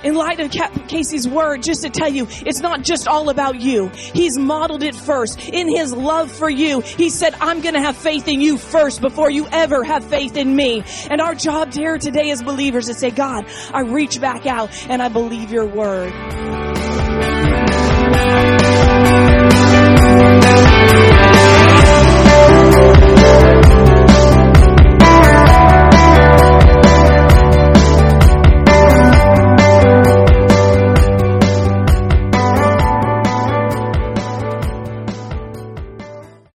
in 0.03 0.15
light 0.15 0.41
of 0.41 0.51
Casey's 0.89 1.29
word, 1.29 1.63
just 1.63 1.83
to 1.83 1.91
tell 1.91 2.09
you, 2.09 2.27
it's 2.31 2.61
not 2.61 2.83
just 2.83 3.09
all 3.09 3.29
about 3.31 3.61
you. 3.61 3.89
He's 3.89 4.39
modeled 4.39 4.83
it 4.83 4.95
first. 4.95 5.39
In 5.49 5.69
his 5.69 5.93
love 5.93 6.31
for 6.31 6.49
you, 6.51 6.81
he 6.81 7.11
said, 7.11 7.35
I'm 7.41 7.61
going 7.61 7.75
to 7.75 7.81
have 7.81 7.97
faith 7.97 8.29
in 8.29 8.41
you 8.41 8.59
first 8.59 9.01
before 9.01 9.31
you 9.31 9.47
ever 9.51 9.85
have 9.85 10.05
faith 10.05 10.37
in 10.37 10.55
me. 10.55 10.83
And 11.11 11.21
our 11.21 11.35
job 11.35 11.73
here 11.73 11.99
today 11.99 12.31
as 12.31 12.43
believers 12.43 12.89
is 12.89 12.97
to 12.97 13.01
say, 13.01 13.11
God, 13.11 13.47
I 13.73 13.81
reach 13.81 14.21
back 14.21 14.47
out 14.47 14.71
and 14.89 15.03
I 15.03 15.09
believe 15.09 15.51
your 15.51 15.67
word. 15.67 16.13